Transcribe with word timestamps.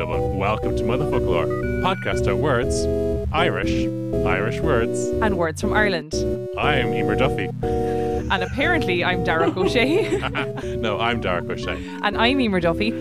Welcome 0.00 0.76
to 0.76 0.84
Motherfoclóir, 0.84 1.82
podcast 1.82 2.22
about 2.22 2.38
words, 2.38 2.86
Irish, 3.32 3.86
Irish 4.24 4.60
words. 4.60 5.08
and 5.20 5.36
words 5.36 5.60
from 5.60 5.72
Ireland. 5.72 6.14
I'm 6.56 6.94
Emer 6.94 7.16
Duffy. 7.16 7.48
And 7.62 8.44
apparently, 8.44 9.02
I'm 9.02 9.24
Dara 9.24 9.50
O'Shea, 9.58 10.18
no, 10.76 11.00
I'm 11.00 11.20
Dark 11.20 11.50
O'Shea. 11.50 11.84
and 12.04 12.16
I'm 12.16 12.40
Emer 12.40 12.60
Duffy. 12.60 12.92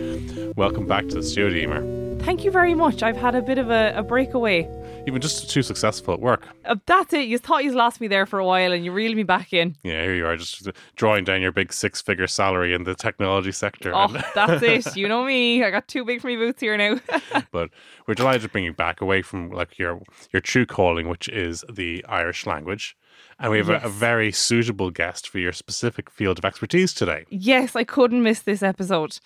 Welcome 0.57 0.87
back 0.87 1.07
to 1.09 1.15
the 1.17 1.23
studio, 1.23 1.65
Emer. 1.65 1.96
Thank 2.28 2.44
you 2.44 2.52
very 2.52 2.73
much. 2.73 3.03
I've 3.03 3.16
had 3.16 3.36
a 3.36 3.42
bit 3.42 3.58
of 3.58 3.70
a, 3.70 3.94
a 3.95 4.03
breakaway. 4.03 4.70
You've 5.06 5.14
been 5.14 5.22
just 5.22 5.50
too 5.50 5.64
successful 5.64 6.14
at 6.14 6.20
work. 6.20 6.45
Uh, 6.66 6.75
that's 6.86 7.14
it. 7.14 7.30
You 7.30 7.38
thought 7.38 7.64
you'd 7.64 7.73
lost 7.73 8.02
me 8.02 8.09
there 8.09 8.25
for 8.25 8.38
a 8.38 8.45
while, 8.45 8.73
and 8.73 8.83
you 8.83 8.92
reeled 8.92 9.16
me 9.16 9.23
back 9.23 9.53
in. 9.53 9.78
Yeah, 9.81 10.02
here 10.02 10.14
you 10.14 10.25
are, 10.25 10.36
just 10.36 10.67
drawing 10.98 11.23
down 11.23 11.42
your 11.42 11.53
big 11.53 11.72
six-figure 11.72 12.28
salary 12.28 12.73
in 12.73 12.83
the 12.83 12.95
technology 12.95 13.53
sector. 13.53 13.94
Oh, 13.95 14.08
that's 14.36 14.61
it. 14.61 14.98
You 14.98 15.08
know 15.08 15.23
me. 15.23 15.64
I 15.64 15.72
got 15.72 15.88
too 15.88 16.03
big 16.03 16.20
for 16.20 16.28
me 16.28 16.36
boots 16.36 16.59
here 16.59 16.75
now. 16.75 17.00
but 17.53 17.70
we're 18.08 18.14
delighted 18.14 18.42
to 18.42 18.50
bring 18.50 18.66
you 18.66 18.73
back 18.73 19.00
away 19.00 19.22
from 19.22 19.50
like 19.50 19.80
your 19.80 20.02
your 20.33 20.42
true 20.42 20.66
calling, 20.66 21.08
which 21.08 21.30
is 21.30 21.64
the 21.72 22.03
Irish 22.09 22.45
language. 22.45 22.98
And 23.39 23.53
we 23.53 23.58
have 23.58 23.70
a, 23.70 23.78
a 23.78 23.89
very 23.89 24.33
suitable 24.33 24.92
guest 24.92 25.30
for 25.30 25.39
your 25.39 25.53
specific 25.53 26.11
field 26.11 26.39
of 26.39 26.44
expertise 26.44 26.94
today. 26.94 27.23
yes, 27.30 27.73
I 27.73 27.86
couldn't 27.86 28.22
miss 28.22 28.42
this 28.42 28.61
episode. 28.61 29.17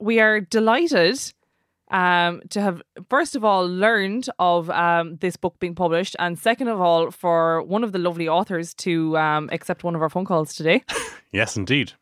We 0.00 0.20
are 0.20 0.40
delighted 0.40 1.34
um, 1.92 2.40
to 2.50 2.60
have, 2.60 2.82
first 3.08 3.36
of 3.36 3.44
all, 3.44 3.66
learned 3.68 4.28
of 4.38 4.70
um, 4.70 5.16
this 5.16 5.36
book 5.36 5.58
being 5.60 5.74
published, 5.74 6.16
and 6.18 6.38
second 6.38 6.68
of 6.68 6.80
all, 6.80 7.10
for 7.10 7.62
one 7.62 7.84
of 7.84 7.92
the 7.92 7.98
lovely 7.98 8.28
authors 8.28 8.74
to 8.74 9.16
um, 9.18 9.48
accept 9.52 9.84
one 9.84 9.94
of 9.94 10.02
our 10.02 10.08
phone 10.08 10.24
calls 10.24 10.54
today. 10.54 10.82
Yes, 11.34 11.56
indeed. 11.56 11.92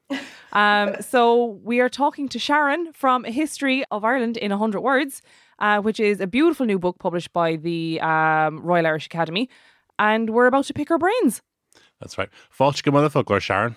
Um, 0.52 0.96
so 1.00 1.60
we 1.62 1.78
are 1.78 1.88
talking 1.88 2.28
to 2.30 2.38
Sharon 2.40 2.92
from 2.92 3.22
History 3.22 3.84
of 3.92 4.04
Ireland 4.04 4.36
in 4.36 4.50
100 4.50 4.80
Words, 4.80 5.22
uh, 5.60 5.80
which 5.80 6.00
is 6.00 6.20
a 6.20 6.26
beautiful 6.26 6.66
new 6.66 6.80
book 6.80 6.98
published 6.98 7.32
by 7.32 7.54
the 7.54 8.00
um, 8.00 8.58
Royal 8.58 8.84
Irish 8.88 9.06
Academy. 9.06 9.48
And 10.00 10.30
we're 10.30 10.46
about 10.46 10.64
to 10.64 10.74
pick 10.74 10.90
our 10.90 10.98
brains. 10.98 11.42
That's 12.00 12.18
right. 12.18 12.28
Fáilte 12.52 12.90
Motherfoclóir, 12.90 13.40
Sharon. 13.40 13.76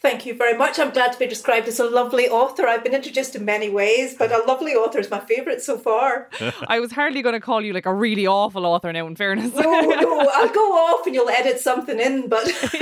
Thank 0.00 0.26
you 0.26 0.34
very 0.34 0.56
much. 0.56 0.78
I'm 0.78 0.90
glad 0.90 1.12
to 1.12 1.18
be 1.18 1.26
described 1.26 1.66
as 1.68 1.80
a 1.80 1.84
lovely 1.84 2.28
author. 2.28 2.66
I've 2.66 2.84
been 2.84 2.94
introduced 2.94 3.34
in 3.34 3.44
many 3.44 3.68
ways, 3.68 4.14
but 4.16 4.30
a 4.30 4.44
lovely 4.46 4.72
author 4.74 4.98
is 5.00 5.10
my 5.10 5.20
favourite 5.20 5.60
so 5.60 5.76
far. 5.76 6.28
I 6.68 6.78
was 6.78 6.92
hardly 6.92 7.22
going 7.22 7.34
to 7.34 7.40
call 7.40 7.62
you 7.62 7.72
like 7.72 7.86
a 7.86 7.94
really 7.94 8.26
awful 8.26 8.64
author 8.64 8.92
now, 8.92 9.06
in 9.06 9.16
fairness. 9.16 9.54
No, 9.54 9.80
no, 9.80 10.30
I'll 10.34 10.48
go 10.48 10.72
off 10.72 11.06
and 11.06 11.14
you'll 11.14 11.28
edit 11.28 11.58
something 11.60 11.98
in, 11.98 12.28
but 12.28 12.44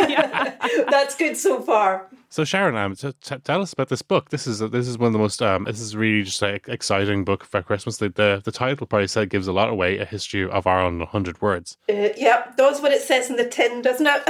that's 0.90 1.16
good 1.16 1.36
so 1.36 1.60
far. 1.60 2.08
So 2.28 2.44
Sharon, 2.44 2.76
um, 2.76 2.94
t- 2.96 3.14
t- 3.22 3.38
tell 3.38 3.62
us 3.62 3.72
about 3.72 3.88
this 3.88 4.02
book. 4.02 4.30
This 4.30 4.46
is 4.46 4.58
this 4.58 4.88
is 4.88 4.98
one 4.98 5.06
of 5.06 5.12
the 5.12 5.18
most 5.18 5.40
um, 5.40 5.64
this 5.64 5.80
is 5.80 5.96
really 5.96 6.22
just 6.22 6.42
an 6.42 6.60
exciting 6.66 7.24
book 7.24 7.44
for 7.44 7.62
Christmas. 7.62 7.98
The, 7.98 8.08
the 8.08 8.42
the 8.44 8.52
title 8.52 8.86
probably 8.86 9.06
said 9.06 9.30
gives 9.30 9.46
a 9.46 9.52
lot 9.52 9.70
away. 9.70 9.98
A 9.98 10.04
history 10.04 10.46
of 10.46 10.66
Ireland, 10.66 11.00
in 11.00 11.06
hundred 11.06 11.40
words. 11.40 11.78
Uh, 11.88 12.10
yep, 12.16 12.56
that's 12.56 12.82
what 12.82 12.92
it 12.92 13.00
says 13.00 13.30
in 13.30 13.36
the 13.36 13.48
tin, 13.48 13.80
doesn't 13.80 14.06
it? 14.06 14.22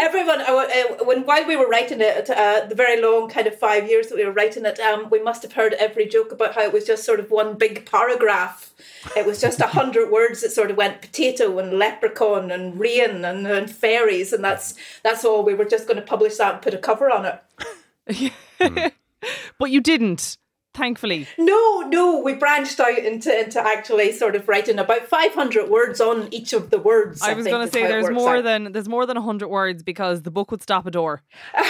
Everyone, 0.00 0.40
uh, 0.40 0.46
uh, 0.46 1.04
when 1.04 1.22
while 1.22 1.46
we 1.46 1.54
were 1.56 1.68
writing 1.72 2.02
it, 2.02 2.28
uh, 2.28 2.66
the 2.68 2.74
very 2.74 3.00
long 3.00 3.30
kind 3.30 3.46
of 3.46 3.58
five 3.58 3.88
years 3.88 4.08
that 4.08 4.16
we 4.16 4.24
were 4.26 4.30
writing 4.30 4.66
it, 4.66 4.78
um, 4.78 5.08
we 5.10 5.22
must 5.22 5.42
have 5.42 5.54
heard 5.54 5.72
every 5.74 6.06
joke 6.06 6.30
about 6.30 6.54
how 6.54 6.60
it 6.60 6.72
was 6.72 6.84
just 6.84 7.02
sort 7.02 7.18
of 7.18 7.30
one 7.30 7.56
big 7.56 7.86
paragraph. 7.90 8.74
It 9.16 9.24
was 9.24 9.40
just 9.40 9.58
a 9.58 9.66
hundred 9.66 10.10
words 10.12 10.42
that 10.42 10.52
sort 10.52 10.70
of 10.70 10.76
went 10.76 11.00
potato 11.00 11.58
and 11.58 11.78
leprechaun 11.78 12.50
and 12.50 12.78
rain 12.78 13.24
and, 13.24 13.46
and 13.46 13.70
fairies, 13.70 14.34
and 14.34 14.44
that's 14.44 14.74
that's 15.02 15.24
all. 15.24 15.42
We 15.42 15.54
were 15.54 15.64
just 15.64 15.88
going 15.88 15.96
to 15.96 16.06
publish 16.06 16.36
that 16.36 16.54
and 16.54 16.62
put 16.62 16.74
a 16.74 16.78
cover 16.78 17.10
on 17.10 17.24
it. 17.24 18.92
but 19.58 19.70
you 19.70 19.80
didn't, 19.80 20.36
thankfully. 20.74 21.26
No, 21.38 21.80
no, 21.80 22.20
we 22.20 22.34
branched 22.34 22.80
out 22.80 22.98
into 22.98 23.38
into 23.38 23.60
actually 23.60 24.12
sort 24.12 24.36
of 24.36 24.48
writing 24.48 24.78
about 24.78 25.06
five 25.08 25.34
hundred 25.34 25.68
words 25.68 26.00
on 26.00 26.32
each 26.32 26.52
of 26.52 26.70
the 26.70 26.78
words. 26.78 27.22
I 27.22 27.34
was 27.34 27.46
going 27.46 27.66
to 27.66 27.72
say 27.72 27.86
there's 27.86 28.10
more 28.10 28.36
out. 28.36 28.44
than 28.44 28.72
there's 28.72 28.88
more 28.88 29.06
than 29.06 29.16
100 29.16 29.48
words 29.48 29.82
because 29.82 30.22
the 30.22 30.30
book 30.30 30.50
would 30.50 30.62
stop 30.62 30.86
a 30.86 30.90
door. 30.90 31.22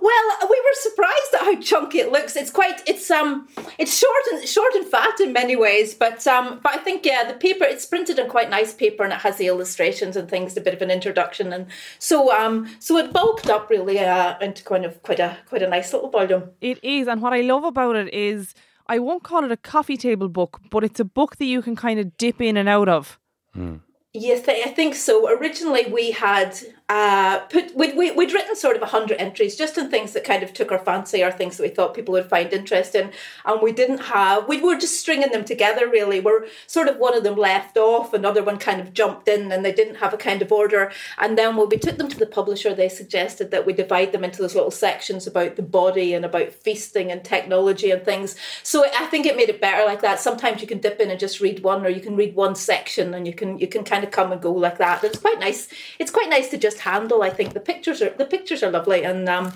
Well, 0.00 0.48
we 0.48 0.60
were 0.60 0.74
surprised 0.74 1.34
at 1.34 1.40
how 1.40 1.60
chunky 1.60 1.98
it 1.98 2.12
looks. 2.12 2.36
It's 2.36 2.50
quite 2.50 2.82
it's 2.86 3.10
um 3.10 3.48
it's 3.78 3.96
short 3.96 4.22
and 4.32 4.48
short 4.48 4.72
and 4.74 4.86
fat 4.86 5.18
in 5.20 5.32
many 5.32 5.56
ways, 5.56 5.94
but 5.94 6.26
um 6.26 6.60
but 6.62 6.74
I 6.74 6.78
think 6.78 7.04
yeah, 7.04 7.26
the 7.26 7.34
paper 7.34 7.64
it's 7.64 7.84
printed 7.84 8.18
in 8.18 8.28
quite 8.28 8.50
nice 8.50 8.72
paper 8.72 9.02
and 9.02 9.12
it 9.12 9.20
has 9.20 9.36
the 9.36 9.46
illustrations 9.46 10.16
and 10.16 10.28
things, 10.28 10.56
a 10.56 10.60
bit 10.60 10.74
of 10.74 10.82
an 10.82 10.90
introduction 10.90 11.52
and 11.52 11.66
so 11.98 12.32
um 12.32 12.68
so 12.78 12.96
it 12.96 13.12
bulked 13.12 13.48
up 13.48 13.70
really 13.70 13.98
uh, 13.98 14.38
into 14.40 14.62
kind 14.62 14.84
of 14.84 15.02
quite 15.02 15.20
a 15.20 15.36
quite 15.46 15.62
a 15.62 15.68
nice 15.68 15.92
little 15.92 16.10
volume. 16.10 16.50
It 16.60 16.82
is, 16.84 17.08
and 17.08 17.20
what 17.20 17.32
I 17.32 17.40
love 17.40 17.64
about 17.64 17.96
it 17.96 18.12
is 18.18 18.54
I 18.86 18.98
won't 18.98 19.22
call 19.22 19.44
it 19.44 19.52
a 19.52 19.56
coffee 19.56 19.96
table 19.96 20.28
book, 20.28 20.60
but 20.70 20.82
it's 20.84 21.00
a 21.00 21.04
book 21.04 21.36
that 21.36 21.44
you 21.44 21.62
can 21.62 21.76
kind 21.76 22.00
of 22.00 22.16
dip 22.16 22.40
in 22.40 22.56
and 22.56 22.68
out 22.68 22.88
of. 22.88 23.18
Hmm. 23.52 23.76
Yes, 24.12 24.48
I 24.48 24.62
I 24.66 24.70
think 24.78 24.94
so. 24.94 25.14
Originally, 25.36 25.84
we 25.92 26.10
had 26.10 26.58
uh, 26.88 27.40
put 27.50 27.76
we'd, 27.76 27.96
we- 27.96 28.12
we'd 28.12 28.32
written 28.32 28.56
sort 28.56 28.76
of 28.76 28.82
hundred 28.88 29.20
entries 29.20 29.56
just 29.56 29.76
in 29.76 29.90
things 29.90 30.12
that 30.14 30.24
kind 30.24 30.42
of 30.42 30.52
took 30.54 30.72
our 30.72 30.78
fancy 30.78 31.22
or 31.22 31.30
things 31.30 31.56
that 31.56 31.62
we 31.62 31.68
thought 31.68 31.92
people 31.94 32.12
would 32.12 32.28
find 32.28 32.50
interesting, 32.52 33.10
and 33.44 33.60
we 33.60 33.72
didn't 33.72 33.98
have. 33.98 34.48
We 34.48 34.60
were 34.62 34.76
just 34.76 34.98
stringing 34.98 35.30
them 35.30 35.44
together. 35.44 35.86
Really, 35.88 36.20
we're 36.20 36.46
sort 36.66 36.88
of 36.88 36.96
one 36.96 37.14
of 37.14 37.24
them 37.24 37.36
left 37.36 37.76
off, 37.76 38.14
another 38.14 38.42
one 38.42 38.58
kind 38.58 38.80
of 38.80 38.94
jumped 38.94 39.28
in, 39.28 39.52
and 39.52 39.64
they 39.64 39.72
didn't 39.72 39.96
have 39.96 40.14
a 40.14 40.16
kind 40.16 40.40
of 40.40 40.50
order. 40.50 40.90
And 41.18 41.36
then 41.36 41.56
when 41.56 41.68
we 41.68 41.76
took 41.76 41.98
them 41.98 42.08
to 42.08 42.18
the 42.18 42.26
publisher, 42.26 42.72
they 42.74 42.88
suggested 42.88 43.50
that 43.50 43.66
we 43.66 43.72
divide 43.74 44.12
them 44.12 44.24
into 44.24 44.40
those 44.40 44.54
little 44.54 44.70
sections 44.70 45.26
about 45.26 45.56
the 45.56 45.62
body 45.62 46.14
and 46.14 46.24
about 46.24 46.52
feasting 46.52 47.12
and 47.12 47.22
technology 47.22 47.90
and 47.90 48.02
things. 48.02 48.34
So 48.62 48.86
I 48.96 49.06
think 49.06 49.26
it 49.26 49.36
made 49.36 49.50
it 49.50 49.60
better 49.60 49.84
like 49.84 50.00
that. 50.00 50.20
Sometimes 50.20 50.62
you 50.62 50.66
can 50.66 50.78
dip 50.78 51.00
in 51.00 51.10
and 51.10 51.20
just 51.20 51.40
read 51.40 51.62
one, 51.62 51.84
or 51.84 51.90
you 51.90 52.00
can 52.00 52.16
read 52.16 52.34
one 52.34 52.54
section, 52.54 53.12
and 53.12 53.26
you 53.26 53.34
can 53.34 53.58
you 53.58 53.68
can 53.68 53.84
kind 53.84 54.04
of 54.04 54.10
come 54.10 54.32
and 54.32 54.40
go 54.40 54.52
like 54.52 54.78
that. 54.78 55.04
It's 55.04 55.18
quite 55.18 55.38
nice. 55.38 55.68
It's 55.98 56.10
quite 56.10 56.30
nice 56.30 56.48
to 56.48 56.56
just 56.56 56.77
handle. 56.78 57.22
I 57.22 57.30
think 57.30 57.54
the 57.54 57.60
pictures 57.60 58.02
are 58.02 58.10
the 58.10 58.26
pictures 58.26 58.62
are 58.62 58.70
lovely, 58.70 59.04
and 59.04 59.28
um, 59.28 59.52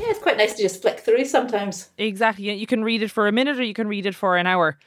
yeah, 0.00 0.10
it's 0.10 0.18
quite 0.18 0.36
nice 0.36 0.54
to 0.54 0.62
just 0.62 0.82
flick 0.82 1.00
through 1.00 1.24
sometimes. 1.24 1.88
Exactly. 1.98 2.52
You 2.52 2.66
can 2.66 2.84
read 2.84 3.02
it 3.02 3.10
for 3.10 3.28
a 3.28 3.32
minute 3.32 3.58
or 3.58 3.62
you 3.62 3.74
can 3.74 3.88
read 3.88 4.06
it 4.06 4.14
for 4.14 4.36
an 4.36 4.46
hour. 4.46 4.78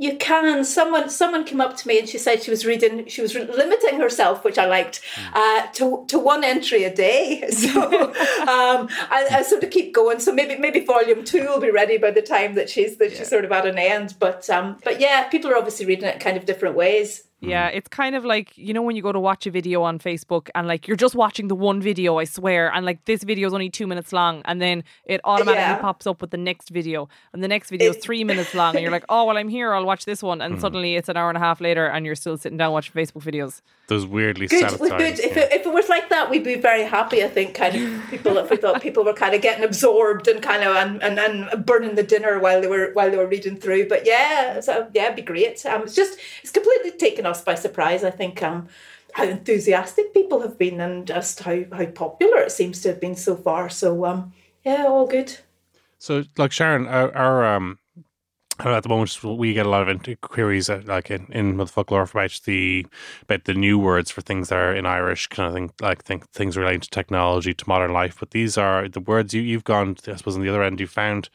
You 0.00 0.16
can. 0.16 0.64
Someone 0.64 1.10
someone 1.10 1.42
came 1.44 1.60
up 1.60 1.76
to 1.78 1.88
me 1.88 1.98
and 1.98 2.08
she 2.08 2.18
said 2.18 2.44
she 2.44 2.52
was 2.52 2.64
reading. 2.64 3.08
She 3.08 3.20
was 3.20 3.34
limiting 3.34 3.98
herself, 3.98 4.44
which 4.44 4.56
I 4.56 4.64
liked, 4.64 5.00
uh, 5.34 5.66
to 5.72 6.04
to 6.06 6.20
one 6.20 6.44
entry 6.44 6.84
a 6.84 6.94
day. 6.94 7.44
So 7.52 7.82
um, 8.42 8.88
I, 9.10 9.26
I 9.32 9.42
sort 9.42 9.64
of 9.64 9.70
keep 9.70 9.92
going. 9.92 10.20
So 10.20 10.32
maybe 10.32 10.56
maybe 10.56 10.84
volume 10.84 11.24
two 11.24 11.46
will 11.46 11.60
be 11.60 11.72
ready 11.72 11.98
by 11.98 12.12
the 12.12 12.22
time 12.22 12.54
that 12.54 12.70
she's 12.70 12.96
that 12.98 13.10
she's 13.10 13.28
sort 13.28 13.44
of 13.44 13.50
at 13.50 13.66
an 13.66 13.76
end. 13.76 14.14
But 14.20 14.48
um, 14.48 14.78
but 14.84 15.00
yeah, 15.00 15.28
people 15.28 15.50
are 15.50 15.56
obviously 15.56 15.84
reading 15.84 16.08
it 16.08 16.20
kind 16.20 16.36
of 16.36 16.46
different 16.46 16.76
ways. 16.76 17.24
Yeah, 17.40 17.68
it's 17.68 17.88
kind 17.88 18.16
of 18.16 18.24
like, 18.24 18.56
you 18.58 18.74
know, 18.74 18.82
when 18.82 18.96
you 18.96 19.02
go 19.02 19.12
to 19.12 19.20
watch 19.20 19.46
a 19.46 19.50
video 19.50 19.82
on 19.82 20.00
Facebook 20.00 20.48
and 20.56 20.66
like 20.66 20.88
you're 20.88 20.96
just 20.96 21.14
watching 21.14 21.46
the 21.46 21.54
one 21.54 21.80
video, 21.80 22.18
I 22.18 22.24
swear, 22.24 22.72
and 22.74 22.84
like 22.84 23.04
this 23.04 23.22
video 23.22 23.46
is 23.46 23.54
only 23.54 23.70
two 23.70 23.86
minutes 23.86 24.12
long, 24.12 24.42
and 24.44 24.60
then 24.60 24.82
it 25.04 25.20
automatically 25.22 25.62
Yeah. 25.62 25.78
pops 25.78 26.06
up 26.06 26.20
with 26.20 26.30
the 26.32 26.36
next 26.36 26.70
video, 26.70 27.08
and 27.32 27.42
the 27.44 27.46
next 27.48 27.70
video 27.70 27.90
is 27.90 27.98
three 27.98 28.24
minutes 28.24 28.54
long, 28.54 28.74
and 28.74 28.82
you're 28.82 28.90
like, 28.90 29.04
oh, 29.08 29.24
well, 29.24 29.36
I'm 29.38 29.48
here, 29.48 29.72
I'll 29.72 29.84
watch 29.86 30.04
this 30.04 30.20
one, 30.22 30.40
and 30.40 30.54
Mm-hmm. 30.54 30.60
suddenly 30.62 30.96
it's 30.96 31.08
an 31.08 31.16
hour 31.16 31.28
and 31.28 31.36
a 31.36 31.40
half 31.40 31.60
later, 31.60 31.86
and 31.86 32.04
you're 32.04 32.16
still 32.16 32.36
sitting 32.36 32.58
down 32.58 32.72
watching 32.72 32.94
Facebook 32.94 33.22
videos. 33.22 33.60
Those 33.86 34.04
weirdly 34.04 34.48
Good, 34.48 34.68
set 34.70 34.80
we're 34.80 34.88
good. 34.98 35.18
If, 35.20 35.36
yeah. 35.36 35.44
it, 35.44 35.52
if 35.52 35.66
it 35.66 35.72
was 35.72 35.88
like 35.88 36.10
that, 36.10 36.28
we'd 36.28 36.44
be 36.44 36.56
very 36.56 36.82
happy. 36.82 37.24
I 37.24 37.28
think, 37.28 37.54
kind 37.54 37.74
of 37.74 38.10
people. 38.10 38.36
If 38.36 38.50
we 38.50 38.56
thought 38.56 38.82
people 38.82 39.02
were 39.04 39.14
kind 39.14 39.34
of 39.34 39.40
getting 39.40 39.64
absorbed 39.64 40.28
and 40.28 40.42
kind 40.42 40.62
of 40.62 40.76
and, 40.76 41.02
and 41.02 41.16
then 41.16 41.62
burning 41.64 41.94
the 41.94 42.02
dinner 42.02 42.38
while 42.38 42.60
they 42.60 42.66
were 42.66 42.90
while 42.92 43.10
they 43.10 43.16
were 43.16 43.26
reading 43.26 43.56
through. 43.56 43.88
But 43.88 44.04
yeah, 44.06 44.60
so 44.60 44.88
yeah, 44.92 45.04
it'd 45.04 45.16
be 45.16 45.22
great. 45.22 45.64
Um, 45.64 45.84
it's 45.84 45.94
just 45.94 46.18
it's 46.42 46.50
completely 46.50 46.90
taken 46.90 47.24
us 47.28 47.42
by 47.42 47.54
surprise. 47.54 48.04
I 48.04 48.10
think 48.10 48.42
um, 48.42 48.68
how 49.12 49.24
enthusiastic 49.24 50.12
people 50.12 50.40
have 50.40 50.58
been 50.58 50.80
and 50.80 51.06
just 51.06 51.40
how 51.40 51.64
how 51.72 51.86
popular 51.86 52.38
it 52.38 52.52
seems 52.52 52.80
to 52.82 52.88
have 52.88 53.00
been 53.00 53.16
so 53.16 53.36
far. 53.36 53.68
So 53.68 54.04
um, 54.04 54.32
yeah, 54.64 54.86
all 54.86 55.06
good. 55.06 55.38
So, 55.98 56.24
like 56.36 56.52
Sharon, 56.52 56.86
our, 56.86 57.14
our 57.16 57.56
um, 57.56 57.78
at 58.60 58.82
the 58.82 58.88
moment 58.88 59.22
we 59.24 59.52
get 59.52 59.66
a 59.66 59.68
lot 59.68 59.88
of 59.88 60.20
queries, 60.20 60.68
like 60.68 61.10
in 61.10 61.26
in 61.30 61.64
folklore 61.66 62.02
about 62.02 62.40
the 62.44 62.86
about 63.22 63.44
the 63.44 63.54
new 63.54 63.78
words 63.78 64.10
for 64.10 64.20
things 64.20 64.48
that 64.48 64.58
are 64.58 64.74
in 64.74 64.86
Irish 64.86 65.26
kind 65.28 65.48
of 65.48 65.54
thing, 65.54 65.70
like 65.80 66.04
think 66.04 66.28
things 66.30 66.56
relating 66.56 66.80
to 66.80 66.90
technology, 66.90 67.54
to 67.54 67.68
modern 67.68 67.92
life. 67.92 68.16
But 68.18 68.30
these 68.30 68.58
are 68.58 68.88
the 68.88 69.00
words 69.00 69.34
you 69.34 69.42
you've 69.42 69.64
gone, 69.64 69.96
I 70.06 70.16
suppose, 70.16 70.36
on 70.36 70.42
the 70.42 70.48
other 70.48 70.62
end, 70.62 70.80
you 70.80 70.86
found 70.86 71.28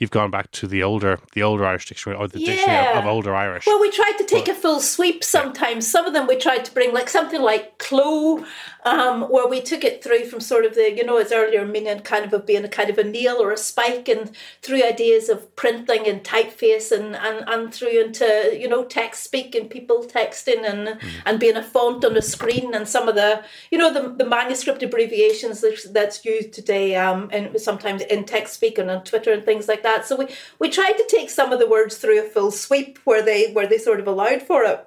you've 0.00 0.10
gone 0.10 0.30
back 0.30 0.50
to 0.50 0.66
the 0.66 0.82
older 0.82 1.20
the 1.34 1.42
older 1.42 1.64
Irish 1.64 1.86
dictionary 1.86 2.18
or 2.18 2.26
the 2.26 2.40
dictionary 2.44 2.88
of, 2.88 2.96
of 2.96 3.06
older 3.06 3.34
Irish. 3.36 3.66
Well, 3.66 3.80
we 3.80 3.90
tried 3.90 4.16
to 4.18 4.24
take 4.24 4.48
a 4.48 4.54
full 4.54 4.80
sweep 4.80 5.22
sometimes. 5.22 5.88
Some 5.88 6.06
of 6.06 6.14
them 6.14 6.26
we 6.26 6.36
tried 6.36 6.64
to 6.64 6.74
bring, 6.74 6.92
like 6.92 7.08
something 7.08 7.40
like 7.40 7.78
cló, 7.78 8.44
um, 8.84 9.22
where 9.22 9.46
we 9.46 9.60
took 9.60 9.84
it 9.84 10.02
through 10.02 10.24
from 10.24 10.40
sort 10.40 10.64
of 10.64 10.74
the, 10.74 10.92
you 10.96 11.04
know, 11.04 11.18
its 11.18 11.30
earlier 11.30 11.64
meaning 11.66 12.00
kind 12.00 12.24
of 12.24 12.32
of 12.32 12.46
being 12.46 12.64
a 12.64 12.68
kind 12.68 12.88
of 12.90 12.98
a 12.98 13.04
nail 13.04 13.36
or 13.36 13.52
a 13.52 13.58
spike, 13.58 14.08
and 14.08 14.32
through 14.62 14.82
ideas 14.82 15.28
of 15.28 15.54
printing 15.54 16.08
and 16.08 16.24
typeface, 16.24 16.90
and 16.90 17.14
and, 17.14 17.44
and 17.46 17.72
through 17.72 18.00
into 18.00 18.56
you 18.58 18.68
know 18.68 18.84
text 18.84 19.22
speak 19.22 19.54
and 19.54 19.68
people 19.68 20.04
texting 20.04 20.68
and 20.68 20.98
and 21.26 21.38
being 21.38 21.56
a 21.56 21.62
font 21.62 22.04
on 22.04 22.14
the 22.14 22.22
screen, 22.22 22.74
and 22.74 22.88
some 22.88 23.06
of 23.06 23.14
the 23.14 23.44
you 23.70 23.76
know 23.76 23.92
the, 23.92 24.08
the 24.16 24.28
manuscript 24.28 24.82
abbreviations 24.82 25.60
that's, 25.60 25.88
that's 25.90 26.24
used 26.24 26.54
today, 26.54 26.96
um, 26.96 27.28
and 27.32 27.60
sometimes 27.60 28.00
in 28.02 28.24
text 28.24 28.54
speak 28.54 28.78
and 28.78 28.90
on 28.90 29.04
Twitter 29.04 29.32
and 29.32 29.44
things 29.44 29.68
like 29.68 29.82
that. 29.82 29.89
So 30.04 30.16
we 30.16 30.28
we 30.58 30.70
tried 30.70 30.92
to 30.92 31.06
take 31.08 31.30
some 31.30 31.52
of 31.52 31.58
the 31.58 31.66
words 31.66 31.98
through 31.98 32.20
a 32.20 32.28
full 32.28 32.50
sweep 32.50 32.98
where 33.04 33.22
they 33.22 33.52
where 33.52 33.66
they 33.66 33.78
sort 33.78 34.00
of 34.00 34.06
allowed 34.06 34.42
for 34.42 34.64
it. 34.64 34.86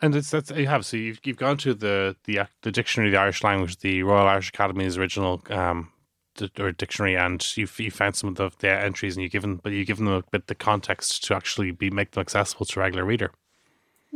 And 0.00 0.14
it's 0.14 0.30
that's 0.30 0.50
you 0.50 0.66
have 0.66 0.84
so 0.84 0.96
you've 0.96 1.20
you've 1.24 1.38
gone 1.38 1.56
to 1.58 1.74
the 1.74 2.16
the 2.24 2.40
the 2.62 2.72
dictionary 2.72 3.08
of 3.10 3.12
the 3.12 3.20
Irish 3.20 3.42
language, 3.42 3.78
the 3.78 4.02
Royal 4.02 4.26
Irish 4.26 4.50
Academy's 4.52 4.98
original 4.98 5.42
um 5.50 5.92
or 6.58 6.72
dictionary, 6.72 7.16
and 7.16 7.56
you've 7.56 7.78
you 7.80 7.90
found 7.90 8.14
some 8.14 8.28
of 8.28 8.36
the, 8.36 8.50
the 8.58 8.70
entries, 8.70 9.16
and 9.16 9.22
you 9.22 9.28
given 9.28 9.56
but 9.56 9.72
you 9.72 9.84
given 9.84 10.04
them 10.04 10.14
a 10.14 10.22
bit 10.30 10.48
the 10.48 10.54
context 10.54 11.24
to 11.24 11.34
actually 11.34 11.70
be 11.70 11.90
make 11.90 12.10
them 12.10 12.20
accessible 12.20 12.66
to 12.66 12.80
a 12.80 12.82
regular 12.82 13.04
reader. 13.04 13.32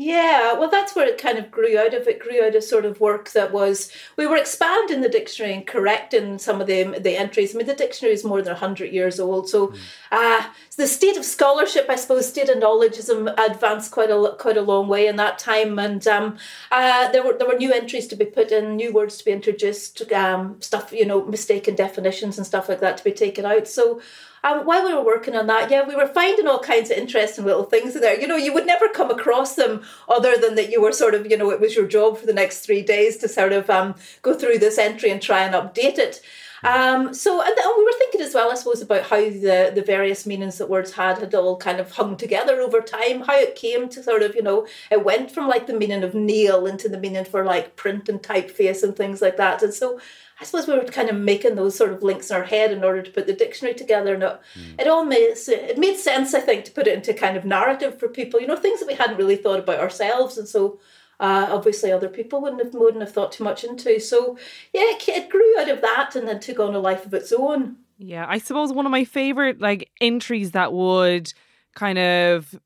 Yeah, 0.03 0.55
well, 0.55 0.71
that's 0.71 0.97
where 0.97 1.07
it 1.07 1.21
kind 1.21 1.37
of 1.37 1.51
grew 1.51 1.79
out 1.79 1.93
of. 1.93 2.09
It 2.09 2.21
grew 2.21 2.43
out 2.43 2.55
of 2.55 2.65
sort 2.65 2.87
of 2.87 3.01
work 3.01 3.33
that 3.33 3.53
was 3.53 3.93
we 4.17 4.27
were 4.27 4.39
expanding 4.39 5.03
the 5.03 5.11
dictionary 5.11 5.53
and 5.53 5.67
correcting 5.67 6.39
some 6.39 6.59
of 6.59 6.67
the 6.67 6.99
the 6.99 7.19
entries. 7.19 7.55
I 7.55 7.59
mean, 7.59 7.67
the 7.67 7.75
dictionary 7.75 8.15
is 8.15 8.25
more 8.25 8.41
than 8.41 8.57
hundred 8.57 8.95
years 8.95 9.21
old, 9.21 9.51
so 9.51 9.75
uh, 10.11 10.47
the 10.79 10.87
state 10.87 11.19
of 11.19 11.25
scholarship, 11.27 11.85
I 11.91 11.97
suppose, 11.97 12.27
state 12.27 12.49
of 12.49 12.57
knowledge 12.57 12.97
has 12.97 13.11
um, 13.11 13.29
advanced 13.37 13.93
quite 13.93 14.11
a 14.11 14.35
quite 14.39 14.57
a 14.57 14.63
long 14.63 14.89
way 14.89 15.07
in 15.07 15.17
that 15.17 15.39
time. 15.39 15.79
And 15.79 16.07
um, 16.07 16.39
uh, 16.73 17.13
there 17.13 17.23
were 17.23 17.37
there 17.37 17.49
were 17.49 17.59
new 17.59 17.71
entries 17.73 18.07
to 18.09 18.17
be 18.17 18.25
put 18.25 18.53
in, 18.53 18.77
new 18.77 18.95
words 18.95 19.19
to 19.19 19.25
be 19.27 19.33
introduced, 19.33 20.11
um, 20.13 20.63
stuff 20.63 20.93
you 20.95 21.05
know, 21.05 21.27
mistaken 21.27 21.75
definitions 21.75 22.39
and 22.39 22.47
stuff 22.47 22.71
like 22.71 22.81
that 22.81 22.97
to 22.97 23.05
be 23.05 23.13
taken 23.13 23.45
out. 23.45 23.69
So 23.69 24.01
um, 24.43 24.65
while 24.65 24.85
we 24.85 24.95
were 24.95 25.05
working 25.05 25.37
on 25.37 25.47
that, 25.49 25.71
yeah, 25.71 25.87
we 25.87 25.95
were 25.95 26.07
finding 26.07 26.47
all 26.47 26.61
kinds 26.61 26.91
of 26.91 26.97
interesting 26.97 27.45
little 27.45 27.65
things 27.65 27.95
in 27.95 28.01
there. 28.01 28.19
You 28.19 28.27
know, 28.27 28.37
you 28.37 28.55
would 28.55 28.67
never 28.67 28.89
come 28.89 29.11
across 29.11 29.55
them 29.55 29.83
other 30.09 30.37
than 30.37 30.55
that 30.55 30.71
you 30.71 30.81
were 30.81 30.93
sort 30.93 31.15
of, 31.15 31.31
you 31.31 31.37
know, 31.37 31.51
it 31.51 31.61
was 31.61 31.75
your 31.75 31.87
job 31.87 32.19
for 32.19 32.27
the 32.27 32.33
next 32.33 32.61
three 32.61 32.83
days 32.83 33.17
to 33.19 33.29
sort 33.29 33.53
of 33.53 33.69
um, 33.69 33.95
go 34.23 34.35
through 34.35 34.59
this 34.59 34.79
entry 34.79 35.11
and 35.11 35.21
try 35.21 35.41
and 35.43 35.55
update 35.55 35.99
it. 35.99 36.23
Um, 36.63 37.15
so, 37.15 37.41
and, 37.41 37.57
and 37.57 37.75
we 37.79 37.85
were 37.85 37.99
thinking 37.99 38.21
as 38.21 38.35
well, 38.35 38.53
I 38.53 38.55
suppose, 38.55 38.83
about 38.83 39.05
how 39.05 39.17
the, 39.19 39.73
the 39.75 39.83
various 39.85 40.27
meanings 40.27 40.59
that 40.59 40.69
words 40.69 40.93
had 40.93 41.19
had 41.19 41.35
all 41.35 41.57
kind 41.57 41.81
of 41.81 41.93
hung 41.93 42.17
together 42.17 42.61
over 42.61 42.81
time, 42.81 43.23
how 43.23 43.39
it 43.39 43.55
came 43.55 43.89
to 43.89 44.03
sort 44.03 44.23
of, 44.23 44.35
you 44.35 44.43
know, 44.43 44.67
it 44.91 45.05
went 45.05 45.31
from 45.31 45.49
like 45.49 45.67
the 45.67 45.73
meaning 45.73 46.03
of 46.03 46.15
nail 46.15 46.67
into 46.67 46.89
the 46.89 46.99
meaning 46.99 47.25
for 47.25 47.45
like 47.45 47.77
print 47.77 48.09
and 48.09 48.23
typeface 48.23 48.83
and 48.83 48.95
things 48.95 49.23
like 49.23 49.39
that. 49.39 49.63
And 49.63 49.73
so 49.73 50.01
I 50.41 50.45
suppose 50.45 50.67
we 50.67 50.75
were 50.75 50.85
kind 50.85 51.11
of 51.11 51.17
making 51.17 51.55
those 51.55 51.77
sort 51.77 51.93
of 51.93 52.03
links 52.03 52.31
in 52.31 52.37
our 52.37 52.45
head 52.45 52.73
in 52.73 52.83
order 52.83 53.03
to 53.03 53.11
put 53.11 53.27
the 53.27 53.35
dictionary 53.35 53.75
together. 53.75 54.15
And 54.15 54.23
it, 54.23 54.41
it 54.79 54.89
all 54.89 55.05
made 55.05 55.37
it 55.37 55.79
made 55.79 55.99
sense, 55.99 56.33
I 56.33 56.41
think, 56.41 56.65
to 56.65 56.73
put 56.73 56.87
it 56.87 56.95
into 56.95 57.13
kind 57.13 57.37
of 57.37 57.45
narrative 57.45 57.99
for 57.99 58.09
people. 58.09 58.41
You 58.41 58.47
know, 58.47 58.57
things 58.57 58.81
that 58.81 58.89
we 58.89 58.95
hadn't 58.95 59.19
really 59.19 59.37
thought 59.37 59.59
about 59.59 59.81
ourselves, 59.81 60.39
and 60.39 60.49
so 60.49 60.81
uh, 61.21 61.49
obviously 61.51 61.93
other 61.93 62.09
people 62.09 62.41
wouldn't 62.41 62.65
have 62.65 62.73
wouldn't 62.73 63.03
have 63.03 63.13
thought 63.13 63.33
too 63.33 63.45
much 63.45 63.65
into. 63.65 64.01
So 64.01 64.39
yeah, 64.73 64.83
it, 64.85 65.09
it 65.09 65.29
grew 65.29 65.61
out 65.61 65.69
of 65.69 65.83
that, 65.83 66.17
and 66.17 66.27
then 66.27 66.41
took 66.41 66.59
on 66.59 66.75
a 66.75 66.81
life 66.81 67.05
of 67.05 67.13
its 67.13 67.33
own. 67.33 67.77
Yeah, 67.99 68.25
I 68.27 68.39
suppose 68.39 68.73
one 68.73 68.87
of 68.87 68.93
my 68.93 69.05
favorite 69.05 69.61
like 69.61 69.91
entries 70.01 70.53
that 70.53 70.73
would 70.73 71.33
kind 71.75 71.99
of 71.99 72.59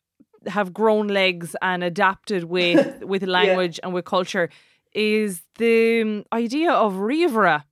have 0.46 0.72
grown 0.72 1.08
legs 1.08 1.56
and 1.60 1.82
adapted 1.82 2.44
with 2.44 3.02
with 3.02 3.24
language 3.24 3.80
and 3.82 3.92
with 3.92 4.04
culture 4.04 4.48
is 4.94 5.42
the 5.58 6.02
um, 6.02 6.24
idea 6.32 6.72
of 6.72 6.94
ríomhaire, 6.94 7.64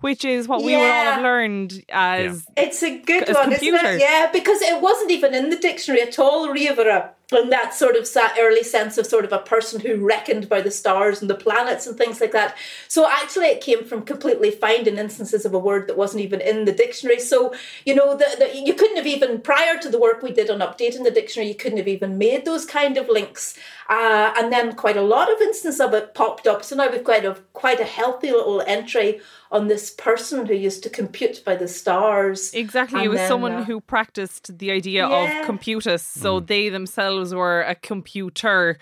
which 0.00 0.24
is 0.24 0.46
what 0.46 0.62
we 0.62 0.76
would 0.76 0.82
all 0.82 1.04
have 1.12 1.22
learned 1.22 1.84
as 1.88 2.46
It's 2.56 2.82
a 2.82 2.98
good 2.98 3.24
As 3.24 3.34
one, 3.34 3.50
computer. 3.50 3.76
isn't 3.78 3.94
it? 3.94 4.00
Yeah, 4.00 4.30
because 4.32 4.60
it 4.62 4.80
wasn't 4.80 5.10
even 5.10 5.34
in 5.34 5.50
the 5.50 5.56
dictionary 5.56 6.02
at 6.02 6.18
all, 6.18 6.48
ríomhaire. 6.48 7.10
And 7.32 7.50
that 7.50 7.74
sort 7.74 7.96
of 7.96 8.06
sa- 8.06 8.28
early 8.38 8.62
sense 8.62 8.98
of 8.98 9.04
sort 9.06 9.24
of 9.24 9.32
a 9.32 9.40
person 9.40 9.80
who 9.80 9.96
reckoned 9.96 10.48
by 10.48 10.60
the 10.60 10.70
stars 10.70 11.20
and 11.20 11.28
the 11.28 11.34
planets 11.34 11.84
and 11.84 11.98
things 11.98 12.20
like 12.20 12.30
that. 12.30 12.56
So 12.86 13.08
actually, 13.10 13.46
it 13.46 13.60
came 13.60 13.84
from 13.84 14.02
completely 14.02 14.52
finding 14.52 14.96
instances 14.96 15.44
of 15.44 15.52
a 15.52 15.58
word 15.58 15.88
that 15.88 15.96
wasn't 15.96 16.22
even 16.22 16.40
in 16.40 16.66
the 16.66 16.72
dictionary. 16.72 17.18
So 17.18 17.52
you 17.84 17.96
know, 17.96 18.16
the, 18.16 18.26
the, 18.38 18.56
you 18.56 18.74
couldn't 18.74 18.96
have 18.96 19.08
even 19.08 19.40
prior 19.40 19.76
to 19.76 19.88
the 19.88 19.98
work 19.98 20.22
we 20.22 20.30
did 20.30 20.50
on 20.50 20.60
updating 20.60 21.02
the 21.02 21.10
dictionary, 21.10 21.48
you 21.48 21.56
couldn't 21.56 21.78
have 21.78 21.88
even 21.88 22.16
made 22.16 22.44
those 22.44 22.64
kind 22.64 22.96
of 22.96 23.08
links. 23.08 23.58
Uh, 23.88 24.32
and 24.36 24.52
then 24.52 24.74
quite 24.76 24.96
a 24.96 25.02
lot 25.02 25.32
of 25.32 25.40
instances 25.40 25.80
of 25.80 25.94
it 25.94 26.14
popped 26.14 26.46
up. 26.46 26.62
So 26.62 26.76
now 26.76 26.88
we've 26.90 27.02
quite 27.02 27.24
a 27.24 27.34
quite 27.54 27.80
a 27.80 27.84
healthy 27.84 28.30
little 28.30 28.60
entry 28.68 29.20
on 29.50 29.66
this 29.66 29.85
person 29.90 30.46
who 30.46 30.54
used 30.54 30.82
to 30.84 30.90
compute 30.90 31.44
by 31.44 31.56
the 31.56 31.68
stars. 31.68 32.52
Exactly. 32.54 33.04
it 33.04 33.08
was 33.08 33.18
then, 33.18 33.28
someone 33.28 33.52
uh, 33.52 33.64
who 33.64 33.80
practiced 33.80 34.58
the 34.58 34.70
idea 34.70 35.08
Yeah. 35.08 35.40
of 35.40 35.46
computus. 35.46 36.02
So 36.02 36.40
they 36.40 36.68
themselves 36.68 37.34
were 37.34 37.62
a 37.62 37.74
computer. 37.74 38.78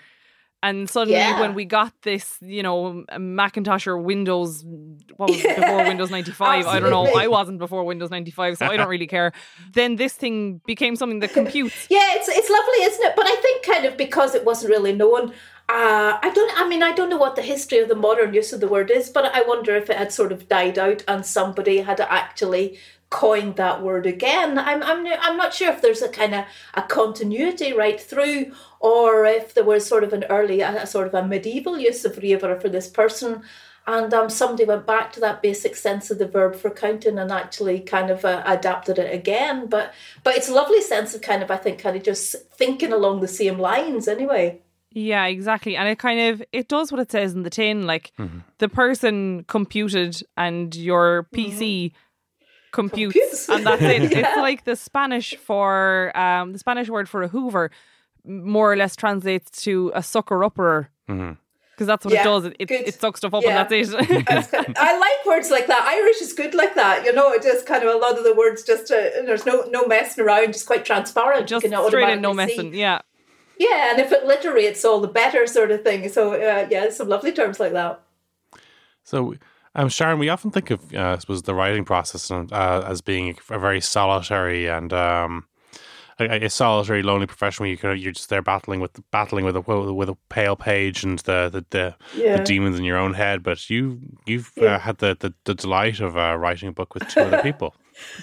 And 0.63 0.89
suddenly, 0.89 1.19
Yeah. 1.19 1.39
when 1.39 1.53
we 1.53 1.63
got 1.65 1.93
this, 2.01 2.37
you 2.41 2.63
know, 2.63 3.03
Macintosh 3.19 3.85
or 3.85 3.97
Windows, 3.99 4.63
what 5.15 5.29
was 5.29 5.45
it, 5.45 5.55
before 5.61 5.83
Windows 5.83 6.09
95? 6.09 6.65
I 6.65 6.79
don't 6.79 6.89
know. 6.89 7.05
I 7.15 7.27
wasn't 7.27 7.59
before 7.59 7.83
Windows 7.83 8.09
95, 8.09 8.57
so 8.57 8.65
I 8.65 8.75
don't 8.77 8.87
really 8.89 9.05
care. 9.05 9.31
Then 9.73 9.97
this 9.97 10.13
thing 10.13 10.61
became 10.65 10.95
something 10.95 11.19
that 11.19 11.33
computes. 11.33 11.85
Yeah, 11.89 12.07
it's 12.15 12.27
it's 12.29 12.49
lovely, 12.49 12.79
isn't 12.89 13.05
it? 13.05 13.13
But 13.15 13.27
I 13.27 13.35
think 13.43 13.63
kind 13.63 13.85
of 13.85 13.95
because 13.95 14.33
it 14.33 14.43
wasn't 14.43 14.71
really 14.71 14.93
known. 14.93 15.33
Uh, 15.67 16.19
I 16.21 16.31
don't. 16.33 16.51
I 16.59 16.67
mean, 16.69 16.83
I 16.83 16.91
don't 16.91 17.09
know 17.09 17.17
what 17.17 17.35
the 17.35 17.41
history 17.41 17.79
of 17.79 17.89
the 17.89 17.95
modern 17.95 18.33
use 18.35 18.53
of 18.53 18.59
the 18.59 18.67
word 18.67 18.91
is, 18.91 19.09
but 19.09 19.25
I 19.25 19.41
wonder 19.41 19.75
if 19.75 19.89
it 19.89 19.97
had 19.97 20.13
sort 20.13 20.31
of 20.31 20.47
died 20.47 20.77
out 20.77 21.03
and 21.07 21.25
somebody 21.25 21.79
had 21.79 21.99
actually 21.99 22.77
coined 23.09 23.55
that 23.55 23.81
word 23.81 24.05
again. 24.05 24.59
I'm 24.59 24.83
I'm 24.83 25.07
I'm 25.07 25.37
not 25.37 25.55
sure 25.55 25.71
if 25.71 25.81
there's 25.81 26.03
a 26.03 26.09
kind 26.09 26.35
of 26.35 26.45
a 26.75 26.83
continuity 26.83 27.73
right 27.73 27.99
through, 27.99 28.53
or 28.79 29.25
if 29.25 29.55
there 29.55 29.63
was 29.63 29.87
sort 29.87 30.03
of 30.03 30.13
an 30.13 30.25
early, 30.29 30.61
a, 30.61 30.83
a 30.83 30.87
sort 30.87 31.07
of 31.07 31.15
a 31.15 31.27
medieval 31.27 31.79
use 31.79 32.05
of 32.05 32.17
river 32.17 32.59
for 32.59 32.69
this 32.69 32.87
person. 32.87 33.41
And 33.87 34.13
um, 34.15 34.29
somebody 34.29 34.65
went 34.65 34.87
back 34.87 35.11
to 35.13 35.19
that 35.21 35.43
basic 35.43 35.75
sense 35.75 36.09
of 36.09 36.17
the 36.17 36.27
verb 36.27 36.55
for 36.55 36.71
counting 36.71 37.19
and 37.19 37.31
actually 37.31 37.79
kind 37.81 38.09
of 38.09 38.25
uh, 38.25 38.41
adapted 38.45 38.97
it 38.99 39.13
again. 39.13 39.67
But 39.67 39.93
but 40.23 40.35
it's 40.35 40.49
a 40.49 40.53
lovely 40.53 40.81
sense 40.81 41.15
of 41.15 41.21
kind 41.21 41.41
of 41.43 41.49
I 41.49 41.57
think 41.57 41.79
kind 41.79 41.95
of 41.95 42.03
just 42.03 42.35
thinking 42.53 42.93
along 42.93 43.21
the 43.21 43.27
same 43.27 43.57
lines 43.59 44.07
anyway. 44.07 44.61
Yeah, 44.97 45.25
exactly. 45.25 45.75
And 45.75 45.89
it 45.89 45.99
kind 45.99 46.19
of 46.21 46.41
it 46.53 46.69
does 46.69 46.89
what 46.89 47.01
it 47.01 47.11
says 47.11 47.33
in 47.33 47.43
the 47.43 47.49
tin. 47.49 47.85
Like 47.85 48.13
the 48.59 48.69
person 48.69 49.43
computed 49.43 50.21
and 50.37 50.73
your 50.73 51.27
PC 51.35 51.91
computes, 52.71 53.45
Computes. 53.45 53.49
and 53.49 53.65
that's 53.67 53.81
it. 53.81 54.11
Yeah. 54.11 54.19
It's 54.29 54.37
like 54.37 54.63
the 54.63 54.75
Spanish 54.77 55.35
for 55.35 56.17
um 56.17 56.53
the 56.53 56.59
Spanish 56.59 56.89
word 56.89 57.09
for 57.09 57.23
a 57.23 57.27
Hoover 57.27 57.71
more 58.23 58.71
or 58.71 58.75
less 58.77 58.95
translates 58.95 59.63
to 59.63 59.91
a 59.93 60.01
sucker 60.01 60.43
upper. 60.43 60.89
Because 61.07 61.87
that's 61.87 62.05
what 62.05 62.13
Yeah, 62.13 62.21
it 62.21 62.23
does. 62.23 62.45
It, 62.45 62.55
it, 62.59 62.71
it 62.71 62.93
sucks 63.01 63.19
stuff 63.19 63.33
up 63.33 63.43
Yeah. 63.43 63.49
and 63.61 63.69
that's 63.69 63.91
it. 63.93 64.73
I 64.77 64.97
like 64.97 65.25
words 65.25 65.51
like 65.51 65.67
that. 65.67 65.83
Irish 65.85 66.21
is 66.21 66.31
good 66.31 66.53
like 66.55 66.73
that. 66.75 67.03
You 67.05 67.11
know, 67.13 67.33
it 67.33 67.43
just 67.43 67.65
kind 67.65 67.83
of 67.83 67.93
a 67.93 67.97
lot 67.97 68.17
of 68.17 68.23
the 68.23 68.33
words 68.33 68.63
just 68.63 68.89
uh, 68.91 68.95
there's 69.25 69.45
no 69.45 69.63
no 69.69 69.85
messing 69.85 70.23
around, 70.23 70.53
just 70.53 70.65
quite 70.67 70.85
transparent. 70.85 71.47
Just 71.49 71.65
you 71.65 71.69
can 71.71 71.85
straight 71.87 72.09
in, 72.13 72.21
no 72.21 72.29
automatically 72.29 72.55
see. 72.55 72.63
messing. 72.69 72.79
Yeah. 72.79 73.01
Yeah, 73.57 73.91
and 73.91 73.99
if 73.99 74.11
it 74.11 74.25
literates 74.25 74.83
all 74.83 74.99
the 74.99 75.07
better, 75.07 75.47
sort 75.47 75.71
of 75.71 75.83
thing. 75.83 76.09
So 76.09 76.33
uh, 76.33 76.67
yeah, 76.69 76.89
some 76.89 77.07
lovely 77.07 77.31
terms 77.31 77.59
like 77.59 77.73
that. 77.73 78.01
So, 79.03 79.35
um, 79.75 79.89
Sharon, 79.89 80.19
we 80.19 80.29
often 80.29 80.51
think 80.51 80.71
of, 80.71 80.93
uh, 80.93 81.13
I 81.15 81.17
suppose, 81.19 81.43
the 81.43 81.53
writing 81.53 81.85
process 81.85 82.31
uh, 82.31 82.83
as 82.87 83.01
being 83.01 83.37
a 83.49 83.59
very 83.59 83.79
solitary 83.79 84.67
and 84.67 84.91
um, 84.91 85.45
a, 86.19 86.45
a, 86.45 86.49
solitary, 86.49 87.03
lonely 87.03 87.27
profession 87.27 87.63
where 87.63 87.69
you 87.69 87.77
kind 87.77 87.93
of, 87.93 88.03
you're 88.03 88.13
just 88.13 88.29
there 88.29 88.41
battling 88.41 88.79
with 88.79 88.99
battling 89.11 89.45
with 89.45 89.55
a 89.55 89.61
with 89.93 90.09
a 90.09 90.17
pale 90.29 90.55
page 90.55 91.03
and 91.03 91.19
the 91.19 91.49
the, 91.51 91.65
the, 91.69 91.95
yeah. 92.15 92.37
the 92.37 92.43
demons 92.43 92.79
in 92.79 92.85
your 92.85 92.97
own 92.97 93.13
head. 93.13 93.43
But 93.43 93.69
you 93.69 93.99
you've 94.25 94.51
uh, 94.57 94.63
yeah. 94.63 94.75
uh, 94.75 94.79
had 94.79 94.97
the, 94.99 95.17
the, 95.19 95.33
the 95.43 95.53
delight 95.53 95.99
of 95.99 96.17
uh, 96.17 96.35
writing 96.37 96.69
a 96.69 96.71
book 96.71 96.93
with 96.93 97.07
two 97.09 97.21
other 97.21 97.41
people. 97.43 97.75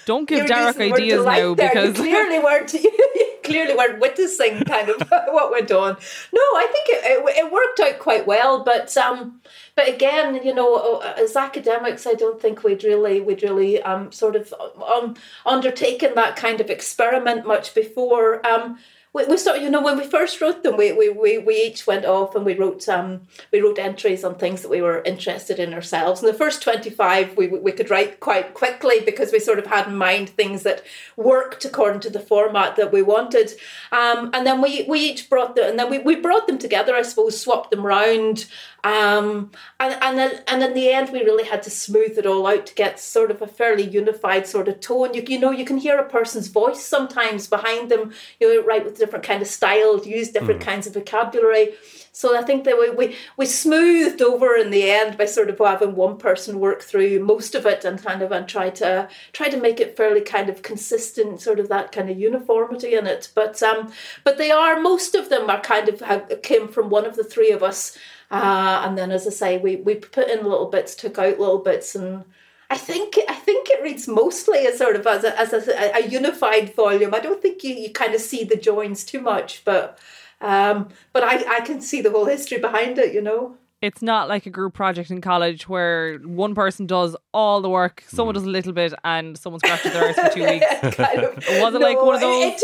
Don't 0.05 0.27
give 0.27 0.47
Derek 0.47 0.77
ideas 0.77 1.25
now 1.25 1.53
because 1.53 1.97
you 1.97 2.03
clearly 2.03 2.39
weren't 2.39 2.73
you 2.73 2.91
clearly 3.43 3.75
weren't 3.75 3.99
witnessing 3.99 4.63
kind 4.65 4.89
of 4.89 5.01
what 5.09 5.51
went 5.51 5.71
on. 5.71 5.93
No, 6.31 6.41
I 6.41 6.67
think 6.71 6.89
it, 6.89 7.01
it, 7.05 7.37
it 7.45 7.51
worked 7.51 7.79
out 7.79 7.99
quite 7.99 8.25
well, 8.25 8.63
but 8.63 8.95
um, 8.97 9.41
but 9.75 9.87
again, 9.87 10.41
you 10.43 10.53
know, 10.53 10.99
as 10.99 11.35
academics, 11.35 12.07
I 12.07 12.13
don't 12.13 12.41
think 12.41 12.63
we'd 12.63 12.83
really 12.83 13.21
we'd 13.21 13.43
really 13.43 13.81
um 13.81 14.11
sort 14.11 14.35
of 14.35 14.53
um 14.85 15.15
undertaken 15.45 16.15
that 16.15 16.35
kind 16.35 16.61
of 16.61 16.69
experiment 16.69 17.45
much 17.45 17.73
before. 17.73 18.45
Um, 18.45 18.79
we, 19.13 19.25
we 19.25 19.37
sort 19.37 19.57
of, 19.57 19.63
you 19.63 19.69
know, 19.69 19.81
when 19.81 19.97
we 19.97 20.05
first 20.05 20.41
wrote 20.41 20.63
them, 20.63 20.75
we, 20.75 20.91
we, 20.91 21.09
we, 21.09 21.37
we 21.37 21.55
each 21.55 21.85
went 21.85 22.05
off 22.05 22.35
and 22.35 22.45
we 22.45 22.55
wrote 22.55 22.89
um 22.89 23.21
we 23.51 23.61
wrote 23.61 23.79
entries 23.79 24.23
on 24.23 24.35
things 24.35 24.61
that 24.61 24.69
we 24.69 24.81
were 24.81 25.03
interested 25.03 25.59
in 25.59 25.73
ourselves. 25.73 26.21
And 26.21 26.33
the 26.33 26.37
first 26.37 26.61
twenty 26.61 26.89
five 26.89 27.37
we 27.37 27.47
we 27.47 27.71
could 27.71 27.89
write 27.89 28.19
quite 28.19 28.53
quickly 28.53 28.99
because 28.99 29.31
we 29.31 29.39
sort 29.39 29.59
of 29.59 29.67
had 29.67 29.87
in 29.87 29.95
mind 29.95 30.29
things 30.29 30.63
that 30.63 30.83
worked 31.15 31.63
according 31.65 32.01
to 32.01 32.09
the 32.09 32.19
format 32.19 32.75
that 32.75 32.91
we 32.91 33.01
wanted. 33.01 33.51
Um, 33.91 34.31
and 34.33 34.45
then 34.47 34.61
we 34.61 34.83
we 34.89 34.99
each 34.99 35.29
brought 35.29 35.55
them, 35.55 35.69
and 35.69 35.77
then 35.79 35.89
we, 35.89 35.99
we 35.99 36.15
brought 36.15 36.47
them 36.47 36.57
together, 36.57 36.95
I 36.95 37.03
suppose, 37.03 37.39
swapped 37.39 37.71
them 37.71 37.85
round. 37.85 38.45
Um, 38.83 39.51
and 39.79 39.97
and 40.01 40.17
then 40.17 40.43
and 40.47 40.61
in 40.61 40.73
the 40.73 40.91
end, 40.91 41.09
we 41.09 41.23
really 41.23 41.45
had 41.45 41.63
to 41.63 41.69
smooth 41.69 42.17
it 42.17 42.25
all 42.25 42.45
out 42.45 42.65
to 42.65 42.75
get 42.75 42.99
sort 42.99 43.31
of 43.31 43.41
a 43.41 43.47
fairly 43.47 43.83
unified 43.83 44.45
sort 44.45 44.67
of 44.67 44.81
tone. 44.81 45.13
You 45.13 45.23
you 45.25 45.39
know 45.39 45.51
you 45.51 45.63
can 45.63 45.77
hear 45.77 45.97
a 45.97 46.09
person's 46.09 46.49
voice 46.49 46.83
sometimes 46.85 47.47
behind 47.47 47.89
them. 47.89 48.11
You 48.41 48.53
know, 48.53 48.67
write 48.67 48.83
with 48.83 48.97
different 48.97 49.23
kind 49.25 49.41
of 49.41 49.47
style, 49.47 50.05
use 50.05 50.31
different 50.31 50.59
mm. 50.59 50.65
kinds 50.65 50.87
of 50.87 50.95
vocabulary. 50.95 51.73
So 52.15 52.37
I 52.37 52.43
think 52.43 52.65
that 52.65 52.77
we, 52.77 52.89
we 52.91 53.15
we 53.37 53.45
smoothed 53.45 54.21
over 54.21 54.55
in 54.55 54.69
the 54.69 54.91
end 54.91 55.17
by 55.17 55.25
sort 55.25 55.49
of 55.49 55.59
having 55.59 55.95
one 55.95 56.17
person 56.17 56.59
work 56.59 56.81
through 56.81 57.19
most 57.19 57.55
of 57.55 57.65
it 57.65 57.85
and 57.85 58.03
kind 58.03 58.21
of 58.21 58.31
and 58.33 58.47
try 58.47 58.69
to 58.71 59.07
try 59.31 59.47
to 59.47 59.59
make 59.59 59.79
it 59.79 59.95
fairly 59.95 60.21
kind 60.21 60.49
of 60.49 60.61
consistent, 60.61 61.41
sort 61.41 61.59
of 61.59 61.69
that 61.69 61.93
kind 61.93 62.09
of 62.09 62.19
uniformity 62.19 62.95
in 62.95 63.07
it. 63.07 63.31
But 63.33 63.63
um, 63.63 63.93
but 64.25 64.37
they 64.37 64.51
are 64.51 64.79
most 64.79 65.15
of 65.15 65.29
them 65.29 65.49
are 65.49 65.61
kind 65.61 65.87
of 65.87 66.01
have, 66.01 66.41
came 66.43 66.67
from 66.67 66.89
one 66.89 67.05
of 67.05 67.15
the 67.15 67.23
three 67.23 67.51
of 67.51 67.63
us 67.63 67.97
uh, 68.33 68.81
and 68.83 68.97
then, 68.97 69.11
as 69.11 69.27
I 69.27 69.29
say, 69.29 69.57
we, 69.59 69.75
we 69.75 69.93
put 69.93 70.27
in 70.27 70.43
little 70.43 70.65
bits, 70.65 70.95
took 70.95 71.19
out 71.19 71.39
little 71.39 71.59
bits, 71.59 71.93
and 71.93 72.25
I 72.71 72.77
think 72.77 73.19
I 73.29 73.35
think 73.35 73.69
it 73.69 73.83
reads 73.83 74.07
mostly 74.07 74.65
as 74.65 74.79
sort 74.79 74.95
of 74.95 75.05
as 75.05 75.23
a, 75.23 75.39
as 75.39 75.53
a, 75.53 75.95
a 75.95 76.07
unified 76.07 76.75
volume. 76.75 77.13
I 77.13 77.19
don't 77.19 77.43
think 77.43 77.63
you, 77.63 77.75
you 77.75 77.91
kind 77.91 78.15
of 78.15 78.21
see 78.21 78.43
the 78.43 78.55
joins 78.55 79.03
too 79.03 79.21
much, 79.21 79.63
but 79.63 79.99
um, 80.41 80.89
but 81.13 81.23
I, 81.23 81.57
I 81.57 81.59
can 81.61 81.79
see 81.79 82.01
the 82.01 82.09
whole 82.09 82.25
history 82.25 82.57
behind 82.57 82.97
it. 82.97 83.13
You 83.13 83.21
know 83.21 83.57
it's 83.83 84.01
not 84.01 84.29
like 84.29 84.47
a 84.47 84.49
group 84.49 84.73
project 84.73 85.11
in 85.11 85.21
college 85.21 85.69
where 85.69 86.17
one 86.19 86.55
person 86.55 86.87
does 86.87 87.15
all 87.33 87.61
the 87.61 87.69
work, 87.69 88.03
someone 88.07 88.33
does 88.33 88.45
a 88.45 88.49
little 88.49 88.73
bit, 88.73 88.93
and 89.03 89.37
someone 89.37 89.59
scratches 89.59 89.93
their 89.93 90.05
arse 90.05 90.15
for 90.15 90.29
two 90.29 90.43
weeks. 90.49 90.65
kind 90.95 91.19
of, 91.19 91.35
was 91.35 91.75
it 91.75 91.79
no, 91.81 91.85
like 91.85 92.01
one 92.01 92.15
of 92.15 92.21
those? 92.21 92.63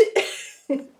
it 0.70 0.90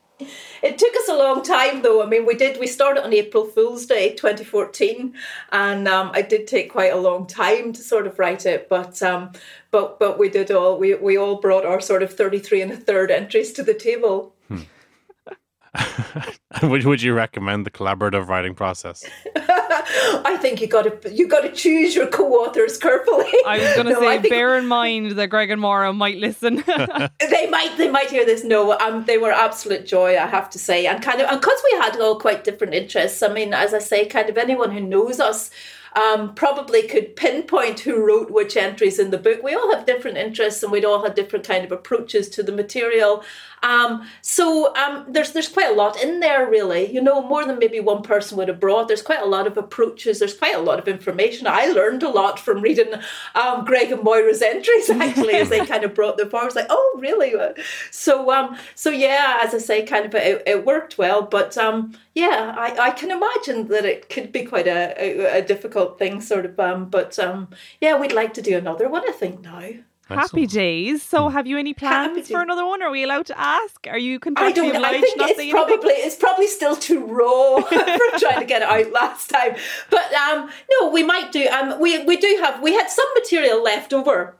took 0.79 0.95
us 0.97 1.09
a 1.09 1.17
long 1.17 1.43
time 1.43 1.83
though. 1.83 2.03
I 2.03 2.07
mean, 2.07 2.27
we 2.27 2.35
did, 2.35 2.59
we 2.59 2.67
started 2.67 3.05
on 3.05 3.13
April 3.13 3.45
Fool's 3.45 3.87
Day 3.87 4.15
2014, 4.15 5.15
and 5.53 5.89
um, 5.89 6.11
I 6.15 6.23
did 6.23 6.47
take 6.47 6.71
quite 6.71 6.93
a 6.93 6.97
long 6.97 7.27
time 7.27 7.73
to 7.73 7.83
sort 7.83 8.07
of 8.07 8.19
write 8.19 8.47
it, 8.47 8.69
but 8.69 9.03
um, 9.03 9.33
but 9.71 9.99
but 9.99 10.19
we 10.19 10.29
did 10.29 10.51
all, 10.51 10.79
we, 10.79 10.95
we 10.95 11.17
all 11.17 11.37
brought 11.37 11.65
our 11.65 11.81
sort 11.81 12.03
of 12.03 12.13
33 12.13 12.63
and 12.63 12.73
a 12.73 12.77
third 12.77 13.11
entries 13.11 13.53
to 13.53 13.63
the 13.63 13.75
table. 13.75 14.35
Hmm. 14.49 14.63
would, 16.63 16.85
would 16.85 17.03
you 17.03 17.15
recommend 17.15 17.65
the 17.65 17.71
collaborative 17.71 18.29
writing 18.29 18.55
process? 18.55 19.05
I 19.37 20.37
think 20.41 20.61
you 20.61 20.67
got 20.67 21.03
to 21.03 21.13
you 21.13 21.29
got 21.29 21.41
to 21.41 21.53
choose 21.53 21.95
your 21.95 22.07
co-authors 22.07 22.77
carefully. 22.77 23.33
I 23.47 23.59
was 23.59 23.75
going 23.75 23.87
to 23.87 23.93
no, 23.93 24.01
say, 24.01 24.19
bear 24.29 24.57
in 24.57 24.67
mind 24.67 25.13
that 25.13 25.29
Greg 25.29 25.51
and 25.51 25.61
Máire 25.61 25.97
might 25.97 26.17
listen. 26.17 26.57
they 27.31 27.49
might 27.49 27.77
they 27.77 27.91
might 27.91 28.11
hear 28.11 28.25
this. 28.25 28.45
No, 28.45 28.79
um, 28.79 29.05
they 29.05 29.19
were 29.19 29.33
absolute 29.33 29.87
joy, 29.87 30.19
I 30.19 30.27
have 30.27 30.51
to 30.51 30.59
say, 30.59 30.87
and 30.87 31.03
kind 31.03 31.21
of 31.21 31.29
and 31.29 31.41
because 31.41 31.61
we 31.73 31.79
had 31.79 31.99
all 32.01 32.19
quite 32.19 32.45
different 32.45 32.75
interests. 32.75 33.23
I 33.23 33.33
mean, 33.33 33.55
as 33.55 33.75
I 33.75 33.79
say, 33.79 34.07
kind 34.07 34.29
of 34.29 34.37
anyone 34.37 34.71
who 34.71 34.81
knows 34.81 35.21
us 35.21 35.51
um, 35.95 36.35
probably 36.35 36.83
could 36.87 37.17
pinpoint 37.17 37.81
who 37.81 38.05
wrote 38.05 38.31
which 38.31 38.57
entries 38.57 38.99
in 38.99 39.11
the 39.11 39.19
book. 39.19 39.43
We 39.43 39.55
all 39.55 39.75
have 39.75 39.87
different 39.87 40.17
interests 40.17 40.63
and 40.63 40.71
we'd 40.71 40.85
all 40.85 41.03
have 41.05 41.15
different 41.15 41.47
kind 41.47 41.65
of 41.65 41.73
approaches 41.73 42.29
to 42.31 42.43
the 42.43 42.53
material. 42.53 43.25
Um, 43.63 44.09
so 44.23 44.75
um, 44.77 45.05
there's 45.09 45.33
there's 45.33 45.49
quite 45.49 45.71
a 45.71 45.75
lot 45.75 46.03
in 46.03 46.21
there, 46.21 46.49
really. 46.49 46.91
You 46.91 47.03
know, 47.03 47.23
more 47.23 47.45
than 47.45 47.59
maybe 47.59 47.81
one 47.81 48.03
person 48.03 48.39
would 48.39 48.49
have 48.49 48.61
brought. 48.61 48.89
There's 48.89 49.03
quite 49.03 49.21
a 49.21 49.27
lot 49.27 49.47
of 49.47 49.57
approaches. 49.57 50.19
There's 50.19 50.37
quite 50.37 50.55
a 50.55 50.61
lot 50.61 50.79
of 50.79 50.89
information. 50.89 51.47
I 51.47 51.67
learned 51.67 52.03
a 52.03 52.09
lot 52.09 52.39
from 52.39 52.63
reading 52.63 52.95
um, 53.35 53.65
Greg 53.65 53.93
and 53.93 54.03
Máire's 54.03 54.41
entries 54.41 54.89
actually, 54.91 55.35
as 55.35 55.51
they 55.51 55.65
kind 55.67 55.85
of 55.85 55.95
brought 55.95 56.17
them 56.17 56.31
forward. 56.31 56.45
I 56.45 56.47
was 56.47 56.57
like, 56.57 56.67
oh, 56.71 56.99
really? 56.99 57.35
So 57.91 58.33
um, 58.33 58.57
so 58.75 58.91
yeah, 58.91 59.41
as 59.43 59.55
I 59.55 59.59
say, 59.59 59.85
kind 59.85 60.07
of 60.07 60.15
it, 60.15 60.43
it 60.47 60.65
worked 60.65 60.97
well. 60.97 61.23
But 61.23 61.59
um, 61.59 61.97
yeah, 62.15 62.55
I, 62.57 62.89
I 62.89 62.91
can 62.91 63.11
imagine 63.11 63.69
that 63.69 63.85
it 63.85 64.09
could 64.09 64.33
be 64.33 64.45
quite 64.45 64.67
a, 64.67 64.95
a, 64.99 65.39
a 65.39 65.43
difficult 65.43 65.99
thing, 65.99 66.21
sort 66.21 66.45
of. 66.45 66.59
Um, 66.59 66.89
but 66.91 67.19
um, 67.19 67.49
yeah, 67.81 67.99
we'd 67.99 68.13
like 68.13 68.35
to 68.35 68.43
do 68.43 68.57
another 68.57 68.89
one. 68.89 69.09
I 69.09 69.13
think 69.13 69.43
now. 69.43 69.71
Happy 70.09 70.47
days. 70.47 71.03
So, 71.03 71.29
hmm. 71.29 71.33
have 71.35 71.47
you 71.47 71.57
any 71.57 71.73
plans 71.73 72.29
for 72.29 72.41
another 72.41 72.67
one? 72.67 72.83
Are 72.83 72.91
we 72.91 73.05
allowed 73.05 73.27
to 73.27 73.39
ask? 73.39 73.87
Are 73.89 73.99
you 73.99 74.19
contractually 74.19 74.41
I 74.41 74.53
don't. 74.53 74.85
I 74.85 75.01
think 75.01 75.17
it's 75.19 75.53
probably 75.53 75.93
it's 75.93 76.17
probably 76.17 76.49
still 76.49 76.77
too 76.77 77.05
raw 77.07 77.61
for 77.69 78.19
trying 78.19 78.41
to 78.41 78.47
get 78.47 78.63
it 78.63 78.69
out 78.69 78.93
last 78.93 79.31
time. 79.31 79.55
But 79.89 80.13
um, 80.15 80.51
no, 80.81 80.91
we 80.91 81.03
might 81.03 81.31
do. 81.31 81.47
Um, 81.49 81.79
we 81.81 82.03
we 82.05 82.17
do 82.17 82.39
have 82.43 82.61
we 82.63 82.73
had 82.75 82.91
some 82.91 83.07
material 83.15 83.63
left 83.63 83.93
over 83.93 84.35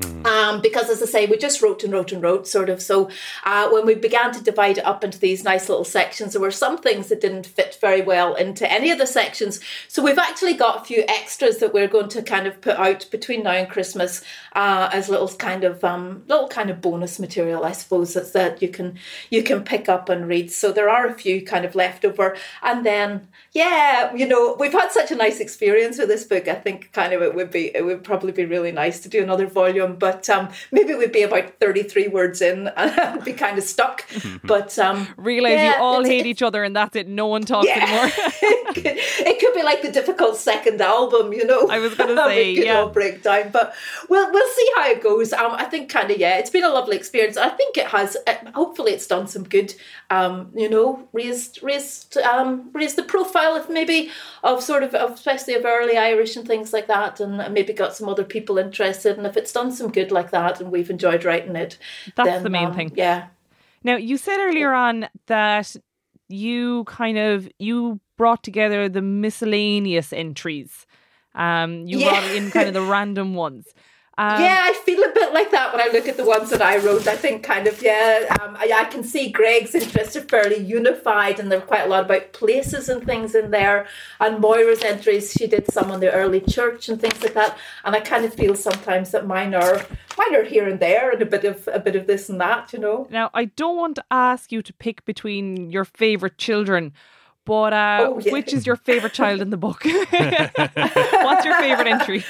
Mm. 0.00 0.26
Um, 0.26 0.60
because 0.60 0.90
as 0.90 1.02
I 1.02 1.06
say, 1.06 1.26
we 1.26 1.38
just 1.38 1.62
wrote 1.62 1.82
and 1.82 1.90
wrote 1.90 2.12
and 2.12 2.22
wrote, 2.22 2.46
sort 2.46 2.68
of. 2.68 2.82
So 2.82 3.08
uh, 3.44 3.70
when 3.70 3.86
we 3.86 3.94
began 3.94 4.30
to 4.32 4.44
divide 4.44 4.76
it 4.76 4.84
up 4.84 5.02
into 5.02 5.18
these 5.18 5.42
nice 5.42 5.70
little 5.70 5.84
sections, 5.84 6.32
there 6.32 6.42
were 6.42 6.50
some 6.50 6.76
things 6.76 7.08
that 7.08 7.22
didn't 7.22 7.46
fit 7.46 7.78
very 7.80 8.02
well 8.02 8.34
into 8.34 8.70
any 8.70 8.90
of 8.90 8.98
the 8.98 9.06
sections. 9.06 9.58
So 9.88 10.02
we've 10.02 10.18
actually 10.18 10.52
got 10.52 10.82
a 10.82 10.84
few 10.84 11.02
extras 11.08 11.58
that 11.58 11.72
we're 11.72 11.88
going 11.88 12.10
to 12.10 12.22
kind 12.22 12.46
of 12.46 12.60
put 12.60 12.76
out 12.76 13.06
between 13.10 13.44
now 13.44 13.52
and 13.52 13.70
Christmas 13.70 14.22
uh, 14.52 14.90
as 14.92 15.08
little 15.08 15.28
kind 15.28 15.64
of 15.64 15.82
um, 15.82 16.24
little 16.28 16.48
kind 16.48 16.68
of 16.68 16.82
bonus 16.82 17.18
material, 17.18 17.64
I 17.64 17.72
suppose, 17.72 18.12
that's 18.12 18.32
that 18.32 18.60
you 18.60 18.68
can 18.68 18.98
you 19.30 19.42
can 19.42 19.64
pick 19.64 19.88
up 19.88 20.10
and 20.10 20.28
read. 20.28 20.52
So 20.52 20.72
there 20.72 20.90
are 20.90 21.06
a 21.06 21.14
few 21.14 21.40
kind 21.40 21.64
of 21.64 21.74
left 21.74 22.04
over, 22.04 22.36
and 22.62 22.84
then 22.84 23.28
yeah, 23.52 24.12
you 24.14 24.26
know, 24.28 24.56
we've 24.58 24.72
had 24.72 24.92
such 24.92 25.10
a 25.10 25.16
nice 25.16 25.40
experience 25.40 25.96
with 25.98 26.08
this 26.08 26.24
book. 26.24 26.48
I 26.48 26.54
think 26.54 26.92
kind 26.92 27.14
of 27.14 27.22
it 27.22 27.34
would 27.34 27.50
be 27.50 27.74
it 27.74 27.84
would 27.84 28.04
probably 28.04 28.32
be 28.32 28.44
really 28.44 28.72
nice 28.72 29.00
to 29.00 29.08
do 29.08 29.22
another 29.22 29.46
volume 29.46 29.85
but 29.94 30.28
um, 30.28 30.48
maybe 30.72 30.94
we'd 30.94 31.12
be 31.12 31.22
about 31.22 31.60
33 31.60 32.08
words 32.08 32.42
in 32.42 32.68
and 32.76 33.24
be 33.24 33.32
kind 33.32 33.56
of 33.58 33.64
stuck. 33.64 34.04
But 34.42 34.76
um, 34.78 35.06
realize 35.16 35.52
yeah, 35.52 35.76
you 35.76 35.82
all 35.82 36.04
hate 36.04 36.26
each 36.26 36.42
other 36.42 36.64
and 36.64 36.74
that's 36.74 36.96
it. 36.96 37.06
No 37.06 37.26
one 37.28 37.42
talks 37.42 37.68
yeah. 37.68 38.10
anymore. 38.42 38.64
it, 38.76 38.82
could, 38.84 39.26
it, 39.26 39.40
could, 39.40 39.54
be 39.54 39.62
like 39.62 39.82
the 39.82 39.90
difficult 39.90 40.36
second 40.36 40.80
album, 40.80 41.32
you 41.32 41.44
know. 41.44 41.68
I 41.68 41.78
was 41.78 41.94
going 41.94 42.14
to 42.16 42.24
say, 42.24 42.52
yeah, 42.52 42.84
breakdown. 42.86 43.50
But 43.52 43.74
we'll 44.08 44.30
we'll 44.32 44.54
see 44.54 44.70
how 44.76 44.90
it 44.90 45.02
goes. 45.02 45.32
Um, 45.32 45.52
I 45.52 45.64
think 45.64 45.90
kind 45.90 46.10
of 46.10 46.18
yeah, 46.18 46.38
it's 46.38 46.50
been 46.50 46.64
a 46.64 46.68
lovely 46.68 46.96
experience. 46.96 47.36
I 47.36 47.48
think 47.50 47.76
it 47.76 47.86
has. 47.88 48.16
Uh, 48.26 48.34
hopefully, 48.54 48.92
it's 48.92 49.06
done 49.06 49.26
some 49.26 49.44
good. 49.44 49.74
Um, 50.10 50.50
you 50.54 50.70
know, 50.70 51.08
raised 51.12 51.62
raised 51.62 52.16
um 52.18 52.70
raised 52.72 52.96
the 52.96 53.02
profile 53.02 53.56
of 53.56 53.68
maybe 53.68 54.10
of 54.44 54.62
sort 54.62 54.82
of, 54.82 54.94
of 54.94 55.12
especially 55.12 55.54
of 55.54 55.64
early 55.64 55.96
Irish 55.96 56.36
and 56.36 56.46
things 56.46 56.72
like 56.72 56.86
that, 56.86 57.20
and 57.20 57.52
maybe 57.52 57.72
got 57.72 57.96
some 57.96 58.08
other 58.08 58.24
people 58.24 58.58
interested. 58.58 59.16
And 59.16 59.26
if 59.26 59.36
it's 59.36 59.52
done 59.52 59.72
some 59.72 59.90
good 59.90 60.12
like 60.12 60.30
that 60.30 60.60
and 60.60 60.70
we've 60.70 60.90
enjoyed 60.90 61.24
writing 61.24 61.56
it. 61.56 61.78
That's 62.16 62.28
then, 62.28 62.42
the 62.42 62.50
main 62.50 62.66
um, 62.66 62.74
thing. 62.74 62.92
Yeah. 62.94 63.28
Now 63.82 63.96
you 63.96 64.16
said 64.16 64.38
earlier 64.38 64.72
on 64.72 65.08
that 65.26 65.76
you 66.28 66.84
kind 66.84 67.18
of 67.18 67.48
you 67.58 68.00
brought 68.16 68.42
together 68.42 68.88
the 68.88 69.02
miscellaneous 69.02 70.12
entries. 70.12 70.86
Um, 71.34 71.86
you 71.86 71.98
yeah. 71.98 72.10
brought 72.10 72.30
in 72.34 72.50
kind 72.50 72.68
of 72.68 72.74
the 72.74 72.82
random 72.82 73.34
ones. 73.34 73.66
Um, 74.18 74.40
yeah, 74.40 74.60
I 74.62 74.72
feel 74.72 75.02
a 75.04 75.12
bit 75.12 75.34
like 75.34 75.50
that 75.50 75.74
when 75.74 75.82
I 75.82 75.92
look 75.92 76.08
at 76.08 76.16
the 76.16 76.24
ones 76.24 76.48
that 76.48 76.62
I 76.62 76.78
wrote. 76.78 77.06
I 77.06 77.16
think 77.16 77.42
kind 77.42 77.66
of 77.66 77.82
yeah, 77.82 78.34
um, 78.40 78.56
I, 78.56 78.72
I 78.74 78.84
can 78.84 79.04
see 79.04 79.30
Greg's 79.30 79.74
interests 79.74 80.16
are 80.16 80.22
fairly 80.22 80.56
unified, 80.56 81.38
and 81.38 81.52
there 81.52 81.58
are 81.58 81.66
quite 81.66 81.84
a 81.84 81.88
lot 81.88 82.06
about 82.06 82.32
places 82.32 82.88
and 82.88 83.04
things 83.04 83.34
in 83.34 83.50
there. 83.50 83.86
And 84.18 84.42
Máire's 84.42 84.82
entries, 84.82 85.32
she 85.32 85.46
did 85.46 85.70
some 85.70 85.90
on 85.90 86.00
the 86.00 86.10
early 86.10 86.40
church 86.40 86.88
and 86.88 86.98
things 86.98 87.22
like 87.22 87.34
that. 87.34 87.58
And 87.84 87.94
I 87.94 88.00
kind 88.00 88.24
of 88.24 88.32
feel 88.32 88.54
sometimes 88.54 89.10
that 89.10 89.26
mine 89.26 89.54
are 89.54 89.84
mine 90.16 90.34
are 90.34 90.44
here 90.44 90.66
and 90.66 90.80
there, 90.80 91.10
and 91.10 91.20
a 91.20 91.26
bit 91.26 91.44
of 91.44 91.68
a 91.70 91.78
bit 91.78 91.94
of 91.94 92.06
this 92.06 92.30
and 92.30 92.40
that, 92.40 92.72
you 92.72 92.78
know. 92.78 93.06
Now, 93.10 93.28
I 93.34 93.44
don't 93.44 93.76
want 93.76 93.96
to 93.96 94.04
ask 94.10 94.50
you 94.50 94.62
to 94.62 94.72
pick 94.72 95.04
between 95.04 95.70
your 95.70 95.84
favorite 95.84 96.38
children. 96.38 96.94
But 97.46 97.72
uh, 97.72 97.98
Oh, 98.10 98.18
yeah. 98.18 98.32
which 98.32 98.52
is 98.52 98.66
your 98.66 98.76
favorite 98.76 99.14
child 99.14 99.40
in 99.40 99.48
the 99.50 99.56
book? 99.56 99.82
What's 99.84 101.44
your 101.46 101.56
favorite 101.58 101.86
entry? 101.86 102.24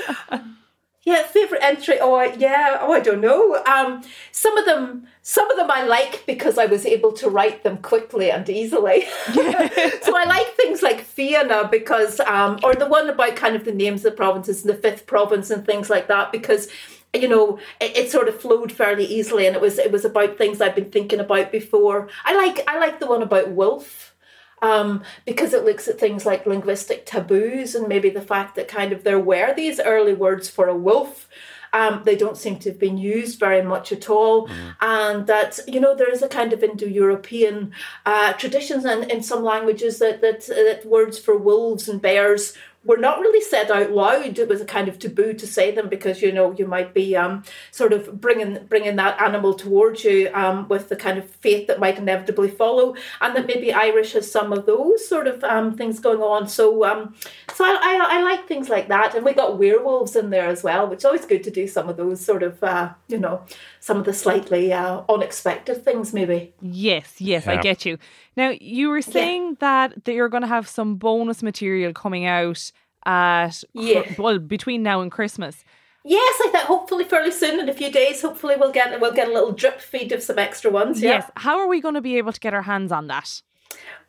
Yeah, 1.04 1.22
favorite 1.22 1.62
entry. 1.62 1.98
Oh, 2.00 2.20
yeah. 2.20 2.78
Oh, 2.80 2.92
I 2.92 3.00
don't 3.00 3.20
know. 3.20 3.62
Um, 3.64 4.02
some 4.32 4.58
of 4.58 4.66
them, 4.66 5.06
some 5.22 5.48
of 5.50 5.56
them 5.56 5.70
I 5.70 5.84
like 5.84 6.24
because 6.26 6.58
I 6.58 6.66
was 6.66 6.84
able 6.84 7.12
to 7.12 7.30
write 7.30 7.62
them 7.62 7.78
quickly 7.78 8.30
and 8.30 8.48
easily. 8.48 9.04
so 9.32 10.16
I 10.16 10.24
like 10.26 10.48
things 10.56 10.82
like 10.82 11.00
Fianna 11.00 11.68
because, 11.70 12.18
um, 12.20 12.58
or 12.64 12.74
the 12.74 12.86
one 12.88 13.08
about 13.08 13.36
kind 13.36 13.54
of 13.56 13.64
the 13.64 13.72
names 13.72 14.04
of 14.04 14.12
the 14.12 14.16
provinces 14.16 14.64
and 14.64 14.74
the 14.74 14.78
fifth 14.78 15.06
province 15.06 15.50
and 15.50 15.64
things 15.64 15.88
like 15.90 16.08
that 16.08 16.30
because. 16.30 16.68
You 17.14 17.28
know, 17.28 17.58
it, 17.80 17.96
it 17.96 18.10
sort 18.10 18.28
of 18.28 18.38
flowed 18.38 18.70
fairly 18.70 19.06
easily, 19.06 19.46
and 19.46 19.56
it 19.56 19.62
was 19.62 19.78
it 19.78 19.90
was 19.90 20.04
about 20.04 20.36
things 20.36 20.60
I've 20.60 20.74
been 20.74 20.90
thinking 20.90 21.18
about 21.20 21.50
before. 21.50 22.10
I 22.26 22.34
like 22.34 22.62
I 22.68 22.78
like 22.78 23.00
the 23.00 23.06
one 23.06 23.22
about 23.22 23.52
Wolf 23.52 24.14
um, 24.62 25.02
because 25.24 25.52
it 25.52 25.64
looks 25.64 25.88
at 25.88 25.98
things 25.98 26.24
like 26.24 26.46
linguistic 26.46 27.06
taboos 27.06 27.74
and 27.74 27.88
maybe 27.88 28.10
the 28.10 28.20
fact 28.20 28.54
that 28.56 28.68
kind 28.68 28.92
of 28.92 29.04
there 29.04 29.18
were 29.18 29.54
these 29.54 29.80
early 29.80 30.14
words 30.14 30.48
for 30.48 30.68
a 30.68 30.76
wolf. 30.76 31.28
Um, 31.72 32.02
they 32.04 32.16
don't 32.16 32.38
seem 32.38 32.58
to 32.60 32.70
have 32.70 32.78
been 32.78 32.96
used 32.96 33.38
very 33.38 33.60
much 33.60 33.92
at 33.92 34.08
all, 34.08 34.48
and 34.80 35.26
that 35.26 35.58
you 35.66 35.78
know 35.78 35.94
there 35.94 36.10
is 36.10 36.22
a 36.22 36.28
kind 36.28 36.52
of 36.54 36.62
Indo-European 36.62 37.72
uh, 38.06 38.32
traditions 38.34 38.84
and 38.86 39.10
in 39.10 39.22
some 39.22 39.42
languages 39.44 39.98
that, 39.98 40.22
that 40.22 40.46
that 40.46 40.86
words 40.86 41.18
for 41.18 41.36
wolves 41.36 41.88
and 41.88 42.00
bears 42.00 42.54
were 42.86 42.96
not 42.96 43.20
really 43.20 43.40
said 43.40 43.70
out 43.70 43.90
loud. 43.90 44.38
It 44.38 44.48
was 44.48 44.60
a 44.60 44.64
kind 44.64 44.88
of 44.88 44.98
taboo 44.98 45.34
to 45.34 45.46
say 45.46 45.72
them 45.72 45.88
because 45.88 46.22
you 46.22 46.32
know 46.32 46.52
you 46.52 46.66
might 46.66 46.94
be 46.94 47.16
um, 47.16 47.42
sort 47.70 47.92
of 47.92 48.20
bringing 48.20 48.64
bringing 48.66 48.96
that 48.96 49.20
animal 49.20 49.54
towards 49.54 50.04
you 50.04 50.30
um, 50.32 50.68
with 50.68 50.88
the 50.88 50.96
kind 50.96 51.18
of 51.18 51.28
fate 51.28 51.66
that 51.66 51.80
might 51.80 51.98
inevitably 51.98 52.48
follow, 52.48 52.94
and 53.20 53.34
that 53.36 53.46
maybe 53.46 53.72
Irish 53.72 54.12
has 54.12 54.30
some 54.30 54.52
of 54.52 54.66
those 54.66 55.06
sort 55.06 55.26
of 55.26 55.42
um, 55.44 55.76
things 55.76 55.98
going 55.98 56.22
on. 56.22 56.48
So 56.48 56.84
um, 56.84 57.14
so 57.54 57.64
I, 57.64 57.76
I, 57.82 58.18
I 58.18 58.22
like 58.22 58.46
things 58.46 58.68
like 58.68 58.88
that, 58.88 59.14
and 59.14 59.24
we 59.24 59.32
got 59.32 59.58
werewolves 59.58 60.16
in 60.16 60.30
there 60.30 60.46
as 60.46 60.62
well, 60.62 60.88
which 60.88 61.00
is 61.00 61.04
always 61.04 61.26
good 61.26 61.42
to 61.44 61.50
do 61.50 61.66
some 61.66 61.88
of 61.88 61.96
those 61.96 62.24
sort 62.24 62.42
of 62.42 62.62
uh, 62.62 62.90
you 63.08 63.18
know 63.18 63.42
some 63.80 63.98
of 63.98 64.04
the 64.04 64.14
slightly 64.14 64.72
uh, 64.72 65.02
unexpected 65.08 65.84
things 65.84 66.12
maybe. 66.12 66.52
Yes, 66.60 67.20
yes, 67.20 67.46
I 67.46 67.56
get 67.56 67.84
you. 67.84 67.98
Now, 68.36 68.52
you 68.60 68.90
were 68.90 69.02
saying 69.02 69.56
that, 69.60 70.04
that 70.04 70.12
you're 70.12 70.28
going 70.28 70.42
to 70.42 70.48
have 70.48 70.68
some 70.68 70.96
bonus 70.96 71.42
material 71.42 71.92
coming 71.92 72.26
out 72.26 72.70
at 73.06 73.62
Yeah. 73.72 74.02
well 74.18 74.38
between 74.38 74.82
now 74.82 75.00
and 75.00 75.10
Christmas. 75.10 75.64
Yes, 76.04 76.40
I 76.44 76.50
think 76.52 76.64
hopefully 76.64 77.04
fairly 77.04 77.32
soon 77.32 77.58
in 77.58 77.68
a 77.68 77.74
few 77.74 77.90
days. 77.90 78.22
Hopefully 78.22 78.54
we'll 78.56 78.70
get 78.72 79.00
we'll 79.00 79.12
get 79.12 79.28
a 79.28 79.32
little 79.32 79.50
drip 79.52 79.80
feed 79.80 80.12
of 80.12 80.22
some 80.22 80.38
extra 80.38 80.70
ones. 80.70 81.02
Yeah. 81.02 81.14
Yes. 81.14 81.30
How 81.36 81.58
are 81.58 81.66
we 81.66 81.80
going 81.80 81.94
to 81.94 82.00
be 82.00 82.16
able 82.18 82.32
to 82.32 82.38
get 82.38 82.54
our 82.54 82.62
hands 82.62 82.92
on 82.92 83.08
that? 83.08 83.42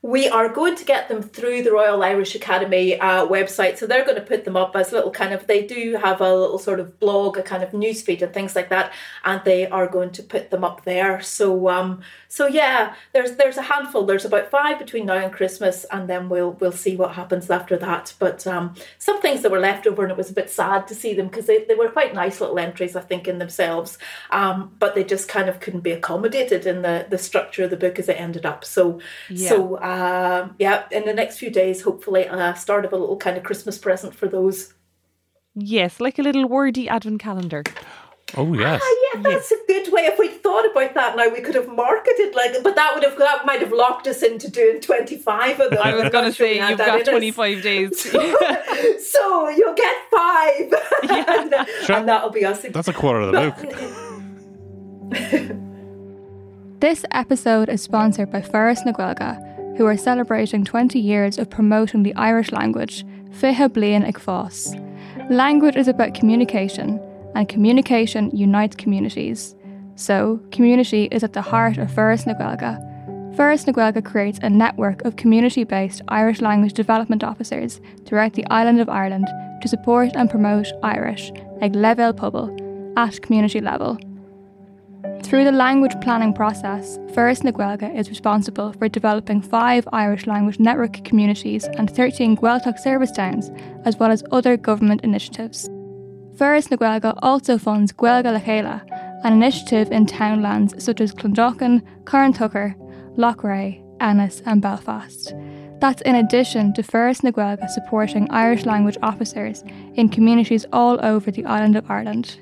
We 0.03 0.29
are 0.29 0.47
going 0.47 0.75
to 0.75 0.85
get 0.85 1.09
them 1.09 1.23
through 1.23 1.63
the 1.63 1.71
Royal 1.71 2.03
Irish 2.03 2.35
Academy 2.35 2.99
uh, 2.99 3.25
website. 3.27 3.77
So 3.77 3.87
they're 3.87 4.05
going 4.05 4.15
to 4.15 4.21
put 4.21 4.45
them 4.45 4.55
up 4.55 4.75
as 4.75 4.91
little 4.91 5.11
kind 5.11 5.33
of, 5.33 5.47
they 5.47 5.65
do 5.65 5.99
have 6.01 6.21
a 6.21 6.35
little 6.35 6.59
sort 6.59 6.79
of 6.79 6.99
blog, 6.99 7.37
a 7.37 7.43
kind 7.43 7.63
of 7.63 7.71
newsfeed 7.71 8.21
and 8.21 8.33
things 8.33 8.55
like 8.55 8.69
that. 8.69 8.93
And 9.25 9.41
they 9.43 9.67
are 9.67 9.87
going 9.87 10.11
to 10.11 10.23
put 10.23 10.51
them 10.51 10.63
up 10.63 10.85
there. 10.85 11.21
So, 11.21 11.67
um, 11.67 12.01
so 12.29 12.45
yeah, 12.47 12.93
there's 13.13 13.35
there's 13.37 13.57
a 13.57 13.61
handful. 13.61 14.05
There's 14.05 14.25
about 14.25 14.51
five 14.51 14.79
between 14.79 15.05
now 15.05 15.17
and 15.17 15.31
Christmas, 15.31 15.85
and 15.91 16.09
then 16.09 16.27
we'll 16.29 16.51
we'll 16.51 16.71
see 16.71 16.95
what 16.95 17.13
happens 17.15 17.49
after 17.49 17.77
that. 17.77 18.13
But 18.19 18.45
um, 18.45 18.75
some 18.99 19.21
things 19.21 19.41
that 19.41 19.51
were 19.51 19.59
left 19.59 19.87
over, 19.87 20.03
and 20.03 20.11
it 20.11 20.17
was 20.17 20.29
a 20.29 20.33
bit 20.33 20.49
sad 20.49 20.87
to 20.87 20.95
see 20.95 21.13
them 21.13 21.27
because 21.27 21.45
they, 21.45 21.63
they 21.63 21.75
were 21.75 21.89
quite 21.89 22.13
nice 22.13 22.41
little 22.41 22.59
entries, 22.59 22.95
I 22.95 23.01
think, 23.01 23.27
in 23.27 23.37
themselves. 23.37 23.97
Um, 24.29 24.75
but 24.77 24.93
they 24.93 25.03
just 25.03 25.29
kind 25.29 25.47
of 25.47 25.59
couldn't 25.59 25.81
be 25.81 25.91
accommodated 25.91 26.65
in 26.65 26.81
the 26.81 27.07
the 27.09 27.17
structure 27.17 27.63
of 27.63 27.69
the 27.69 27.77
book 27.77 27.97
as 27.97 28.09
it 28.09 28.19
ended 28.19 28.45
up. 28.45 28.65
So 28.65 28.99
so 29.47 29.77
um, 29.87 30.55
yeah, 30.59 30.83
in 30.91 31.05
the 31.05 31.13
next 31.13 31.37
few 31.37 31.49
days, 31.49 31.81
hopefully, 31.81 32.27
uh, 32.27 32.53
start 32.53 32.83
of 32.85 32.91
a 32.93 32.97
little 32.97 33.17
kind 33.17 33.37
of 33.37 33.43
Christmas 33.43 33.77
present 33.77 34.13
for 34.13 34.27
those. 34.27 34.73
Yes, 35.55 35.99
like 35.99 36.19
a 36.19 36.21
little 36.21 36.47
wordy 36.47 36.87
advent 36.89 37.19
calendar. 37.21 37.63
Oh 38.35 38.53
yes. 38.53 38.81
Ah, 38.83 38.95
yeah, 39.15 39.21
that's 39.21 39.51
a 39.51 39.57
good 39.67 39.87
way. 39.93 40.01
If 40.01 40.19
we'd 40.19 40.43
thought 40.43 40.69
about 40.69 40.93
that 40.95 41.15
now, 41.15 41.29
we 41.29 41.39
could 41.39 41.55
have 41.55 41.69
marketed 41.69 42.35
like, 42.35 42.51
but 42.61 42.75
that 42.75 42.91
would 42.93 43.03
have 43.05 43.17
that 43.17 43.45
might 43.45 43.61
have 43.61 43.71
locked 43.71 44.05
us 44.05 44.21
into 44.21 44.51
doing 44.51 44.81
twenty 44.81 45.17
five 45.17 45.57
of 45.61 45.69
them. 45.71 45.79
I 45.83 45.93
was 45.95 46.09
going 46.09 46.25
to 46.25 46.29
not 46.29 46.35
sure 46.35 46.47
we 46.47 46.55
say 46.57 46.69
you've 46.69 46.77
got 46.77 46.95
in 46.99 47.01
us. 47.01 47.07
25 47.07 47.61
days. 47.63 48.11
so 49.11 49.47
you'll 49.49 49.73
get 49.75 49.95
five, 50.11 50.73
and, 51.09 51.55
Sure. 51.85 51.95
and 51.95 52.07
that'll 52.09 52.29
be 52.29 52.43
us. 52.43 52.63
That's 52.63 52.89
a 52.89 52.93
quarter 52.93 53.21
of 53.21 53.31
the 53.31 53.39
book. 53.47 53.57
This 56.79 57.05
episode 57.11 57.69
is 57.69 57.81
sponsored 57.81 58.29
by 58.31 58.41
Foras 58.41 58.85
na 58.85 58.91
Gaeilge, 58.91 59.46
who 59.77 59.85
are 59.85 59.95
celebrating 59.97 60.65
20 60.65 60.99
years 60.99 61.37
of 61.37 61.49
promoting 61.49 62.03
the 62.03 62.15
Irish 62.15 62.51
language, 62.51 63.05
Fiha 63.29 63.69
Blian 63.69 64.03
Ag. 64.05 65.31
Language 65.31 65.75
is 65.75 65.87
about 65.87 66.15
communication, 66.15 66.99
and 67.35 67.47
communication 67.47 68.35
unites 68.35 68.75
communities. 68.75 69.55
So, 69.95 70.39
community 70.51 71.07
is 71.11 71.23
at 71.23 71.33
the 71.33 71.41
heart 71.41 71.77
of 71.77 71.91
Foras 71.91 72.25
na 72.25 72.33
Gaeilge. 72.33 73.35
Ferris 73.35 73.65
Naguelga 73.65 74.03
creates 74.03 74.39
a 74.41 74.49
network 74.49 75.03
of 75.05 75.15
community 75.15 75.63
based 75.63 76.01
Irish 76.07 76.41
language 76.41 76.73
development 76.73 77.23
officers 77.23 77.79
throughout 78.03 78.33
the 78.33 78.47
island 78.47 78.81
of 78.81 78.89
Ireland 78.89 79.27
to 79.61 79.67
support 79.67 80.15
and 80.15 80.27
promote 80.27 80.71
Irish, 80.81 81.31
like 81.61 81.75
level 81.75 82.13
pobl, 82.13 82.49
at 82.97 83.21
community 83.21 83.61
level. 83.61 83.99
Through 85.23 85.43
the 85.43 85.51
language 85.51 85.99
planning 85.99 86.33
process, 86.33 86.97
Foras 87.11 87.43
na 87.43 87.51
Gaeilge 87.51 87.93
is 87.97 88.09
responsible 88.09 88.71
for 88.73 88.87
developing 88.87 89.41
five 89.41 89.87
Irish 89.91 90.25
language 90.25 90.59
network 90.59 91.03
communities 91.03 91.65
and 91.65 91.89
13 91.89 92.37
Gaeltacht 92.37 92.79
service 92.79 93.11
towns, 93.11 93.51
as 93.83 93.97
well 93.97 94.11
as 94.11 94.23
other 94.31 94.55
government 94.55 95.01
initiatives. 95.01 95.67
Foras 96.35 96.71
na 96.71 96.77
Gaeilge 96.77 97.13
also 97.21 97.57
funds 97.57 97.91
Gaeilge 97.91 98.31
Le 98.31 98.39
Chéile, 98.39 98.81
an 99.25 99.33
initiative 99.33 99.91
in 99.91 100.05
townlands 100.05 100.81
such 100.81 101.01
as 101.01 101.13
Clondalkin, 101.13 101.81
Carntogher, 102.05 102.75
Loughrea, 103.17 103.83
Ennis, 103.99 104.41
and 104.45 104.61
Belfast. 104.61 105.33
That's 105.79 106.01
in 106.03 106.15
addition 106.15 106.73
to 106.73 106.83
Foras 106.83 107.23
na 107.23 107.31
Gaeilge 107.31 107.69
supporting 107.69 108.31
Irish 108.31 108.65
language 108.65 108.97
officers 109.03 109.63
in 109.95 110.09
communities 110.09 110.65
all 110.71 111.03
over 111.03 111.31
the 111.31 111.45
island 111.45 111.75
of 111.75 111.89
Ireland. 111.89 112.39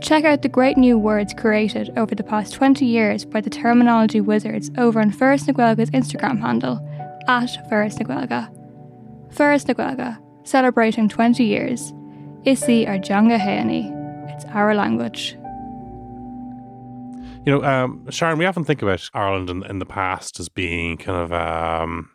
Check 0.00 0.24
out 0.24 0.42
the 0.42 0.48
great 0.48 0.76
new 0.76 0.98
words 0.98 1.34
created 1.34 1.92
over 1.96 2.14
the 2.14 2.24
past 2.24 2.54
20 2.54 2.84
years 2.84 3.24
by 3.24 3.40
the 3.40 3.50
terminology 3.50 4.20
wizards 4.20 4.70
over 4.78 5.00
on 5.00 5.12
Foras 5.12 5.46
na 5.46 5.52
Gaeilge's 5.52 5.90
Instagram 5.90 6.40
handle, 6.40 6.78
at 7.28 7.50
Foras 7.70 7.98
na 7.98 8.06
Gaeilge. 8.06 8.60
Ferris 9.32 9.64
Naguelga, 9.64 10.18
celebrating 10.44 11.08
20 11.08 11.44
years. 11.44 11.92
Isi 12.44 12.86
ar 12.86 12.98
Janga 12.98 13.38
Heani. 13.38 13.96
It's 14.34 14.44
our 14.46 14.74
language. 14.74 15.36
You 17.46 17.52
know, 17.52 17.64
um, 17.64 18.06
Sharon, 18.10 18.38
we 18.38 18.46
often 18.46 18.64
think 18.64 18.82
about 18.82 19.08
Ireland 19.14 19.48
in, 19.50 19.64
in 19.64 19.78
the 19.78 19.86
past 19.86 20.40
as 20.40 20.48
being 20.48 20.96
kind 20.98 21.18
of 21.18 21.32
um, 21.32 22.10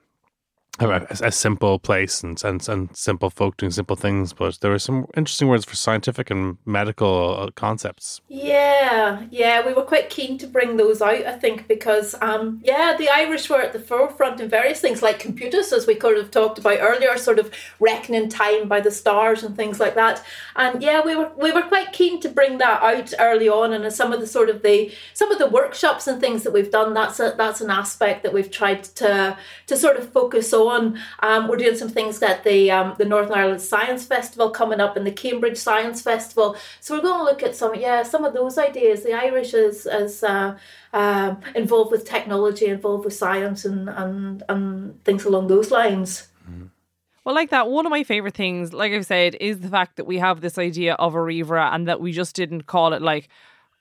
a, 0.79 1.07
a 1.23 1.31
simple 1.31 1.79
place 1.79 2.21
and, 2.21 2.43
and 2.43 2.67
and 2.67 2.95
simple 2.95 3.29
folk 3.29 3.57
doing 3.57 3.71
simple 3.71 3.95
things, 3.95 4.33
but 4.33 4.59
there 4.59 4.71
were 4.71 4.79
some 4.79 5.07
interesting 5.15 5.47
words 5.47 5.63
for 5.63 5.75
scientific 5.75 6.29
and 6.29 6.57
medical 6.65 7.37
uh, 7.39 7.51
concepts. 7.51 8.21
Yeah, 8.27 9.25
yeah, 9.31 9.65
we 9.65 9.73
were 9.73 9.83
quite 9.83 10.09
keen 10.09 10.37
to 10.39 10.47
bring 10.47 10.75
those 10.75 11.01
out, 11.01 11.25
I 11.25 11.37
think, 11.37 11.67
because 11.67 12.13
um, 12.21 12.61
yeah, 12.63 12.95
the 12.97 13.09
Irish 13.09 13.49
were 13.49 13.61
at 13.61 13.71
the 13.71 13.79
forefront 13.79 14.41
in 14.41 14.49
various 14.49 14.81
things 14.81 15.01
like 15.01 15.19
computers, 15.19 15.71
as 15.71 15.87
we 15.87 15.95
could 15.95 16.17
have 16.17 16.31
talked 16.31 16.59
about 16.59 16.79
earlier, 16.81 17.17
sort 17.17 17.39
of 17.39 17.51
reckoning 17.79 18.27
time 18.27 18.67
by 18.67 18.81
the 18.81 18.91
stars 18.91 19.43
and 19.43 19.55
things 19.55 19.79
like 19.79 19.95
that. 19.95 20.23
And 20.57 20.83
yeah, 20.83 21.01
we 21.05 21.15
were 21.15 21.31
we 21.37 21.53
were 21.53 21.61
quite 21.61 21.93
keen 21.93 22.19
to 22.21 22.29
bring 22.29 22.57
that 22.57 22.81
out 22.83 23.13
early 23.19 23.47
on, 23.47 23.71
and 23.71 23.91
some 23.93 24.11
of 24.11 24.19
the 24.19 24.27
sort 24.27 24.49
of 24.49 24.61
the 24.61 24.91
some 25.13 25.31
of 25.31 25.39
the 25.39 25.47
workshops 25.47 26.05
and 26.07 26.19
things 26.19 26.43
that 26.43 26.51
we've 26.51 26.71
done. 26.71 26.93
That's 26.93 27.19
a, 27.21 27.33
that's 27.37 27.61
an 27.61 27.69
aspect 27.69 28.23
that 28.23 28.33
we've 28.33 28.51
tried 28.51 28.83
to 28.95 29.37
to 29.67 29.77
sort 29.77 29.95
of 29.95 30.11
focus 30.11 30.51
on. 30.53 30.64
Um, 30.69 31.47
we're 31.47 31.57
doing 31.57 31.77
some 31.77 31.89
things 31.89 32.21
at 32.21 32.43
the 32.43 32.71
um, 32.71 32.95
the 32.97 33.05
Northern 33.05 33.33
Ireland 33.33 33.61
Science 33.61 34.05
Festival 34.05 34.49
coming 34.49 34.79
up, 34.79 34.97
and 34.97 35.05
the 35.05 35.11
Cambridge 35.11 35.57
Science 35.57 36.01
Festival. 36.01 36.55
So 36.79 36.95
we're 36.95 37.01
going 37.01 37.19
to 37.19 37.23
look 37.23 37.43
at 37.43 37.55
some 37.55 37.75
yeah 37.75 38.03
some 38.03 38.25
of 38.25 38.33
those 38.33 38.57
ideas. 38.57 39.03
The 39.03 39.13
Irish 39.13 39.53
is 39.53 39.85
as 39.85 40.23
uh, 40.23 40.57
um, 40.93 41.39
involved 41.55 41.91
with 41.91 42.05
technology, 42.05 42.67
involved 42.67 43.05
with 43.05 43.13
science, 43.13 43.65
and 43.65 43.89
and 43.89 44.43
and 44.49 45.03
things 45.03 45.25
along 45.25 45.47
those 45.47 45.71
lines. 45.71 46.27
Well, 47.25 47.33
like 47.33 47.49
that, 47.49 47.69
one 47.69 47.87
of 47.87 47.89
my 47.89 48.03
favorite 48.03 48.35
things, 48.35 48.71
like 48.71 48.93
I've 48.93 49.07
said, 49.07 49.35
is 49.41 49.61
the 49.61 49.67
fact 49.67 49.95
that 49.95 50.05
we 50.05 50.19
have 50.19 50.41
this 50.41 50.59
idea 50.59 50.93
of 50.93 51.15
a 51.15 51.17
ríomhaire 51.17 51.73
and 51.73 51.87
that 51.87 51.99
we 51.99 52.11
just 52.11 52.35
didn't 52.35 52.67
call 52.67 52.93
it 52.93 53.01
like 53.01 53.29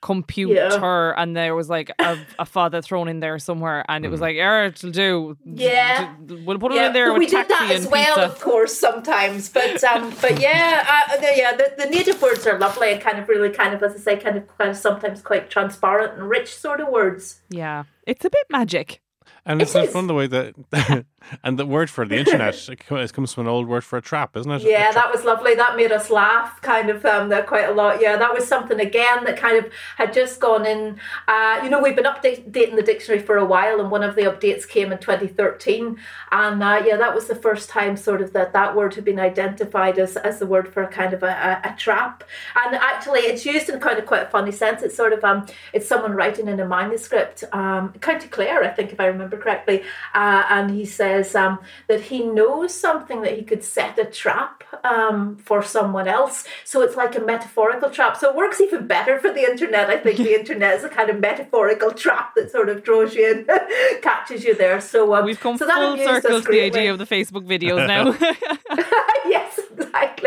computer 0.05 1.11
and 1.17 1.35
there 1.35 1.55
was 1.55 1.67
like 1.69 1.89
a, 1.99 2.17
a 2.39 2.45
father 2.45 2.81
thrown 2.81 3.07
in 3.07 3.19
there 3.19 3.39
somewhere 3.39 3.83
and 3.89 4.05
it 4.05 4.09
was 4.09 4.21
like, 4.21 4.35
yeah, 4.35 4.65
it'll 4.67 4.91
do. 4.91 5.35
Yeah. 5.43 6.13
We'll 6.45 6.59
put 6.59 6.71
it 6.71 6.75
Yeah, 6.75 6.87
in 6.87 6.93
there 6.93 7.07
but 7.07 7.13
with 7.13 7.19
we 7.19 7.25
did 7.25 7.47
taxi 7.49 7.53
that 7.67 7.71
as 7.75 7.83
and 7.83 7.91
well, 7.91 8.15
pizza. 8.15 8.21
of 8.31 8.39
course, 8.39 8.73
sometimes. 8.79 9.49
But 9.49 9.83
um, 9.83 10.13
but 10.21 10.39
yeah, 10.39 10.85
uh, 11.11 11.17
the, 11.17 11.31
yeah, 11.35 11.55
the, 11.55 11.73
the 11.83 11.89
native 11.89 12.21
words 12.21 12.45
are 12.45 12.59
lovely 12.59 12.91
and 12.93 13.01
kind 13.01 13.17
of 13.19 13.27
really 13.27 13.49
kind 13.49 13.73
of, 13.73 13.81
as 13.83 13.93
I 13.95 13.97
say, 13.97 14.17
kind 14.17 14.37
of 14.37 14.57
kind 14.57 14.69
of 14.69 14.77
sometimes 14.77 15.21
quite 15.21 15.49
transparent 15.49 16.13
and 16.19 16.29
rich 16.29 16.55
sort 16.55 16.79
of 16.81 16.89
words. 16.89 17.41
Yeah. 17.49 17.83
It's 18.05 18.23
a 18.25 18.29
bit 18.29 18.45
magic. 18.51 19.01
And 19.45 19.61
it's 19.61 19.73
It 19.73 19.77
not 19.79 19.87
is. 19.87 19.93
fun 19.93 20.07
the 20.07 20.13
way 20.13 20.27
that, 20.27 20.55
and 21.43 21.57
the 21.57 21.65
word 21.65 21.89
for 21.89 22.05
the 22.05 22.17
internet 22.17 22.69
it 22.69 23.13
comes 23.13 23.33
from 23.33 23.45
an 23.45 23.51
old 23.51 23.67
word 23.67 23.83
for 23.83 23.97
a 23.97 24.01
trap, 24.01 24.35
isn't 24.37 24.51
it? 24.51 24.61
Yeah, 24.61 24.91
that 24.91 25.11
was 25.11 25.23
lovely. 25.23 25.55
That 25.55 25.75
made 25.75 25.91
us 25.91 26.09
laugh, 26.09 26.61
kind 26.61 26.89
of, 26.89 27.05
um, 27.05 27.29
there 27.29 27.43
quite 27.43 27.69
a 27.69 27.73
lot. 27.73 28.01
Yeah, 28.01 28.17
that 28.17 28.33
was 28.33 28.47
something 28.47 28.79
again 28.79 29.23
that 29.25 29.37
kind 29.37 29.63
of 29.63 29.71
had 29.97 30.13
just 30.13 30.39
gone 30.39 30.65
in. 30.65 30.99
Uh, 31.27 31.59
you 31.63 31.69
know, 31.69 31.81
we've 31.81 31.95
been 31.95 32.05
updating 32.05 32.75
the 32.75 32.83
dictionary 32.83 33.21
for 33.21 33.37
a 33.37 33.45
while, 33.45 33.79
and 33.79 33.91
one 33.91 34.03
of 34.03 34.15
the 34.15 34.23
updates 34.23 34.67
came 34.67 34.91
in 34.91 34.97
2013. 34.97 35.97
And 36.31 36.63
uh, 36.63 36.83
yeah, 36.85 36.97
that 36.97 37.13
was 37.13 37.27
the 37.27 37.35
first 37.35 37.69
time, 37.69 37.97
sort 37.97 38.21
of, 38.21 38.33
that 38.33 38.53
that 38.53 38.75
word 38.75 38.95
had 38.95 39.05
been 39.05 39.19
identified 39.19 39.97
as, 39.99 40.17
as 40.17 40.39
the 40.39 40.45
word 40.45 40.67
for 40.67 40.83
a 40.83 40.87
kind 40.87 41.13
of 41.13 41.23
a, 41.23 41.61
a, 41.63 41.69
a 41.71 41.75
trap. 41.75 42.23
And 42.63 42.75
actually, 42.75 43.21
it's 43.21 43.45
used 43.45 43.69
in 43.69 43.79
kind 43.79 43.99
of 43.99 44.05
quite 44.05 44.23
a 44.23 44.29
funny 44.29 44.51
sense. 44.51 44.81
It's 44.81 44.95
sort 44.95 45.13
of 45.13 45.23
um, 45.23 45.45
it's 45.73 45.87
someone 45.87 46.13
writing 46.13 46.47
in 46.47 46.59
a 46.59 46.67
manuscript, 46.67 47.43
um, 47.51 47.93
County 48.01 48.27
Clare, 48.27 48.63
I 48.63 48.69
think, 48.69 48.91
if 48.91 48.99
I 48.99 49.05
remember 49.07 49.37
correctly, 49.37 49.83
uh, 50.13 50.43
and 50.49 50.71
he 50.71 50.85
says 51.23 51.35
um, 51.35 51.59
that 51.87 52.01
he 52.01 52.23
knows 52.23 52.73
something 52.73 53.21
that 53.21 53.37
he 53.37 53.43
could 53.43 53.63
set 53.63 53.97
a 53.99 54.05
trap 54.05 54.63
um, 54.83 55.37
for 55.37 55.63
someone 55.63 56.07
else. 56.07 56.45
So 56.63 56.81
it's 56.81 56.95
like 56.95 57.15
a 57.15 57.19
metaphorical 57.19 57.89
trap. 57.89 58.17
So 58.17 58.29
it 58.29 58.35
works 58.35 58.59
even 58.61 58.87
better 58.87 59.19
for 59.19 59.31
the 59.31 59.41
internet. 59.41 59.89
I 59.89 59.97
think 59.97 60.17
the 60.17 60.33
internet 60.39 60.77
is 60.77 60.83
a 60.83 60.89
kind 60.89 61.09
of 61.09 61.19
metaphorical 61.19 61.91
trap 61.91 62.35
that 62.35 62.51
sort 62.51 62.69
of 62.69 62.83
draws 62.83 63.15
you 63.15 63.31
in, 63.31 63.47
catches 64.01 64.43
you 64.43 64.55
there. 64.55 64.81
So 64.81 65.13
um, 65.15 65.25
We've 65.25 65.39
come 65.39 65.57
so 65.57 65.67
full 65.67 65.97
circle 65.97 66.41
to 66.41 66.51
the 66.51 66.61
idea 66.61 66.91
of 66.91 66.99
the 66.99 67.05
Facebook 67.05 67.45
videos 67.45 67.87
now. 67.87 68.15
yes, 69.25 69.59
exactly. 69.77 70.24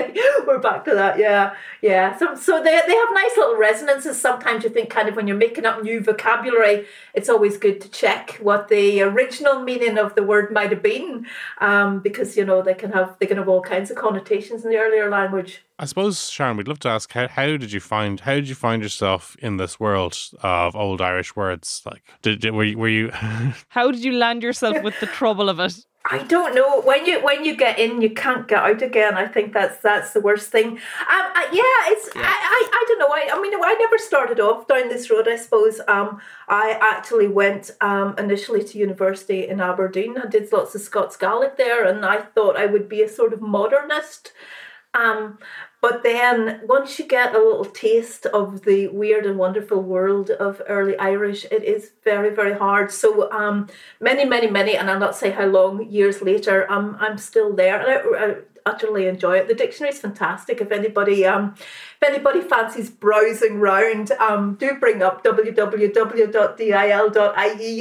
We're 0.58 0.72
back 0.72 0.84
to 0.86 0.94
that. 0.94 1.18
Yeah, 1.20 1.54
yeah. 1.82 2.16
So, 2.16 2.34
so 2.34 2.60
they, 2.60 2.80
they 2.84 2.94
have 2.94 3.08
nice 3.12 3.36
little 3.36 3.56
resonances. 3.56 4.20
Sometimes 4.20 4.64
you 4.64 4.70
think, 4.70 4.90
kind 4.90 5.08
of, 5.08 5.14
when 5.14 5.28
you're 5.28 5.36
making 5.36 5.64
up 5.66 5.84
new 5.84 6.00
vocabulary, 6.00 6.84
it's 7.14 7.28
always 7.28 7.56
good 7.56 7.80
to 7.80 7.88
check 7.90 8.32
what 8.42 8.66
the 8.66 9.00
original 9.02 9.60
meaning 9.60 9.98
of 9.98 10.16
the 10.16 10.24
word 10.24 10.52
might 10.52 10.70
have 10.70 10.82
been, 10.82 11.26
um, 11.60 12.00
because 12.00 12.36
you 12.36 12.44
know 12.44 12.60
they 12.60 12.74
can 12.74 12.90
have 12.90 13.16
they 13.20 13.26
can 13.26 13.36
have 13.36 13.48
all 13.48 13.62
kinds 13.62 13.88
of 13.88 13.96
connotations 13.96 14.64
in 14.64 14.70
the 14.70 14.78
earlier 14.78 15.08
language. 15.08 15.62
I 15.78 15.84
suppose, 15.84 16.28
Sharon, 16.28 16.56
we'd 16.56 16.66
love 16.66 16.80
to 16.80 16.88
ask 16.88 17.12
how, 17.12 17.28
how 17.28 17.56
did 17.56 17.70
you 17.70 17.78
find 17.78 18.18
how 18.18 18.34
did 18.34 18.48
you 18.48 18.56
find 18.56 18.82
yourself 18.82 19.36
in 19.38 19.58
this 19.58 19.78
world 19.78 20.18
of 20.42 20.74
old 20.74 21.00
Irish 21.00 21.36
words? 21.36 21.82
Like, 21.86 22.02
did, 22.22 22.40
did 22.40 22.52
were 22.52 22.64
you, 22.64 22.78
were 22.78 22.88
you 22.88 23.10
How 23.68 23.92
did 23.92 24.02
you 24.02 24.12
land 24.12 24.42
yourself 24.42 24.82
with 24.82 24.98
the 24.98 25.06
trouble 25.06 25.48
of 25.48 25.60
it? 25.60 25.84
I 26.10 26.22
don't 26.24 26.54
know 26.54 26.80
when 26.80 27.04
you 27.04 27.20
when 27.20 27.44
you 27.44 27.54
get 27.54 27.78
in, 27.78 28.00
you 28.00 28.10
can't 28.10 28.48
get 28.48 28.62
out 28.62 28.80
again. 28.80 29.14
I 29.14 29.26
think 29.26 29.52
that's 29.52 29.78
that's 29.82 30.12
the 30.12 30.20
worst 30.20 30.50
thing. 30.50 30.68
Um, 30.68 31.26
uh, 31.36 31.48
yeah, 31.52 31.92
it's 31.92 32.08
I, 32.16 32.20
I 32.22 32.68
I 32.72 32.84
don't 32.88 32.98
know. 32.98 33.08
I 33.08 33.28
I 33.32 33.40
mean 33.40 33.52
I 33.54 33.74
never 33.74 33.98
started 33.98 34.40
off 34.40 34.66
down 34.66 34.88
this 34.88 35.10
road. 35.10 35.28
I 35.28 35.36
suppose 35.36 35.80
um 35.86 36.20
I 36.48 36.78
actually 36.80 37.28
went 37.28 37.72
um 37.82 38.14
initially 38.18 38.64
to 38.64 38.78
university 38.78 39.46
in 39.46 39.60
Aberdeen. 39.60 40.16
I 40.16 40.26
did 40.26 40.50
lots 40.50 40.74
of 40.74 40.80
Scots 40.80 41.16
Gaelic 41.16 41.56
there, 41.58 41.84
and 41.84 42.04
I 42.04 42.22
thought 42.22 42.56
I 42.56 42.66
would 42.66 42.88
be 42.88 43.02
a 43.02 43.08
sort 43.08 43.34
of 43.34 43.42
modernist. 43.42 44.32
Um, 44.94 45.38
but 45.80 46.02
then 46.02 46.60
once 46.64 46.98
you 46.98 47.06
get 47.06 47.34
a 47.34 47.38
little 47.38 47.64
taste 47.64 48.26
of 48.26 48.62
the 48.62 48.88
weird 48.88 49.26
and 49.26 49.38
wonderful 49.38 49.80
world 49.80 50.30
of 50.30 50.60
early 50.68 50.98
Irish, 50.98 51.44
it 51.50 51.62
is 51.62 51.92
very, 52.02 52.34
very 52.34 52.58
hard. 52.58 52.90
So 52.90 53.30
um, 53.30 53.68
many, 54.00 54.24
many, 54.24 54.48
many, 54.50 54.76
and 54.76 54.90
I'll 54.90 54.98
not 54.98 55.14
say 55.14 55.30
how 55.30 55.46
long 55.46 55.88
years 55.88 56.20
later, 56.20 56.70
um, 56.70 56.96
I'm 56.98 57.16
still 57.16 57.54
there, 57.54 57.78
and 58.16 58.42
utterly 58.68 59.06
enjoy 59.06 59.38
it. 59.38 59.48
The 59.48 59.54
dictionary 59.54 59.92
is 59.94 60.00
fantastic. 60.00 60.60
If 60.60 60.70
anybody, 60.70 61.24
um, 61.26 61.54
if 61.56 62.02
anybody 62.08 62.40
fancies 62.40 62.90
browsing 62.90 63.58
round, 63.60 64.12
um, 64.12 64.54
do 64.54 64.74
bring 64.78 65.02
up 65.02 65.24
www.dil.ie, 65.24 66.32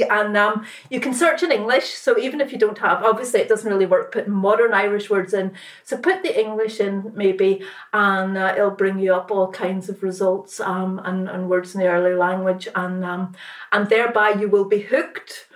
and 0.02 0.36
um, 0.36 0.64
you 0.90 1.00
can 1.00 1.14
search 1.14 1.42
in 1.42 1.52
English. 1.52 1.88
So 1.94 2.18
even 2.18 2.40
if 2.40 2.52
you 2.52 2.58
don't 2.58 2.78
have, 2.78 3.04
obviously, 3.04 3.40
it 3.40 3.48
doesn't 3.48 3.70
really 3.70 3.86
work 3.86 4.12
putting 4.12 4.32
modern 4.32 4.72
Irish 4.74 5.10
words 5.10 5.34
in. 5.34 5.52
So 5.84 5.96
put 5.96 6.22
the 6.22 6.38
English 6.38 6.80
in 6.80 7.12
maybe, 7.14 7.62
and 7.92 8.36
uh, 8.36 8.54
it'll 8.56 8.70
bring 8.70 8.98
you 8.98 9.14
up 9.14 9.30
all 9.30 9.52
kinds 9.52 9.88
of 9.88 10.02
results 10.02 10.60
um, 10.60 11.00
and, 11.04 11.28
and 11.28 11.50
words 11.50 11.74
in 11.74 11.80
the 11.80 11.88
early 11.88 12.14
language, 12.14 12.68
and 12.74 13.04
um, 13.04 13.34
and 13.72 13.88
thereby 13.88 14.30
you 14.30 14.48
will 14.48 14.64
be 14.64 14.80
hooked 14.80 15.46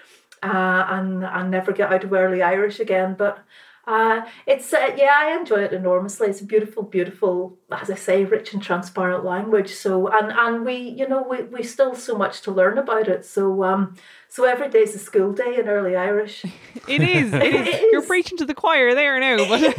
uh, 0.43 0.87
and 0.89 1.25
and 1.25 1.51
never 1.51 1.73
get 1.73 1.93
out 1.93 2.05
of 2.05 2.13
early 2.13 2.43
Irish 2.43 2.81
again. 2.81 3.15
But 3.17 3.45
uh, 3.85 4.25
it's 4.47 4.73
uh, 4.73 4.95
yeah, 4.97 5.13
I 5.17 5.37
enjoy 5.37 5.65
it 5.65 5.73
enormously. 5.73 6.29
It's 6.29 6.41
a 6.41 6.45
beautiful, 6.45 6.85
beautiful, 6.85 7.59
as 7.71 7.91
I 7.91 7.97
say, 7.97 8.25
rich 8.25 8.53
and 8.53 8.63
transparent 8.63 9.25
language. 9.25 9.71
So 9.75 10.07
and 10.07 10.33
and 10.33 10.65
we, 10.65 10.77
you 10.77 11.09
know, 11.09 11.23
we 11.29 11.43
we 11.43 11.63
still 11.65 11.97
so 11.97 12.17
much 12.17 12.43
to 12.43 12.53
learn 12.53 12.79
about 12.79 13.09
it. 13.09 13.25
So 13.25 13.65
um, 13.65 13.97
so 14.29 14.45
every 14.45 14.69
day's 14.69 14.95
a 14.95 14.99
school 14.99 15.33
day 15.33 15.59
in 15.59 15.69
early 15.69 15.97
Irish. 15.97 16.45
It 16.89 17.03
is. 17.03 17.33
is. 17.33 17.35
It 17.35 17.93
You're 17.93 18.03
preaching 18.03 18.39
to 18.39 18.45
the 18.45 18.55
choir 18.55 18.95
there 18.95 19.19
now, 19.21 19.37
but 19.49 19.63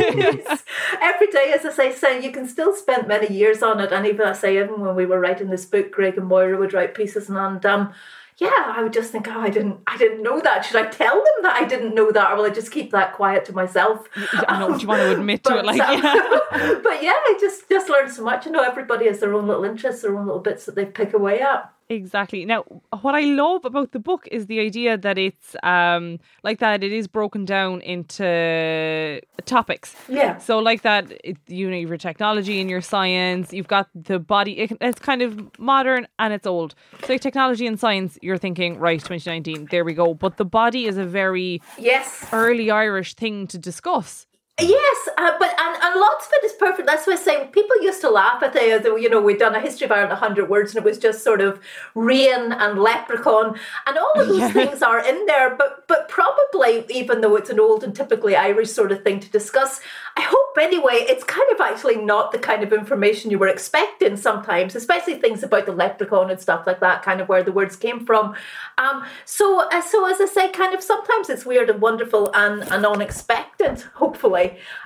every 1.01 1.27
day, 1.27 1.53
as 1.57 1.65
I 1.65 1.71
say, 1.71 1.93
so 1.93 2.07
you 2.09 2.31
can 2.31 2.47
still 2.47 2.75
spend 2.75 3.07
many 3.07 3.33
years 3.33 3.61
on 3.63 3.79
it. 3.79 3.91
And 3.91 4.05
even 4.05 4.25
I 4.25 4.33
say, 4.33 4.57
even 4.57 4.79
when 4.79 4.95
we 4.95 5.05
were 5.05 5.19
writing 5.19 5.49
this 5.49 5.65
book, 5.65 5.91
Greg 5.91 6.17
and 6.17 6.29
Máire 6.29 6.57
would 6.57 6.73
write 6.73 6.93
pieces, 6.93 7.29
and, 7.29 7.37
and 7.37 7.65
um, 7.65 7.93
yeah, 8.43 8.73
I 8.75 8.83
would 8.83 8.91
just 8.91 9.11
think, 9.11 9.27
oh, 9.29 9.39
I 9.39 9.49
didn't, 9.49 9.79
I 9.87 9.95
didn't 9.97 10.21
know 10.21 10.41
that. 10.41 10.65
Should 10.65 10.75
I 10.75 10.89
tell 10.89 11.15
them 11.15 11.43
that 11.43 11.55
I 11.55 11.63
didn't 11.63 11.95
know 11.95 12.11
that, 12.11 12.31
or 12.31 12.35
will 12.35 12.43
I 12.43 12.49
just 12.49 12.73
keep 12.73 12.91
that 12.91 13.13
quiet 13.13 13.45
to 13.45 13.53
myself? 13.53 14.09
I 14.33 14.59
know 14.59 14.67
what 14.67 14.81
you 14.81 14.87
want 14.89 15.01
to 15.01 15.11
admit 15.13 15.45
to 15.45 15.57
it. 15.59 15.65
Like, 15.65 15.79
um, 15.79 16.03
yeah. 16.03 16.79
but 16.83 17.01
yeah, 17.01 17.13
I 17.15 17.37
just 17.39 17.69
just 17.69 17.89
learned 17.89 18.11
so 18.11 18.21
much. 18.21 18.45
You 18.45 18.51
know, 18.51 18.61
everybody 18.61 19.07
has 19.07 19.21
their 19.21 19.33
own 19.33 19.47
little 19.47 19.63
interests, 19.63 20.01
their 20.01 20.17
own 20.17 20.25
little 20.25 20.41
bits 20.41 20.65
that 20.65 20.75
they 20.75 20.85
pick 20.85 21.13
away 21.13 21.39
at. 21.39 21.71
Exactly. 21.89 22.45
Now, 22.45 22.63
what 23.01 23.13
I 23.13 23.21
love 23.21 23.65
about 23.65 23.91
the 23.91 23.99
book 23.99 24.27
is 24.31 24.47
the 24.47 24.59
idea 24.59 24.97
that 24.97 25.17
it's 25.17 25.55
um 25.63 26.19
like 26.43 26.59
that. 26.59 26.83
It 26.83 26.91
is 26.91 27.07
broken 27.07 27.45
down 27.45 27.81
into 27.81 29.21
topics. 29.45 29.95
Yeah. 30.07 30.37
So, 30.37 30.59
like 30.59 30.81
that, 30.83 31.11
it, 31.23 31.37
you 31.47 31.69
know, 31.69 31.75
your 31.77 31.97
technology 31.97 32.59
and 32.61 32.69
your 32.69 32.81
science. 32.81 33.53
You've 33.53 33.67
got 33.67 33.89
the 33.95 34.17
body. 34.19 34.53
It, 34.59 34.77
it's 34.81 34.99
kind 34.99 35.21
of 35.21 35.31
modern 35.59 36.07
and 36.19 36.33
it's 36.33 36.47
old. 36.47 36.73
So, 37.05 37.13
like 37.13 37.21
technology 37.21 37.67
and 37.67 37.79
science, 37.79 38.17
you're 38.21 38.37
thinking 38.37 38.79
right, 38.79 38.99
2019. 38.99 39.67
There 39.69 39.83
we 39.83 39.93
go. 39.93 40.13
But 40.13 40.37
the 40.37 40.45
body 40.45 40.85
is 40.85 40.97
a 40.97 41.05
very 41.05 41.61
Yes. 41.77 42.27
early 42.31 42.71
Irish 42.71 43.13
thing 43.15 43.47
to 43.47 43.57
discuss. 43.57 44.25
Yes, 44.61 45.09
uh, 45.17 45.31
but 45.39 45.49
and, 45.59 45.81
and 45.81 45.99
lots 45.99 46.27
of 46.27 46.33
it 46.33 46.45
is 46.45 46.53
perfect. 46.53 46.85
That's 46.85 47.07
why 47.07 47.13
I 47.13 47.15
say 47.15 47.47
people 47.47 47.81
used 47.81 48.01
to 48.01 48.09
laugh 48.11 48.43
at 48.43 48.53
the, 48.53 48.79
the 48.83 48.95
you 49.01 49.09
know 49.09 49.19
we'd 49.19 49.39
done 49.39 49.55
a 49.55 49.59
history 49.59 49.85
of 49.85 49.91
Ireland 49.91 50.13
hundred 50.13 50.47
words 50.47 50.75
and 50.75 50.85
it 50.85 50.87
was 50.87 50.99
just 50.99 51.23
sort 51.23 51.41
of 51.41 51.59
rain 51.95 52.51
and 52.51 52.77
leprechaun 52.79 53.57
and 53.87 53.97
all 53.97 54.11
of 54.15 54.27
those 54.27 54.51
things 54.53 54.83
are 54.83 55.03
in 55.03 55.25
there. 55.25 55.55
But 55.55 55.87
but 55.87 56.07
probably 56.07 56.85
even 56.89 57.21
though 57.21 57.35
it's 57.35 57.49
an 57.49 57.59
old 57.59 57.83
and 57.83 57.95
typically 57.95 58.35
Irish 58.35 58.69
sort 58.69 58.91
of 58.91 59.03
thing 59.03 59.19
to 59.21 59.29
discuss, 59.31 59.81
I 60.17 60.21
hope 60.21 60.55
anyway 60.61 60.97
it's 60.99 61.23
kind 61.23 61.51
of 61.51 61.59
actually 61.59 61.97
not 61.97 62.31
the 62.31 62.37
kind 62.37 62.61
of 62.61 62.71
information 62.71 63.31
you 63.31 63.39
were 63.39 63.47
expecting 63.47 64.17
sometimes, 64.17 64.75
especially 64.75 65.15
things 65.15 65.41
about 65.41 65.65
the 65.65 65.71
leprechaun 65.71 66.29
and 66.29 66.39
stuff 66.39 66.67
like 66.67 66.79
that, 66.81 67.01
kind 67.01 67.21
of 67.21 67.27
where 67.27 67.41
the 67.41 67.51
words 67.51 67.75
came 67.75 68.05
from. 68.05 68.35
Um, 68.77 69.03
so 69.25 69.67
uh, 69.71 69.81
so 69.81 70.07
as 70.07 70.21
I 70.21 70.25
say, 70.25 70.51
kind 70.51 70.75
of 70.75 70.83
sometimes 70.83 71.31
it's 71.31 71.43
weird 71.43 71.71
and 71.71 71.81
wonderful 71.81 72.31
and, 72.35 72.61
and 72.71 72.85
unexpected. 72.85 73.81
Hopefully, 73.95 74.42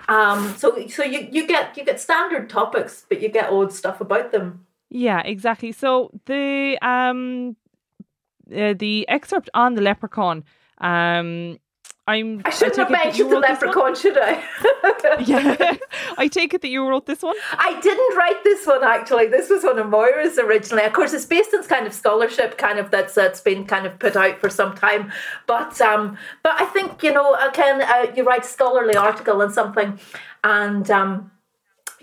um, 0.08 0.56
so 0.58 0.88
so 0.88 1.04
you, 1.04 1.28
you 1.32 1.48
get 1.48 1.78
you 1.78 1.86
get 1.86 2.00
standard 2.00 2.50
topics, 2.50 3.06
but 3.10 3.22
you 3.22 3.30
get 3.30 3.52
odd 3.52 3.72
stuff 3.74 4.02
about 4.02 4.32
them. 4.32 4.66
Yeah, 4.90 5.22
exactly. 5.22 5.72
So 5.72 6.12
the 6.26 6.78
um 6.82 7.56
uh, 8.56 8.74
the 8.78 9.08
excerpt 9.10 9.50
on 9.54 9.76
the 9.76 9.82
leprechaun. 9.82 10.44
Um, 10.80 11.58
I'm. 12.08 12.42
I 12.46 12.50
shouldn't 12.52 12.76
take 12.76 12.88
have 12.88 12.90
it 12.90 13.04
that 13.04 13.18
you 13.18 13.26
mentioned 13.26 13.32
the 13.32 13.36
wrote 13.36 13.48
this 13.48 13.62
one? 13.62 13.76
leprechaun, 13.76 13.96
should 13.96 14.18
I? 14.18 14.44
Yeah, 15.20 15.76
I 16.18 16.28
take 16.28 16.54
it 16.54 16.62
that 16.62 16.68
you 16.70 16.88
wrote 16.88 17.06
this 17.06 17.22
one. 17.22 17.36
I 17.54 17.80
didn't 17.82 18.18
write 18.18 18.44
this 18.44 18.66
one 18.66 18.84
actually. 18.84 19.28
This 19.28 19.50
was 19.50 19.64
one 19.64 19.80
of 19.80 19.88
Máire's 19.88 20.38
originally. 20.38 20.84
Of 20.84 20.94
course, 20.94 21.14
it's 21.14 21.26
based 21.26 21.54
on 21.54 21.64
kind 21.64 21.88
of 21.88 21.94
scholarship, 21.94 22.58
kind 22.58 22.80
of 22.80 22.92
that's 22.92 23.14
that's 23.16 23.42
been 23.42 23.66
kind 23.66 23.86
of 23.86 23.98
put 24.00 24.16
out 24.16 24.40
for 24.40 24.50
some 24.50 24.76
time. 24.76 25.12
But 25.46 25.80
um, 25.82 26.18
but 26.44 26.60
I 26.60 26.66
think 26.66 27.04
you 27.04 27.14
know, 27.14 27.36
again, 27.36 27.82
uh, 27.82 28.12
you 28.16 28.24
write 28.24 28.44
a 28.44 28.48
scholarly 28.48 28.96
article 28.96 29.42
on 29.42 29.52
something, 29.52 30.00
and 30.44 30.90
um, 30.90 31.32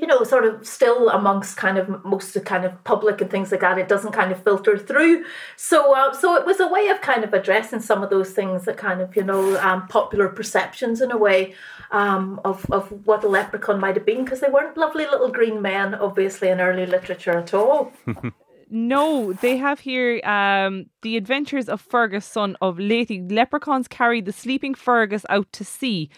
you 0.05 0.09
know, 0.09 0.23
sort 0.23 0.45
of 0.45 0.67
still 0.67 1.09
amongst 1.09 1.57
kind 1.57 1.79
of 1.79 2.05
most 2.05 2.29
of 2.29 2.35
the 2.35 2.41
kind 2.43 2.67
of 2.67 2.85
public 2.85 3.23
and 3.23 3.31
things 3.31 3.51
like 3.51 3.63
that. 3.63 3.79
It 3.79 3.89
doesn't 3.89 4.13
kind 4.13 4.31
of 4.31 4.43
filter 4.43 4.77
through. 4.77 5.25
So, 5.57 5.97
uh, 5.97 6.13
so 6.13 6.37
it 6.37 6.45
was 6.45 6.61
a 6.61 6.69
way 6.69 6.89
of 6.89 7.01
kind 7.01 7.25
of 7.25 7.33
addressing 7.33 7.81
some 7.81 8.03
of 8.03 8.11
those 8.11 8.33
things 8.33 8.67
that 8.67 8.77
kind 8.77 9.01
of, 9.01 9.17
you 9.17 9.25
know, 9.25 9.59
um, 9.61 9.89
popular 9.89 10.29
perceptions 10.29 11.01
in 11.01 11.11
a 11.11 11.17
way 11.17 11.55
um, 11.91 12.39
of, 12.45 12.71
of 12.71 13.07
what 13.07 13.25
a 13.25 13.29
leprechaun 13.29 13.81
might 13.81 13.97
have 13.97 14.05
been, 14.05 14.25
because 14.25 14.41
they 14.41 14.51
weren't 14.51 14.77
lovely 14.77 15.07
little 15.07 15.31
green 15.31 15.63
men, 15.63 15.95
obviously, 15.95 16.51
in 16.51 16.61
early 16.61 16.85
literature 16.85 17.39
at 17.39 17.55
all. 17.55 17.91
No, 18.71 19.35
they 19.35 19.57
have 19.59 19.79
here 19.79 20.21
um, 20.25 20.87
the 21.03 21.17
adventures 21.17 21.69
of 21.69 21.81
Fergus, 21.81 22.25
son 22.25 22.57
of 22.61 22.79
Léti. 22.79 23.31
Leprechauns 23.31 23.87
carried 23.87 24.25
the 24.25 24.33
sleeping 24.33 24.75
Fergus 24.75 25.25
out 25.29 25.53
to 25.53 25.65
sea. 25.65 26.11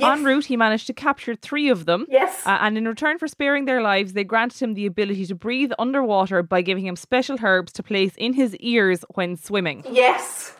Yes. 0.00 0.18
En 0.18 0.24
route, 0.24 0.46
he 0.46 0.56
managed 0.56 0.86
to 0.88 0.92
capture 0.92 1.34
three 1.34 1.68
of 1.68 1.86
them. 1.86 2.06
Yes. 2.08 2.46
Uh, 2.46 2.58
and 2.60 2.76
in 2.76 2.86
return 2.86 3.18
for 3.18 3.28
sparing 3.28 3.64
their 3.64 3.82
lives, 3.82 4.12
they 4.12 4.24
granted 4.24 4.60
him 4.60 4.74
the 4.74 4.86
ability 4.86 5.26
to 5.26 5.34
breathe 5.34 5.72
underwater 5.78 6.42
by 6.42 6.62
giving 6.62 6.86
him 6.86 6.96
special 6.96 7.36
herbs 7.42 7.72
to 7.72 7.82
place 7.82 8.14
in 8.16 8.32
his 8.34 8.56
ears 8.56 9.04
when 9.14 9.36
swimming. 9.36 9.84
Yes. 9.90 10.54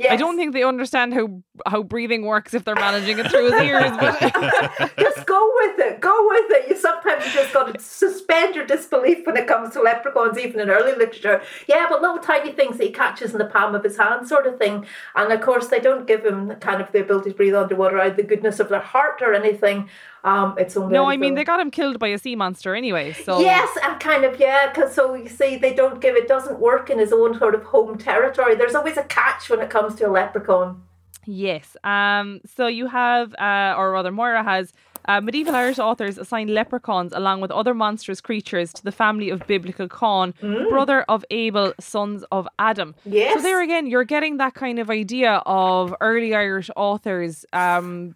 Yes. 0.00 0.12
I 0.12 0.16
don't 0.16 0.36
think 0.36 0.54
they 0.54 0.62
understand 0.62 1.12
how 1.12 1.42
how 1.66 1.82
breathing 1.82 2.24
works 2.24 2.54
if 2.54 2.64
they're 2.64 2.74
managing 2.74 3.18
it 3.18 3.30
through 3.30 3.52
his 3.52 3.60
ears. 3.60 3.90
But 4.00 4.18
just 4.98 5.26
go 5.26 5.52
with 5.56 5.78
it. 5.78 6.00
Go 6.00 6.26
with 6.26 6.50
it. 6.52 6.70
You 6.70 6.76
sometimes 6.76 7.26
you 7.26 7.32
just 7.32 7.52
got 7.52 7.74
to 7.74 7.78
suspend 7.78 8.54
your 8.54 8.64
disbelief 8.64 9.26
when 9.26 9.36
it 9.36 9.46
comes 9.46 9.74
to 9.74 9.82
leprechauns, 9.82 10.38
even 10.38 10.58
in 10.58 10.70
early 10.70 10.92
literature. 10.92 11.42
Yeah, 11.68 11.84
but 11.90 12.00
little 12.00 12.16
tiny 12.16 12.52
things 12.52 12.78
that 12.78 12.84
he 12.84 12.92
catches 12.92 13.32
in 13.32 13.38
the 13.38 13.44
palm 13.44 13.74
of 13.74 13.84
his 13.84 13.98
hand, 13.98 14.26
sort 14.26 14.46
of 14.46 14.56
thing. 14.56 14.86
And 15.14 15.30
of 15.30 15.42
course, 15.42 15.68
they 15.68 15.80
don't 15.80 16.06
give 16.06 16.24
him 16.24 16.54
kind 16.56 16.80
of 16.80 16.90
the 16.92 17.02
ability 17.02 17.32
to 17.32 17.36
breathe 17.36 17.54
underwater 17.54 18.00
out 18.00 18.12
of 18.12 18.16
the 18.16 18.22
goodness 18.22 18.58
of 18.58 18.70
their 18.70 18.80
heart 18.80 19.20
or 19.20 19.34
anything. 19.34 19.90
Um, 20.24 20.54
it's 20.58 20.76
only 20.76 20.92
no, 20.92 21.06
I 21.06 21.16
mean 21.16 21.34
they 21.34 21.44
got 21.44 21.60
him 21.60 21.70
killed 21.70 21.98
by 21.98 22.08
a 22.08 22.18
sea 22.18 22.36
monster 22.36 22.74
anyway. 22.74 23.12
So 23.12 23.40
yes, 23.40 23.76
and 23.82 23.98
kind 24.00 24.24
of 24.24 24.38
yeah, 24.38 24.68
because 24.68 24.94
so 24.94 25.14
you 25.14 25.28
see 25.28 25.56
they 25.56 25.74
don't 25.74 26.00
give 26.00 26.14
it 26.14 26.28
doesn't 26.28 26.60
work 26.60 26.90
in 26.90 26.98
his 26.98 27.12
own 27.12 27.38
sort 27.38 27.54
of 27.54 27.62
home 27.62 27.96
territory. 27.96 28.54
There's 28.54 28.74
always 28.74 28.96
a 28.96 29.04
catch 29.04 29.48
when 29.48 29.60
it 29.60 29.70
comes 29.70 29.94
to 29.96 30.08
a 30.08 30.10
leprechaun. 30.10 30.82
Yes. 31.24 31.76
Um. 31.84 32.40
So 32.44 32.66
you 32.66 32.86
have, 32.86 33.34
uh, 33.34 33.74
or 33.76 33.92
rather, 33.92 34.12
Máire 34.12 34.44
has. 34.44 34.72
Uh, 35.08 35.18
medieval 35.18 35.54
Irish 35.56 35.78
authors 35.78 36.18
assigned 36.18 36.50
leprechauns 36.50 37.14
along 37.14 37.40
with 37.40 37.50
other 37.50 37.72
monstrous 37.72 38.20
creatures 38.20 38.70
to 38.74 38.84
the 38.84 38.92
family 38.92 39.30
of 39.30 39.44
biblical 39.46 39.88
Cain, 39.88 40.34
brother 40.68 41.06
of 41.08 41.24
Abel, 41.30 41.72
sons 41.80 42.22
of 42.30 42.46
Adam. 42.58 42.94
Yes. 43.06 43.34
So 43.34 43.40
there 43.42 43.62
again, 43.62 43.86
you're 43.86 44.04
getting 44.04 44.36
that 44.36 44.52
kind 44.52 44.78
of 44.78 44.90
idea 44.90 45.42
of 45.46 45.94
early 46.02 46.34
Irish 46.34 46.68
authors 46.76 47.46
um, 47.54 48.14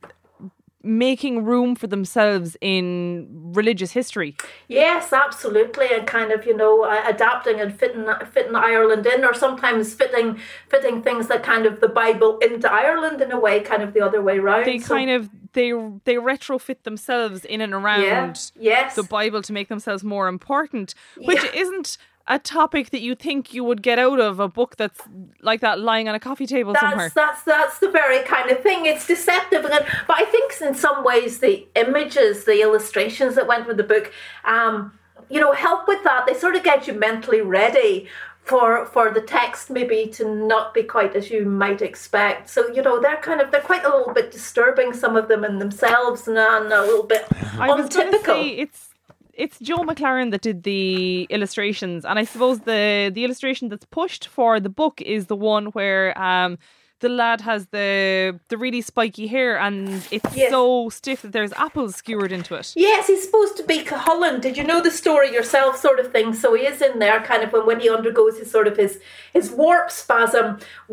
making 0.84 1.44
room 1.44 1.74
for 1.74 1.86
themselves 1.86 2.56
in 2.60 3.26
religious 3.54 3.92
history. 3.92 4.36
Yes, 4.68 5.12
absolutely, 5.12 5.86
and 5.92 6.06
kind 6.06 6.30
of 6.32 6.46
you 6.46 6.56
know 6.56 6.84
adapting 7.06 7.60
and 7.60 7.76
fitting 7.78 8.06
fitting 8.32 8.54
Ireland 8.54 9.06
in, 9.06 9.24
or 9.24 9.34
sometimes 9.34 9.94
fitting 9.94 10.38
fitting 10.68 11.02
things 11.02 11.28
that 11.28 11.42
kind 11.42 11.66
of 11.66 11.80
the 11.80 11.88
Bible 11.88 12.38
into 12.38 12.70
Ireland 12.70 13.20
in 13.20 13.32
a 13.32 13.38
way, 13.40 13.60
kind 13.60 13.82
of 13.82 13.94
the 13.94 14.00
other 14.00 14.22
way 14.22 14.38
around. 14.38 14.66
They 14.66 14.78
So- 14.78 14.94
kind 14.94 15.10
of 15.10 15.30
they 15.54 15.70
they 16.04 16.16
retrofit 16.16 16.82
themselves 16.82 17.44
in 17.44 17.60
and 17.60 17.72
around 17.72 18.02
yeah, 18.02 18.34
yes, 18.58 18.96
the 18.96 19.04
Bible 19.04 19.40
to 19.42 19.52
make 19.52 19.68
themselves 19.68 20.02
more 20.04 20.26
important, 20.28 20.94
which 21.16 21.42
Yeah. 21.44 21.50
isn't 21.54 21.96
a 22.26 22.38
topic 22.38 22.90
that 22.90 23.00
you 23.00 23.14
think 23.14 23.52
you 23.52 23.62
would 23.64 23.82
get 23.82 23.98
out 23.98 24.18
of 24.18 24.40
a 24.40 24.48
book 24.48 24.76
that's 24.76 25.00
like 25.42 25.60
that 25.60 25.78
lying 25.78 26.08
on 26.08 26.14
a 26.14 26.20
coffee 26.20 26.46
table 26.46 26.74
somewhere. 26.80 27.10
That's 27.14 27.14
that's 27.14 27.42
that's 27.42 27.78
the 27.80 27.90
very 27.90 28.22
kind 28.24 28.50
of 28.50 28.60
thing. 28.60 28.86
It's 28.86 29.06
deceptive, 29.06 29.64
and 29.64 29.86
but 30.06 30.16
I 30.16 30.24
think 30.24 30.54
in 30.60 30.74
some 30.74 31.04
ways 31.04 31.40
the 31.40 31.66
images, 31.74 32.44
the 32.44 32.62
illustrations 32.62 33.34
that 33.34 33.46
went 33.46 33.66
with 33.66 33.76
the 33.76 33.84
book, 33.84 34.12
um, 34.44 34.98
you 35.28 35.40
know, 35.40 35.52
help 35.52 35.86
with 35.86 36.02
that. 36.04 36.26
They 36.26 36.34
sort 36.34 36.56
of 36.56 36.62
get 36.62 36.86
you 36.86 36.94
mentally 36.94 37.42
ready 37.42 38.08
for 38.44 38.86
for 38.86 39.10
the 39.10 39.22
text 39.22 39.70
maybe 39.70 40.06
to 40.06 40.34
not 40.34 40.74
be 40.74 40.82
quite 40.82 41.16
as 41.16 41.30
you 41.30 41.44
might 41.44 41.82
expect. 41.82 42.48
So 42.48 42.68
you 42.72 42.80
know, 42.80 43.00
they're 43.00 43.16
kind 43.16 43.42
of 43.42 43.50
they're 43.50 43.60
quite 43.60 43.84
a 43.84 43.94
little 43.94 44.14
bit 44.14 44.30
disturbing. 44.30 44.94
Some 44.94 45.16
of 45.16 45.28
them 45.28 45.44
in 45.44 45.58
themselves, 45.58 46.26
and, 46.26 46.38
and 46.38 46.72
a 46.72 46.82
little 46.82 47.06
bit 47.06 47.26
I 47.58 47.68
untypical. 47.68 48.36
it's 48.36 48.93
it's 49.36 49.58
Joe 49.58 49.78
McLaren 49.78 50.30
that 50.30 50.42
did 50.42 50.62
the 50.62 51.26
illustrations, 51.30 52.04
and 52.04 52.18
I 52.18 52.24
suppose 52.24 52.60
the 52.60 53.10
the 53.12 53.24
illustration 53.24 53.68
that's 53.68 53.86
pushed 53.86 54.26
for 54.28 54.60
the 54.60 54.68
book 54.68 55.00
is 55.00 55.26
the 55.26 55.36
one 55.36 55.66
where 55.66 56.16
um 56.20 56.58
the 57.04 57.10
lad 57.10 57.42
has 57.42 57.66
the 57.66 58.40
the 58.48 58.56
really 58.56 58.80
spiky 58.80 59.26
hair 59.26 59.58
and 59.58 59.76
it's 60.10 60.34
Yes. 60.34 60.50
so 60.50 60.88
stiff 60.88 61.20
that 61.22 61.32
there's 61.32 61.52
apples 61.52 61.96
skewered 61.96 62.32
into 62.32 62.54
it. 62.54 62.72
Yes, 62.74 63.06
he's 63.08 63.22
supposed 63.22 63.56
to 63.58 63.62
be 63.72 63.78
Cullen. 63.82 64.40
Did 64.40 64.56
you 64.56 64.64
know 64.64 64.80
the 64.80 64.90
story 64.90 65.28
yourself, 65.38 65.76
sort 65.86 65.98
of 66.00 66.10
thing? 66.10 66.32
So 66.32 66.54
he 66.54 66.62
is 66.72 66.80
in 66.80 66.98
there, 66.98 67.20
kind 67.20 67.42
of 67.44 67.52
when, 67.52 67.66
when 67.66 67.80
he 67.80 67.90
undergoes 67.90 68.38
his 68.38 68.50
sort 68.50 68.66
of 68.66 68.76
his 68.78 68.92
his 69.34 69.50
warp 69.50 69.90
spasm. 69.90 70.46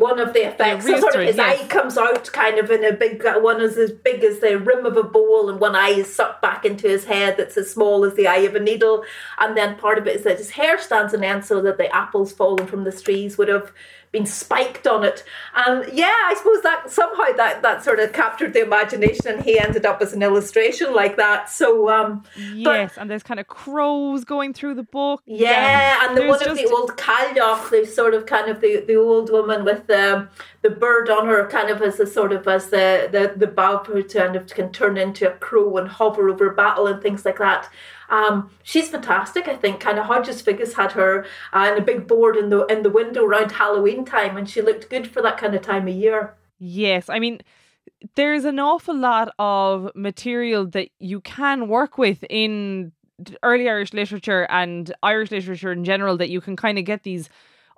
One 0.08 0.18
of 0.20 0.34
the 0.34 0.42
effects, 0.50 0.84
so 0.84 1.00
sort 1.00 1.14
of 1.14 1.22
his 1.22 1.36
yes. 1.36 1.60
eye 1.62 1.66
comes 1.68 1.96
out, 1.96 2.30
kind 2.32 2.58
of 2.58 2.70
in 2.70 2.84
a 2.84 2.92
big 2.92 3.24
uh, 3.24 3.40
one 3.40 3.60
is 3.62 3.78
as 3.78 3.90
big 3.90 4.22
as 4.22 4.40
the 4.40 4.58
rim 4.58 4.84
of 4.84 4.96
a 4.98 5.02
bowl, 5.16 5.48
and 5.48 5.58
one 5.58 5.74
eye 5.74 5.96
is 6.02 6.14
sucked 6.14 6.42
back 6.42 6.66
into 6.66 6.86
his 6.94 7.04
head 7.06 7.36
that's 7.38 7.56
as 7.56 7.70
small 7.70 8.04
as 8.04 8.14
the 8.14 8.26
eye 8.26 8.44
of 8.50 8.54
a 8.54 8.60
needle. 8.60 9.02
And 9.40 9.56
then 9.56 9.76
part 9.76 9.96
of 9.98 10.06
it 10.06 10.16
is 10.16 10.24
that 10.24 10.36
his 10.36 10.50
hair 10.50 10.78
stands 10.78 11.14
on 11.14 11.24
end, 11.24 11.46
so 11.46 11.62
that 11.62 11.78
the 11.78 11.88
apples 12.02 12.32
falling 12.32 12.66
from 12.66 12.84
the 12.84 12.92
trees 12.92 13.38
would 13.38 13.48
have 13.48 13.72
been 14.12 14.26
spiked 14.26 14.86
on 14.86 15.04
it. 15.04 15.24
And 15.54 15.90
yeah, 15.92 16.12
I 16.26 16.34
suppose 16.36 16.62
that 16.62 16.90
somehow 16.90 17.32
that 17.36 17.62
that 17.62 17.82
sort 17.82 17.98
of 17.98 18.12
captured 18.12 18.52
the 18.52 18.62
imagination, 18.62 19.26
and 19.26 19.42
he 19.42 19.58
ended 19.58 19.86
up 19.86 20.02
as 20.02 20.12
an 20.12 20.22
illustration 20.22 20.92
like 20.94 21.16
that. 21.16 21.48
So 21.50 21.88
um, 21.90 22.22
but- 22.34 22.42
Yes, 22.54 22.98
and 22.98 23.10
there's 23.10 23.22
kind 23.22 23.40
of 23.40 23.46
crows 23.48 24.24
going 24.24 24.52
through 24.52 24.74
the 24.74 24.82
book. 24.82 25.22
yeah, 25.26 26.06
and 26.06 26.16
the 26.16 26.20
there's 26.20 26.40
one 26.40 26.48
of 26.50 26.56
the 26.56 26.66
old 26.70 26.90
Cailleach, 26.96 27.70
the 27.70 27.86
sort 27.86 28.12
of 28.14 28.26
kind 28.26 28.50
of 28.50 28.60
the, 28.60 28.84
the 28.86 28.96
old 28.96 29.30
woman 29.30 29.64
with 29.64 29.86
the 29.86 30.28
the 30.60 30.70
bird 30.70 31.08
on 31.08 31.26
her, 31.26 31.48
kind 31.48 31.70
of 31.70 31.80
as 31.82 31.98
a 31.98 32.06
sort 32.06 32.32
of 32.32 32.46
as 32.46 32.68
the 32.70 33.08
the 33.10 33.32
the 33.36 33.50
Badb 33.50 34.12
kind 34.12 34.36
of 34.36 34.46
can 34.48 34.70
turn 34.72 34.96
into 34.98 35.28
a 35.28 35.34
crow 35.38 35.76
and 35.78 35.88
hover 35.88 36.28
over 36.28 36.50
battle 36.50 36.86
and 36.86 37.02
things 37.02 37.24
like 37.24 37.38
that. 37.38 37.68
Um, 38.12 38.50
she's 38.62 38.90
fantastic. 38.90 39.48
I 39.48 39.56
think 39.56 39.80
kind 39.80 39.98
of 39.98 40.04
Hodges 40.04 40.42
Figgis 40.42 40.74
had 40.74 40.92
her 40.92 41.24
uh, 41.52 41.70
in 41.72 41.82
a 41.82 41.84
big 41.84 42.06
board 42.06 42.36
in 42.36 42.50
the 42.50 42.66
in 42.66 42.82
the 42.82 42.90
window 42.90 43.24
around 43.24 43.50
Halloween 43.50 44.04
time, 44.04 44.36
and 44.36 44.48
she 44.48 44.60
looked 44.60 44.90
good 44.90 45.08
for 45.08 45.22
that 45.22 45.38
kind 45.38 45.54
of 45.54 45.62
time 45.62 45.88
of 45.88 45.94
year. 45.94 46.34
Yes, 46.58 47.08
I 47.08 47.18
mean, 47.18 47.40
there's 48.14 48.44
an 48.44 48.58
awful 48.58 48.94
lot 48.94 49.34
of 49.38 49.90
material 49.94 50.66
that 50.66 50.90
you 50.98 51.22
can 51.22 51.68
work 51.68 51.96
with 51.96 52.22
in 52.28 52.92
early 53.42 53.68
Irish 53.68 53.94
literature 53.94 54.46
and 54.50 54.92
Irish 55.02 55.30
literature 55.30 55.72
in 55.72 55.84
general 55.84 56.16
that 56.18 56.28
you 56.28 56.40
can 56.40 56.54
kind 56.54 56.78
of 56.78 56.84
get 56.84 57.04
these 57.04 57.30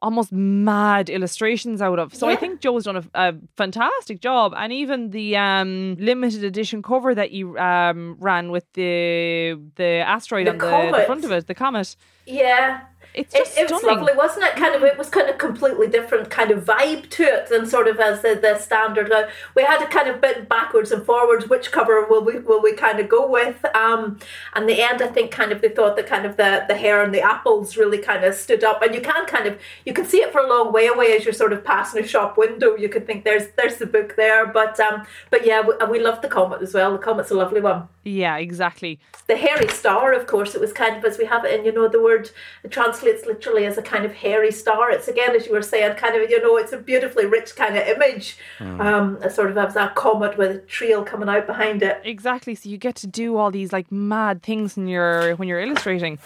almost 0.05 0.31
mad 0.33 1.09
illustrations 1.09 1.81
out 1.81 1.99
of. 1.99 2.15
So 2.15 2.29
I 2.29 2.37
think 2.37 2.61
Joe's 2.61 2.85
done 2.85 2.97
a, 2.97 3.05
a 3.15 3.35
fantastic 3.57 4.21
job, 4.21 4.53
and 4.57 4.73
even 4.73 5.11
the 5.11 5.37
um, 5.37 5.97
limited 5.99 6.45
edition 6.45 6.83
cover 6.83 7.15
that 7.15 7.31
you 7.33 7.59
um, 7.59 8.17
ran 8.21 8.51
with 8.51 8.71
the 8.75 9.59
the 9.77 10.05
asteroid 10.07 10.47
The 10.47 10.53
on 10.53 10.93
the, 10.93 10.99
the 10.99 11.05
front 11.05 11.25
of 11.25 11.33
it, 11.33 11.47
the 11.47 11.55
comet. 11.55 11.97
Yeah. 12.27 12.83
It's 13.15 13.35
It, 13.35 13.39
just 13.39 13.57
it 13.59 13.71
was 13.71 13.83
lovely, 13.85 14.13
wasn't 14.15 14.45
it? 14.45 14.57
Kind 14.57 14.75
of, 14.75 14.83
it 14.83 14.99
was 14.99 15.09
kind 15.09 15.29
of 15.31 15.39
completely 15.39 15.87
different 15.87 16.31
kind 16.31 16.51
of 16.51 16.65
vibe 16.65 17.09
to 17.11 17.23
it 17.23 17.49
than 17.49 17.65
sort 17.67 17.87
of 17.87 18.01
as 18.01 18.23
the, 18.23 18.35
the 18.35 18.59
standard. 18.59 19.11
Uh, 19.13 19.29
we 19.55 19.63
had 19.63 19.81
a 19.83 19.87
kind 19.87 20.09
of 20.09 20.21
bit 20.21 20.49
backwards 20.49 20.91
and 20.91 21.05
forwards. 21.07 21.49
Which 21.49 21.71
cover 21.71 22.07
will 22.07 22.25
we 22.25 22.39
will 22.41 22.61
we 22.61 22.73
kind 22.75 22.99
of 22.99 23.09
go 23.09 23.27
with? 23.29 23.65
Um, 23.75 24.19
and 24.55 24.69
the 24.69 24.83
end, 24.83 25.01
I 25.01 25.07
think, 25.07 25.31
kind 25.31 25.53
of 25.53 25.61
they 25.63 25.69
thought 25.69 25.97
that 25.97 26.07
kind 26.07 26.27
of 26.27 26.37
the 26.37 26.65
the 26.69 26.77
hair 26.77 27.03
and 27.03 27.15
the 27.15 27.21
apples 27.23 27.77
really 27.77 27.99
kind 27.99 28.25
of 28.25 28.35
stood 28.35 28.65
up, 28.65 28.83
and 28.83 28.95
you 28.95 29.01
can 29.01 29.27
kind 29.27 29.47
of 29.47 29.59
you 29.87 29.93
can 29.93 30.05
see 30.05 30.19
it 30.19 30.33
for 30.33 30.41
a 30.41 30.49
long 30.49 30.73
way 30.73 30.87
away 30.89 31.17
as 31.17 31.25
you're 31.25 31.33
sort 31.33 31.53
of 31.53 31.65
passing 31.65 32.03
a 32.03 32.07
shop 32.07 32.37
window. 32.37 32.75
You 32.77 32.89
could 32.89 33.07
think 33.07 33.25
there's 33.25 33.49
there's 33.57 33.77
the 33.77 33.87
book 33.87 34.17
there, 34.17 34.47
but 34.47 34.79
um, 34.81 35.07
but 35.31 35.47
yeah, 35.47 35.61
we, 35.63 35.75
we 35.89 36.01
love 36.01 36.21
the 36.21 36.29
comet 36.29 36.63
as 36.63 36.75
well. 36.75 36.93
The 36.93 36.99
comet's 36.99 37.31
a 37.31 37.35
lovely 37.35 37.61
one 37.61 37.89
Yeah, 38.03 38.37
exactly. 38.39 38.99
the 39.27 39.37
hairy 39.37 39.69
star, 39.69 40.13
of 40.13 40.27
course, 40.27 40.55
it 40.55 40.61
was 40.61 40.73
kind 40.73 40.97
of 40.97 41.05
as 41.05 41.19
we 41.19 41.25
have 41.27 41.45
it 41.45 41.59
in, 41.59 41.65
you 41.65 41.73
know, 41.73 41.89
the 41.89 42.03
word 42.03 42.31
it 42.63 42.71
translates 43.05 43.27
literally 43.27 43.67
as 43.67 43.79
a 43.79 43.83
kind 43.83 44.05
of 44.05 44.13
hairy 44.13 44.51
star. 44.51 44.91
It's 44.91 45.09
again, 45.09 45.35
as 45.37 45.47
you 45.47 45.53
were 45.53 45.63
saying, 45.63 45.97
kind 45.97 46.21
of, 46.21 46.29
you 46.31 46.43
know, 46.43 46.57
it's 46.57 46.73
a 46.73 46.79
beautifully 46.79 47.27
rich 47.27 47.57
kind 47.57 47.77
of 47.77 47.87
image. 47.87 48.37
Um, 48.61 49.19
a 49.23 49.31
sort 49.31 49.51
of 49.51 49.57
has 49.57 49.75
that 49.75 49.95
comet 49.95 50.37
with 50.39 50.57
a 50.57 50.59
trail 50.61 51.05
coming 51.05 51.29
out 51.29 51.47
behind 51.47 51.83
it. 51.83 52.01
Exactly. 52.05 52.55
So 52.55 52.69
you 52.69 52.79
get 52.79 52.97
to 52.97 53.07
do 53.07 53.37
all 53.37 53.51
these 53.51 53.73
like 53.73 53.91
mad 53.91 54.43
things 54.43 54.77
when 54.77 54.89
you're 54.89 55.37
when 55.37 55.49
you're 55.49 55.61
illustrating. 55.61 56.19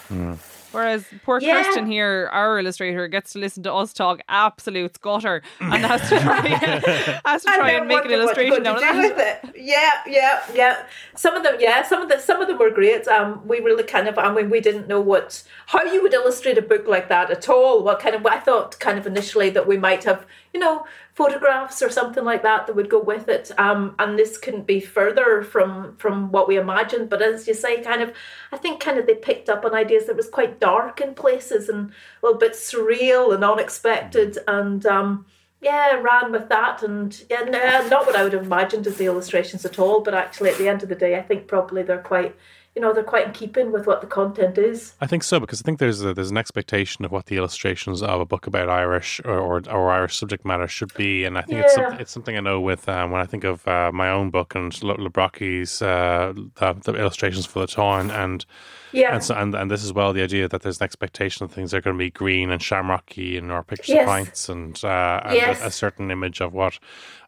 Whereas 0.73 1.05
poor 1.25 1.41
Yeah. 1.41 1.63
Kirsten 1.63 1.87
here, 1.87 2.29
our 2.33 2.59
illustrator, 2.59 3.09
gets 3.09 3.33
to 3.33 3.39
listen 3.39 3.63
to 3.63 3.73
us 3.73 3.93
talk 3.93 4.21
absolute 4.29 4.95
scutter 4.95 5.43
and 5.61 5.85
has 5.85 6.09
to 6.11 6.21
try 6.21 6.47
has 7.25 7.43
to 7.45 7.49
try 7.51 7.71
then 7.73 7.81
and 7.81 7.89
make 7.89 8.05
an 8.05 8.11
wonder 8.11 8.27
what 8.27 8.37
you're 8.37 8.47
illustration 8.47 8.63
going 8.65 8.67
out 8.67 8.81
to 8.81 8.93
do 8.93 9.09
with 9.09 9.19
it. 9.19 9.57
Yeah, 9.57 9.91
yeah, 10.07 10.41
yeah. 10.55 10.87
Some 11.15 11.35
of 11.37 11.43
them, 11.43 11.57
yeah, 11.59 11.83
some 11.83 12.03
of 12.03 12.09
the 12.09 12.19
some 12.19 12.41
of 12.43 12.49
them 12.49 12.59
were 12.59 12.71
great. 12.71 13.09
Um, 13.09 13.47
we 13.47 13.61
really 13.61 13.85
kind 13.85 14.09
of, 14.09 14.19
I 14.19 14.33
mean, 14.33 14.51
we 14.51 14.61
didn't 14.61 14.89
know 14.89 15.01
what 15.01 15.43
how 15.67 15.83
you 15.85 16.03
would 16.03 16.13
illustrate 16.15 16.59
a 16.59 16.63
book 16.63 16.87
like 16.87 17.09
that 17.09 17.31
at 17.31 17.49
all. 17.49 17.83
What 17.83 18.01
kind 18.01 18.15
of, 18.15 18.25
I 18.27 18.39
thought 18.39 18.79
kind 18.79 18.99
of 18.99 19.07
initially 19.07 19.51
that 19.51 19.67
we 19.67 19.79
might 19.79 20.05
have, 20.05 20.27
you 20.53 20.61
know, 20.61 20.87
photographs 21.19 21.83
or 21.83 21.91
something 21.91 22.25
like 22.25 22.45
that 22.45 22.69
that 22.69 22.77
would 22.77 22.89
go 22.89 23.01
with 23.01 23.29
it. 23.29 23.51
Um, 23.59 23.97
and 23.99 24.17
this 24.17 24.39
couldn't 24.39 24.69
be 24.69 24.79
further 24.79 25.43
from 25.43 25.97
from 25.97 26.31
what 26.31 26.47
we 26.47 26.57
imagined. 26.57 27.11
But 27.11 27.23
as 27.23 27.49
you 27.49 27.55
say, 27.55 27.83
kind 27.83 28.03
of, 28.03 28.13
I 28.53 28.57
think 28.57 28.81
kind 28.81 28.99
of 28.99 29.07
they 29.09 29.17
picked 29.17 29.49
up 29.49 29.65
on 29.65 29.75
ideas 29.75 30.07
that 30.07 30.17
was 30.17 30.31
quite 30.31 30.61
dark 30.61 31.01
in 31.01 31.15
places 31.15 31.69
and 31.69 31.91
a 31.91 32.27
little 32.27 32.39
bit 32.39 32.53
surreal 32.53 33.35
and 33.35 33.45
unexpected 33.45 34.39
and. 34.47 34.87
Um, 34.87 35.27
yeah, 35.61 35.95
ran 35.95 36.31
with 36.31 36.49
that, 36.51 36.85
and 36.85 37.21
yeah, 37.29 37.41
no, 37.41 37.89
not 37.89 38.07
what 38.07 38.15
I 38.15 38.23
would 38.23 38.33
have 38.33 38.45
imagined 38.45 38.87
as 38.87 38.97
the 38.97 39.07
illustrations 39.07 39.65
at 39.65 39.77
all. 39.77 40.03
But 40.03 40.15
actually, 40.15 40.51
at 40.51 40.57
the 40.57 40.69
end 40.69 40.85
of 40.85 40.89
the 40.89 40.95
day, 40.95 41.19
I 41.19 41.23
think 41.23 41.49
probably 41.49 41.83
they're 41.83 41.99
quite 41.99 42.37
you 42.75 42.83
know 42.83 42.93
they're 42.93 43.03
quite 43.03 43.27
in 43.27 43.33
keeping 43.33 43.73
with 43.73 43.87
what 43.87 44.01
the 44.01 44.07
content 44.07 44.57
is. 44.59 44.95
I 45.01 45.07
think 45.07 45.23
so 45.23 45.41
because 45.41 45.61
I 45.61 45.65
think 45.65 45.79
there's 45.79 46.03
a, 46.03 46.15
there's 46.15 46.31
an 46.31 46.37
expectation 46.37 47.05
of 47.05 47.11
what 47.11 47.27
the 47.27 47.37
illustrations 47.37 48.03
of 48.03 48.21
a 48.21 48.25
book 48.27 48.47
about 48.47 48.69
Irish 48.69 49.21
or 49.25 49.39
or, 49.39 49.63
or 49.71 49.91
Irish 49.91 50.17
subject 50.17 50.45
matter 50.45 50.69
should 50.69 50.93
be, 50.95 51.25
and 51.25 51.39
I 51.39 51.43
think 51.43 51.61
it's 51.61 51.75
some, 51.75 51.85
it's 52.01 52.13
something 52.13 52.37
I 52.37 52.41
know 52.41 52.61
with 52.61 52.89
um, 52.89 53.11
when 53.11 53.21
I 53.21 53.27
think 53.27 53.45
of 53.45 53.67
uh, 53.67 53.91
my 53.93 54.11
own 54.11 54.31
book 54.31 54.55
and 54.55 54.81
Le- 54.83 54.95
uh, 54.95 56.33
the, 56.33 56.81
the 56.85 56.95
illustrations 56.95 57.47
for 57.47 57.61
the 57.61 57.67
Táin 57.67 58.11
and 58.13 58.45
Yeah, 58.93 59.15
and 59.15 59.23
so 59.25 59.35
and, 59.35 59.55
and 59.55 59.71
this 59.71 59.85
as 59.85 59.93
well 59.93 60.13
the 60.13 60.23
idea 60.23 60.49
that 60.49 60.63
there's 60.63 60.81
an 60.81 60.85
expectation 60.85 61.47
that 61.47 61.55
things 61.55 61.75
are 61.75 61.81
going 61.81 61.97
to 61.97 61.99
be 61.99 62.11
green 62.11 62.51
and 62.51 62.61
shamrocky 62.61 63.37
and 63.39 63.51
or 63.51 63.63
pictures 63.63 63.89
Yes. 63.95 64.03
of 64.03 64.07
pints 64.07 64.49
and, 64.49 64.85
uh, 64.85 65.21
and 65.25 65.35
Yes. 65.35 65.63
a, 65.63 65.67
a 65.67 65.71
certain 65.71 66.11
image 66.11 66.41
of 66.41 66.53
what 66.53 66.79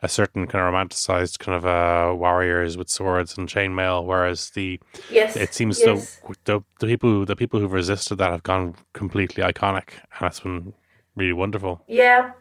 a 0.02 0.08
certain 0.08 0.46
kind 0.46 0.64
of 0.64 0.72
romanticized 0.72 1.38
kind 1.38 1.56
of 1.56 1.66
uh, 1.66 2.14
warriors 2.16 2.76
with 2.76 2.88
swords 2.88 3.36
and 3.36 3.48
chainmail, 3.48 4.04
whereas 4.04 4.50
the 4.50 4.80
yes, 5.10 5.36
it 5.36 5.52
seems 5.54 5.78
yes. 5.80 6.20
the, 6.26 6.36
the 6.44 6.60
the 6.80 6.86
people 6.86 7.10
who- 7.10 7.26
the 7.26 7.36
people 7.36 7.60
who've 7.60 7.72
resisted 7.72 8.18
that 8.18 8.30
have 8.30 8.42
gone 8.42 8.74
completely 8.94 9.42
iconic, 9.42 9.88
and 10.12 10.20
that's 10.20 10.40
been 10.40 10.72
really 11.16 11.32
wonderful. 11.34 11.82
Yeah. 11.86 12.32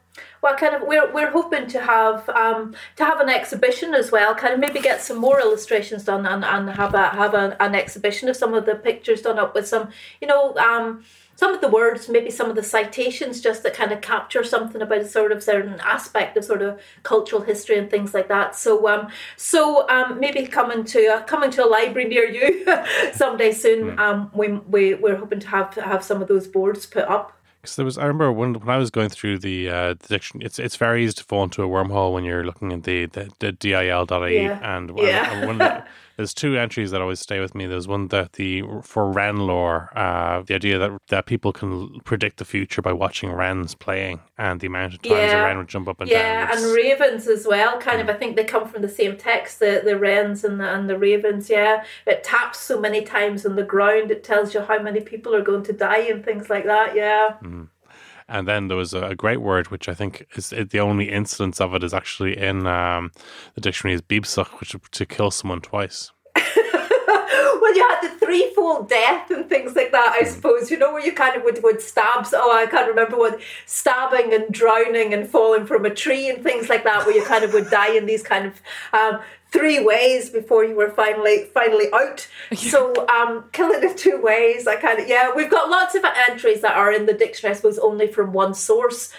Well, 0.41 0.55
kind 0.57 0.75
of, 0.75 0.81
we're 0.85 1.11
we're 1.13 1.31
hoping 1.31 1.67
to 1.67 1.79
have 1.79 2.27
um 2.29 2.73
to 2.97 3.05
have 3.05 3.19
an 3.21 3.29
exhibition 3.29 3.93
as 3.93 4.11
well. 4.11 4.33
Kind 4.35 4.53
of 4.53 4.59
maybe 4.59 4.79
get 4.81 5.01
some 5.01 5.17
more 5.17 5.39
illustrations 5.39 6.03
done 6.05 6.25
and, 6.25 6.43
and 6.43 6.69
have 6.71 6.93
a 6.93 7.09
have 7.09 7.33
a, 7.33 7.55
an 7.61 7.75
exhibition 7.75 8.27
of 8.29 8.35
some 8.35 8.53
of 8.53 8.65
the 8.65 8.75
pictures 8.75 9.21
done 9.21 9.39
up 9.39 9.53
with 9.55 9.67
some, 9.67 9.89
you 10.21 10.27
know, 10.27 10.55
um 10.57 11.03
some 11.39 11.53
of 11.55 11.61
the 11.61 11.69
words, 11.69 12.09
maybe 12.09 12.29
some 12.39 12.49
of 12.49 12.55
the 12.57 12.63
citations, 12.77 13.39
just 13.39 13.63
that 13.63 13.73
kind 13.73 13.91
of 13.93 14.01
capture 14.01 14.43
something 14.43 14.81
about 14.81 14.97
a 14.99 15.07
sort 15.07 15.31
of 15.31 15.41
certain 15.41 15.79
aspect 15.95 16.35
of 16.37 16.43
sort 16.43 16.61
of 16.61 16.71
cultural 17.03 17.41
history 17.51 17.77
and 17.81 17.89
things 17.89 18.13
like 18.13 18.27
that. 18.35 18.55
So 18.55 18.71
um 18.93 19.03
so 19.37 19.87
um 19.95 20.19
maybe 20.19 20.41
coming 20.59 20.83
to 20.95 20.99
a, 21.15 21.21
coming 21.33 21.51
to 21.51 21.63
a 21.65 21.69
library 21.77 22.07
near 22.09 22.25
you 22.37 22.47
someday 23.13 23.51
soon. 23.53 23.97
Um 24.05 24.17
we 24.39 24.45
we 24.75 24.81
we're 25.03 25.15
hoping 25.23 25.39
to 25.39 25.47
have 25.57 25.73
to 25.75 25.81
have 25.81 26.03
some 26.03 26.21
of 26.21 26.27
those 26.27 26.45
boards 26.47 26.85
put 26.85 27.05
up. 27.17 27.27
Because 27.61 27.75
there 27.75 27.85
was, 27.85 27.97
I 27.97 28.05
remember 28.05 28.31
when 28.31 28.53
when 28.61 28.69
I 28.69 28.77
was 28.77 28.89
going 28.89 29.09
through 29.09 29.39
the 29.39 29.57
uh, 29.69 29.93
the 30.01 30.07
diction, 30.15 30.41
it's 30.41 30.59
it's 30.59 30.77
very 30.77 31.03
easy 31.03 31.13
to 31.21 31.23
fall 31.29 31.43
into 31.43 31.61
a 31.63 31.67
wormhole 31.67 32.13
when 32.13 32.23
you're 32.23 32.45
looking 32.49 32.71
at 32.73 32.83
the 32.83 33.05
the, 33.15 33.23
the 33.39 33.51
dil.ie 33.51 34.35
Yeah. 34.35 34.75
and 34.75 34.85
Yeah. 34.97 35.31
and 35.31 35.39
one 35.51 35.59
there's 36.19 36.33
two 36.33 36.57
entries 36.57 36.91
that 36.91 36.99
always 36.99 37.21
stay 37.21 37.39
with 37.39 37.55
me. 37.55 37.65
There's 37.65 37.87
one 37.87 38.09
that 38.09 38.33
the 38.33 38.61
for 38.83 39.09
Wren 39.09 39.37
lore, 39.37 39.89
uh, 39.97 40.41
the 40.41 40.53
idea 40.53 40.77
that 40.77 40.91
that 41.07 41.25
people 41.25 41.53
can 41.53 42.01
predict 42.01 42.39
the 42.39 42.43
future 42.43 42.81
by 42.81 42.91
watching 42.91 43.31
Wrens 43.31 43.73
playing 43.73 44.19
and 44.37 44.59
the 44.59 44.67
amount 44.67 44.95
of 44.95 45.01
times 45.01 45.13
a 45.15 45.27
Yeah. 45.27 45.45
Wren 45.45 45.57
would 45.59 45.69
jump 45.69 45.87
up 45.87 46.01
and 46.01 46.09
yeah, 46.09 46.47
down. 46.47 46.57
and 46.57 46.75
ravens 46.75 47.25
as 47.29 47.47
well. 47.47 47.79
Kind 47.79 48.01
of, 48.01 48.09
I 48.09 48.15
think 48.15 48.35
they 48.35 48.43
come 48.43 48.67
from 48.67 48.81
the 48.81 48.89
same 48.89 49.15
text. 49.15 49.59
The 49.59 49.81
the 49.81 49.97
wrens 49.97 50.43
and 50.43 50.59
the 50.59 50.67
and 50.67 50.89
the 50.89 50.97
ravens. 50.99 51.49
Yeah, 51.49 51.85
it 52.05 52.25
taps 52.25 52.59
so 52.59 52.77
many 52.81 53.01
times 53.01 53.45
on 53.45 53.55
the 53.55 53.63
ground. 53.63 54.11
It 54.11 54.25
tells 54.25 54.53
you 54.53 54.59
how 54.59 54.79
many 54.79 54.99
people 54.99 55.33
are 55.33 55.41
going 55.41 55.63
to 55.63 55.71
die 55.73 55.99
and 56.11 56.25
things 56.25 56.49
like 56.49 56.65
that. 56.65 56.97
Yeah. 56.97 57.35
And 58.29 58.47
then 58.47 58.67
there 58.67 58.77
was 58.77 58.93
a, 58.93 59.15
great 59.15 59.41
word, 59.41 59.71
which 59.71 59.89
I 59.89 59.93
think 59.93 60.27
is 60.35 60.49
the 60.49 60.79
only 60.79 61.09
instance 61.09 61.59
of 61.59 61.73
it 61.73 61.83
is 61.83 61.93
actually 61.93 62.37
in 62.37 62.67
um, 62.67 63.11
the 63.55 63.61
dictionary 63.61 63.95
is 63.95 64.01
bibsach, 64.01 64.59
which 64.59 64.75
is 64.75 64.81
to 64.91 65.05
kill 65.05 65.31
someone 65.31 65.61
twice. 65.61 66.11
well, 67.61 67.75
you 67.75 67.87
had 67.87 68.01
the 68.01 68.25
threefold 68.25 68.89
death 68.89 69.29
and 69.29 69.47
things 69.47 69.75
like 69.75 69.91
that. 69.91 70.17
I 70.19 70.23
suppose 70.23 70.71
you 70.71 70.77
know 70.77 70.93
where 70.93 71.05
you 71.05 71.13
kind 71.13 71.35
of 71.35 71.43
would 71.43 71.61
would 71.61 71.81
stabs. 71.81 72.33
Oh, 72.35 72.57
I 72.57 72.65
can't 72.65 72.87
remember 72.87 73.17
what 73.17 73.39
stabbing 73.65 74.33
and 74.33 74.51
drowning 74.51 75.13
and 75.13 75.29
falling 75.29 75.67
from 75.67 75.85
a 75.85 75.93
tree 75.93 76.29
and 76.29 76.43
things 76.43 76.69
like 76.69 76.83
that, 76.85 77.05
where 77.05 77.15
you 77.15 77.23
kind 77.23 77.43
of 77.43 77.53
would 77.53 77.69
die 77.71 77.95
in 77.95 78.05
these 78.05 78.23
kind 78.23 78.45
of. 78.47 78.61
Um, 78.93 79.21
Three 79.51 79.83
ways 79.83 80.29
before 80.29 80.63
you 80.63 80.75
were 80.75 80.91
finally 80.91 81.45
finally 81.55 81.87
out. 81.91 82.27
So 82.55 82.93
um, 83.07 83.45
killing 83.51 83.81
in 83.81 83.95
two 83.97 84.21
ways. 84.21 84.67
I 84.67 84.75
kind 84.75 84.99
of 84.99 85.07
yeah. 85.07 85.31
We've 85.35 85.49
got 85.49 85.71
lots 85.71 85.95
of 85.95 86.03
entries 86.29 86.61
that 86.61 86.75
are 86.75 86.93
in 86.93 87.07
the 87.07 87.13
dictionary. 87.13 87.55
I 87.55 87.57
suppose 87.57 87.79
only 87.79 88.05
from 88.05 88.31
one 88.31 88.53
source. 88.53 89.11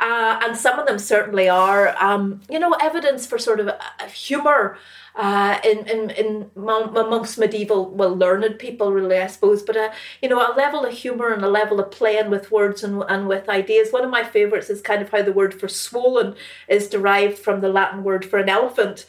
Uh, 0.00 0.40
and 0.42 0.56
some 0.56 0.78
of 0.78 0.86
them 0.86 0.98
certainly 0.98 1.48
are, 1.48 1.94
um, 2.02 2.40
you 2.48 2.58
know, 2.58 2.72
evidence 2.80 3.26
for 3.26 3.38
sort 3.38 3.60
of 3.60 3.68
uh, 3.68 3.78
humour 4.12 4.78
uh, 5.14 5.58
in, 5.62 5.86
in, 5.86 6.10
in 6.10 6.50
amongst 6.56 7.38
medieval, 7.38 7.90
well, 7.90 8.16
learned 8.16 8.58
people, 8.58 8.92
really, 8.92 9.18
I 9.18 9.26
suppose, 9.26 9.62
but, 9.62 9.76
uh, 9.76 9.90
you 10.22 10.28
know, 10.28 10.38
a 10.38 10.56
level 10.56 10.86
of 10.86 10.94
humour 10.94 11.32
and 11.32 11.44
a 11.44 11.50
level 11.50 11.80
of 11.80 11.90
playing 11.90 12.30
with 12.30 12.50
words 12.50 12.82
and, 12.82 13.04
and 13.08 13.28
with 13.28 13.48
ideas. 13.48 13.92
One 13.92 14.04
of 14.04 14.10
my 14.10 14.24
favourites 14.24 14.70
is 14.70 14.80
kind 14.80 15.02
of 15.02 15.10
how 15.10 15.22
the 15.22 15.32
word 15.32 15.52
for 15.52 15.68
swollen 15.68 16.34
is 16.68 16.88
derived 16.88 17.38
from 17.38 17.60
the 17.60 17.68
Latin 17.68 18.02
word 18.02 18.24
for 18.24 18.38
an 18.38 18.48
elephant. 18.48 19.04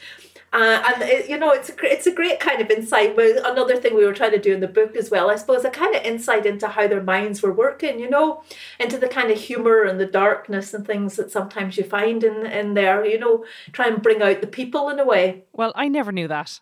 Uh, 0.52 0.82
and 0.86 1.02
it, 1.02 1.30
you 1.30 1.38
know, 1.38 1.50
it's 1.50 1.70
a, 1.70 1.74
it's 1.82 2.06
a 2.06 2.12
great 2.12 2.38
kind 2.38 2.60
of 2.60 2.70
insight. 2.70 3.16
Well, 3.16 3.40
another 3.44 3.76
thing 3.76 3.94
we 3.94 4.04
were 4.04 4.12
trying 4.12 4.32
to 4.32 4.38
do 4.38 4.52
in 4.52 4.60
the 4.60 4.68
book 4.68 4.96
as 4.96 5.10
well, 5.10 5.30
I 5.30 5.36
suppose, 5.36 5.64
a 5.64 5.70
kind 5.70 5.94
of 5.94 6.02
insight 6.02 6.44
into 6.44 6.68
how 6.68 6.86
their 6.86 7.02
minds 7.02 7.42
were 7.42 7.52
working. 7.52 7.98
You 7.98 8.10
know, 8.10 8.42
into 8.78 8.98
the 8.98 9.08
kind 9.08 9.30
of 9.30 9.38
humor 9.38 9.82
and 9.82 9.98
the 9.98 10.06
darkness 10.06 10.74
and 10.74 10.86
things 10.86 11.16
that 11.16 11.30
sometimes 11.30 11.76
you 11.76 11.84
find 11.84 12.22
in 12.22 12.46
in 12.46 12.74
there. 12.74 13.04
You 13.04 13.18
know, 13.18 13.44
try 13.72 13.88
and 13.88 14.02
bring 14.02 14.22
out 14.22 14.40
the 14.40 14.46
people 14.46 14.88
in 14.90 14.98
a 14.98 15.04
way. 15.04 15.44
Well, 15.52 15.72
I 15.74 15.88
never 15.88 16.12
knew 16.12 16.28
that. 16.28 16.60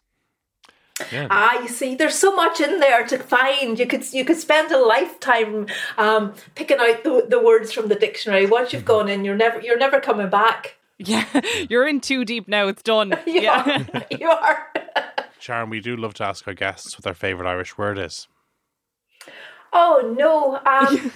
Yeah. 1.11 1.29
Ah, 1.31 1.61
you 1.63 1.69
see, 1.69 1.95
there's 1.95 2.15
so 2.15 2.35
much 2.35 2.61
in 2.61 2.79
there 2.81 3.07
to 3.07 3.19
find. 3.19 3.79
You 3.79 3.87
could 3.87 4.13
you 4.13 4.25
could 4.25 4.37
spend 4.37 4.71
a 4.71 4.79
lifetime 4.79 5.67
um, 5.99 6.35
picking 6.55 6.79
out 6.79 7.03
the, 7.05 7.27
the 7.29 7.41
words 7.41 7.73
from 7.73 7.89
the 7.89 7.95
dictionary. 7.95 8.47
Once 8.47 8.73
you've 8.73 8.85
gone 8.85 9.09
in, 9.09 9.25
you're 9.25 9.37
never 9.37 9.61
you're 9.61 9.79
never 9.79 10.01
coming 10.01 10.29
back. 10.29 10.77
Yeah, 11.01 11.25
you're 11.71 11.89
in 11.89 12.01
too 12.01 12.25
deep 12.25 12.47
now. 12.47 12.69
It's 12.69 12.83
done. 12.83 13.15
You 13.27 13.41
yeah. 13.41 13.87
are. 13.95 14.07
you 14.11 14.29
are. 14.29 14.67
Sharon, 15.39 15.71
we 15.71 15.81
do 15.81 15.97
love 15.97 16.15
to 16.15 16.25
ask 16.25 16.47
our 16.47 16.55
guests 16.55 16.97
what 16.97 17.05
their 17.05 17.15
favourite 17.15 17.49
Irish 17.51 17.79
word 17.79 17.99
is. 17.99 18.29
Oh 19.73 20.15
no. 20.19 20.57
Um, 20.67 21.13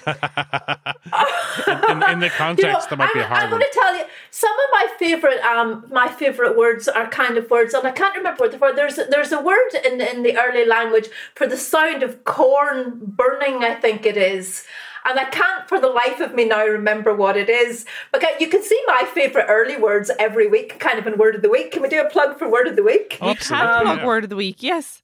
In, 1.67 2.03
in 2.11 2.21
the 2.21 2.31
context, 2.31 2.89
that 2.89 2.97
might 2.97 3.13
be 3.13 3.19
a 3.19 3.25
I'm, 3.25 3.29
hard 3.29 3.43
I'm 3.43 3.51
going 3.51 3.63
to 3.63 3.71
tell 3.73 3.97
you 3.97 4.05
some 4.31 4.53
of 4.53 4.71
my 4.73 4.87
favorite 4.99 5.41
um 5.41 5.85
my 5.91 6.09
favorite 6.09 6.57
words 6.57 6.87
are 6.87 7.09
kind 7.09 7.37
of 7.37 7.51
words, 7.51 7.75
and 7.75 7.87
I 7.87 7.91
can't 7.91 8.17
remember 8.17 8.45
what 8.45 8.53
the 8.53 8.59
word. 8.59 8.77
There's 8.77 8.97
there's 9.11 9.33
a 9.33 9.41
word 9.41 9.71
in 9.85 10.01
in 10.01 10.23
the 10.23 10.39
early 10.39 10.65
language 10.65 11.09
for 11.35 11.47
the 11.49 11.57
sound 11.57 12.03
of 12.05 12.25
corn 12.25 13.01
burning. 13.03 13.65
I 13.65 13.75
think 13.75 14.07
it 14.07 14.17
is. 14.17 14.65
And 15.07 15.19
I 15.19 15.25
can't 15.27 15.69
for 15.69 15.79
the 15.79 15.89
life 15.89 16.21
of 16.21 16.35
me 16.35 16.47
now 16.47 16.65
remember 16.65 17.15
what 17.15 17.37
it 17.37 17.51
is. 17.51 17.85
But 18.11 18.41
you 18.41 18.49
can 18.49 18.63
see 18.63 18.81
my 18.87 19.05
favourite 19.13 19.47
early 19.49 19.77
words 19.77 20.11
every 20.19 20.47
week, 20.47 20.79
kind 20.81 20.99
of 20.99 21.07
in 21.07 21.19
Word 21.19 21.35
of 21.35 21.43
the 21.43 21.51
Week. 21.51 21.73
Can 21.73 21.83
we 21.83 21.89
do 21.89 22.01
a 22.01 22.09
plug 22.09 22.39
for 22.39 22.49
Word 22.51 22.69
of 22.69 22.77
the 22.77 22.83
Week? 22.83 23.19
We 23.21 23.35
can 23.35 23.85
plug 23.85 24.05
word 24.05 24.25
of 24.25 24.31
the 24.31 24.37
week. 24.37 24.63
Yes. 24.63 25.03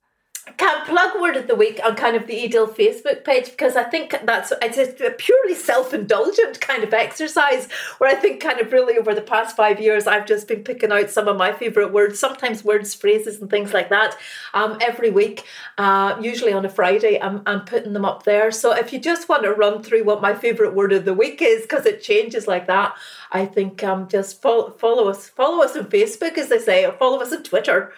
Can 0.57 0.87
plug 0.87 1.21
word 1.21 1.37
of 1.37 1.47
the 1.47 1.55
week 1.55 1.81
on 1.85 1.95
kind 1.97 2.17
of 2.17 2.27
the 2.27 2.35
eDIL 2.35 2.75
Facebook 2.75 3.25
page 3.25 3.51
because 3.51 3.77
I 3.77 3.85
think 3.85 4.15
that's 4.25 4.53
it's 4.63 5.01
a 5.01 5.11
purely 5.11 5.55
self-indulgent 5.55 6.61
kind 6.61 6.83
of 6.83 6.95
exercise 6.95 7.71
where 7.99 8.11
I 8.11 8.15
think 8.15 8.41
kind 8.41 8.59
of 8.59 8.73
really 8.73 8.97
over 8.97 9.15
the 9.15 9.21
past 9.21 9.55
five 9.55 9.81
years 9.81 10.07
I've 10.07 10.27
just 10.27 10.49
been 10.49 10.65
picking 10.65 10.93
out 10.93 11.11
some 11.11 11.29
of 11.29 11.37
my 11.37 11.53
favorite 11.53 11.93
words, 11.93 12.19
sometimes 12.19 12.65
words, 12.65 12.95
phrases, 12.95 13.41
and 13.41 13.51
things 13.51 13.75
like 13.75 13.91
that. 13.91 14.17
Um, 14.55 14.79
every 14.81 15.11
week, 15.11 15.45
uh, 15.77 16.17
usually 16.21 16.53
on 16.53 16.65
a 16.65 16.71
Friday, 16.71 17.21
I'm 17.21 17.43
I'm 17.45 17.65
putting 17.65 17.93
them 17.93 18.07
up 18.07 18.25
there. 18.25 18.51
So 18.51 18.73
if 18.73 18.93
you 18.93 18.99
just 18.99 19.29
want 19.29 19.43
to 19.45 19.53
run 19.53 19.83
through 19.83 20.05
what 20.05 20.23
my 20.23 20.35
favorite 20.35 20.75
word 20.75 20.93
of 20.93 21.05
the 21.05 21.15
week 21.15 21.43
is 21.43 21.63
because 21.63 21.85
it 21.85 22.03
changes 22.03 22.49
like 22.49 22.67
that, 22.67 22.95
I 23.31 23.45
think 23.45 23.85
um 23.85 24.09
just 24.09 24.41
follow 24.41 24.71
follow 24.71 25.09
us 25.09 25.29
follow 25.29 25.63
us 25.63 25.77
on 25.77 25.85
Facebook 25.87 26.39
as 26.39 26.49
they 26.49 26.59
say, 26.59 26.87
or 26.87 26.93
follow 26.93 27.21
us 27.21 27.33
on 27.33 27.43
Twitter 27.43 27.93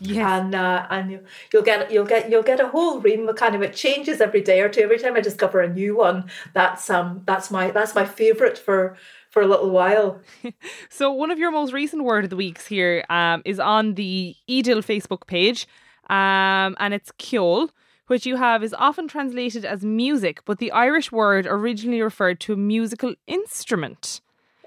Yes. 0.00 0.42
and 0.42 0.54
uh, 0.54 0.86
and 0.90 1.10
you, 1.10 1.20
you'll 1.52 1.62
get 1.62 1.90
you'll 1.90 2.04
get 2.04 2.30
you'll 2.30 2.42
get 2.42 2.60
a 2.60 2.68
whole 2.68 3.00
ream 3.00 3.28
of 3.28 3.36
kind 3.36 3.54
of 3.54 3.62
it 3.62 3.74
changes 3.74 4.20
every 4.20 4.40
day 4.40 4.60
or 4.60 4.68
two. 4.68 4.80
Every 4.82 4.98
time 4.98 5.16
I 5.16 5.20
discover 5.20 5.60
a 5.60 5.68
new 5.68 5.96
one, 5.96 6.30
that's 6.54 6.88
um 6.88 7.22
that's 7.26 7.50
my 7.50 7.70
that's 7.70 7.94
my 7.94 8.04
favorite 8.04 8.58
for 8.58 8.96
for 9.30 9.42
a 9.42 9.46
little 9.46 9.70
while. 9.70 10.20
So 10.90 11.12
one 11.12 11.30
of 11.30 11.38
your 11.38 11.50
most 11.50 11.72
recent 11.72 12.04
word 12.04 12.24
of 12.24 12.30
the 12.30 12.36
weeks 12.36 12.66
here 12.66 13.04
um, 13.10 13.42
is 13.44 13.60
on 13.60 13.94
the 13.94 14.34
eDIL 14.48 14.84
Facebook 14.84 15.26
page, 15.26 15.66
um, 16.10 16.76
and 16.80 16.94
it's 16.94 17.12
ceol, 17.18 17.70
which 18.06 18.26
you 18.26 18.36
have 18.36 18.62
is 18.62 18.74
often 18.74 19.06
translated 19.06 19.64
as 19.64 19.84
music, 19.84 20.40
but 20.44 20.58
the 20.58 20.72
Irish 20.72 21.12
word 21.12 21.46
originally 21.46 22.00
referred 22.02 22.40
to 22.40 22.52
a 22.54 22.56
musical 22.56 23.14
instrument. 23.26 24.20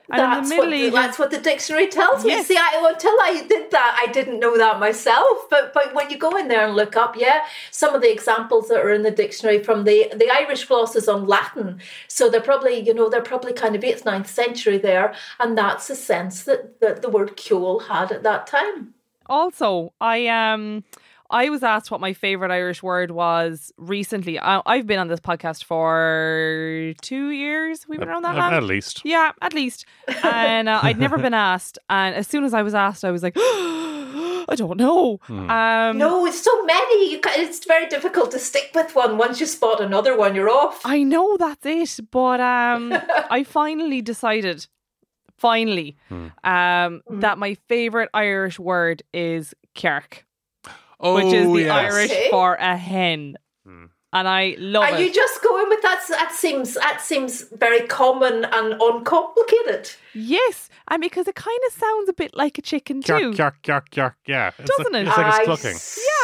And 0.09 0.19
in 0.21 0.29
That's 0.29 0.49
the 0.49 0.55
what 0.57 0.69
Middle 0.69 0.79
the, 0.79 0.85
Ages, 0.87 0.93
that's 0.93 1.19
what 1.19 1.31
the 1.31 1.37
dictionary 1.37 1.87
tells 1.87 2.25
me. 2.25 2.31
Yes. 2.31 2.47
See, 2.47 2.57
I, 2.57 2.89
until 2.91 3.15
I 3.21 3.45
did 3.47 3.71
that, 3.71 3.97
I 4.01 4.11
didn't 4.11 4.39
know 4.39 4.57
that 4.57 4.79
myself. 4.79 5.49
But 5.49 5.73
but 5.73 5.93
when 5.93 6.09
you 6.09 6.17
go 6.17 6.35
in 6.37 6.47
there 6.47 6.65
and 6.65 6.75
look 6.75 6.95
up, 6.95 7.15
yeah, 7.17 7.45
some 7.71 7.95
of 7.95 8.01
the 8.01 8.11
examples 8.11 8.67
that 8.67 8.79
are 8.79 8.91
in 8.91 9.03
the 9.03 9.11
dictionary 9.11 9.63
from 9.63 9.83
the 9.85 10.11
the 10.15 10.29
Irish 10.29 10.65
glosses 10.65 11.07
on 11.07 11.27
Latin, 11.27 11.79
so 12.07 12.29
they're 12.29 12.41
probably 12.41 12.79
you 12.79 12.93
know 12.93 13.09
they're 13.09 13.21
probably 13.21 13.53
kind 13.53 13.75
of 13.75 13.83
eighth 13.83 14.03
ninth 14.05 14.29
century 14.29 14.77
there, 14.77 15.13
and 15.39 15.57
that's 15.57 15.87
the 15.87 15.95
sense 15.95 16.43
that 16.43 16.79
that 16.81 17.01
the 17.01 17.09
word 17.09 17.37
"ceol" 17.37 17.87
had 17.87 18.11
at 18.11 18.23
that 18.23 18.47
time. 18.47 18.93
also 19.27 19.93
I 20.01 20.27
um 20.27 20.83
I 21.31 21.49
was 21.49 21.63
asked 21.63 21.89
what 21.91 22.01
my 22.01 22.13
favorite 22.13 22.51
Irish 22.51 22.83
word 22.83 23.11
was 23.11 23.71
recently. 23.77 24.39
I, 24.39 24.61
I've 24.65 24.85
been 24.85 24.99
on 24.99 25.07
this 25.07 25.19
podcast 25.19 25.63
for 25.63 26.93
two 27.01 27.31
years. 27.31 27.87
We've 27.87 27.99
been 27.99 28.09
around 28.09 28.23
that 28.23 28.35
At, 28.35 28.41
long. 28.41 28.53
at 28.53 28.63
least. 28.63 29.01
Yeah, 29.05 29.31
at 29.41 29.53
least. 29.53 29.85
And 30.23 30.69
uh, 30.69 30.79
I'd 30.83 30.99
never 30.99 31.17
been 31.17 31.33
asked. 31.51 31.79
And 31.89 32.15
as 32.15 32.27
soon 32.27 32.43
as 32.43 32.53
I 32.53 32.61
was 32.61 32.73
asked, 32.75 33.03
I 33.05 33.11
was 33.11 33.23
like, 33.23 33.33
I 33.37 34.55
don't 34.55 34.77
know. 34.77 35.19
Um, 35.29 35.97
No, 35.97 36.25
it's 36.25 36.41
so 36.41 36.63
many. 36.65 37.11
You 37.13 37.19
ca 37.19 37.31
it's 37.35 37.65
very 37.65 37.87
difficult 37.87 38.31
to 38.31 38.39
stick 38.39 38.71
with 38.75 38.93
one. 38.95 39.17
Once 39.17 39.39
you 39.39 39.45
spot 39.45 39.81
another 39.81 40.17
one, 40.17 40.35
you're 40.35 40.49
off. 40.49 40.81
I 40.83 41.03
know 41.03 41.37
that's 41.37 41.65
it, 41.65 41.99
but 42.11 42.39
um, 42.41 42.93
I 43.29 43.43
finally 43.43 44.01
decided, 44.01 44.67
finally, 45.37 45.95
um, 46.43 47.01
that 47.09 47.37
my 47.37 47.55
favorite 47.69 48.09
Irish 48.13 48.59
word 48.59 49.03
is 49.13 49.53
cearc, 49.75 50.23
Oh, 51.01 51.15
which 51.15 51.33
is 51.33 51.47
the 51.47 51.61
yes. 51.63 51.93
Irish 51.93 52.11
Okay. 52.11 52.27
for 52.29 52.55
a 52.55 52.77
hen, 52.77 53.37
and 54.13 54.27
I 54.27 54.55
love 54.59 54.83
Are 54.83 54.95
it. 54.97 55.01
you 55.07 55.11
just 55.13 55.41
going 55.41 55.67
with 55.69 55.81
that? 55.83 56.03
That 56.09 56.31
seems 56.33 56.73
that 56.75 57.01
seems 57.01 57.43
very 57.53 57.87
common 57.87 58.45
and 58.45 58.75
uncomplicated. 58.81 59.91
yes, 60.13 60.69
and 60.89 61.01
because 61.01 61.27
it 61.27 61.35
kind 61.35 61.59
of 61.67 61.73
sounds 61.73 62.09
a 62.09 62.13
bit 62.13 62.35
like 62.35 62.57
a 62.57 62.61
chicken 62.61 63.01
too. 63.01 63.13
Yark, 63.13 63.37
yark, 63.37 63.67
yark, 63.67 63.95
yark. 63.97 64.15
Yeah. 64.27 64.51
It's 64.59 64.69
Doesn't 64.77 64.93
like, 64.93 65.03
it? 65.03 65.07
It's 65.07 65.17
like 65.17 65.25
I 65.33 65.41
a 65.41 65.45
clucking. 65.45 65.77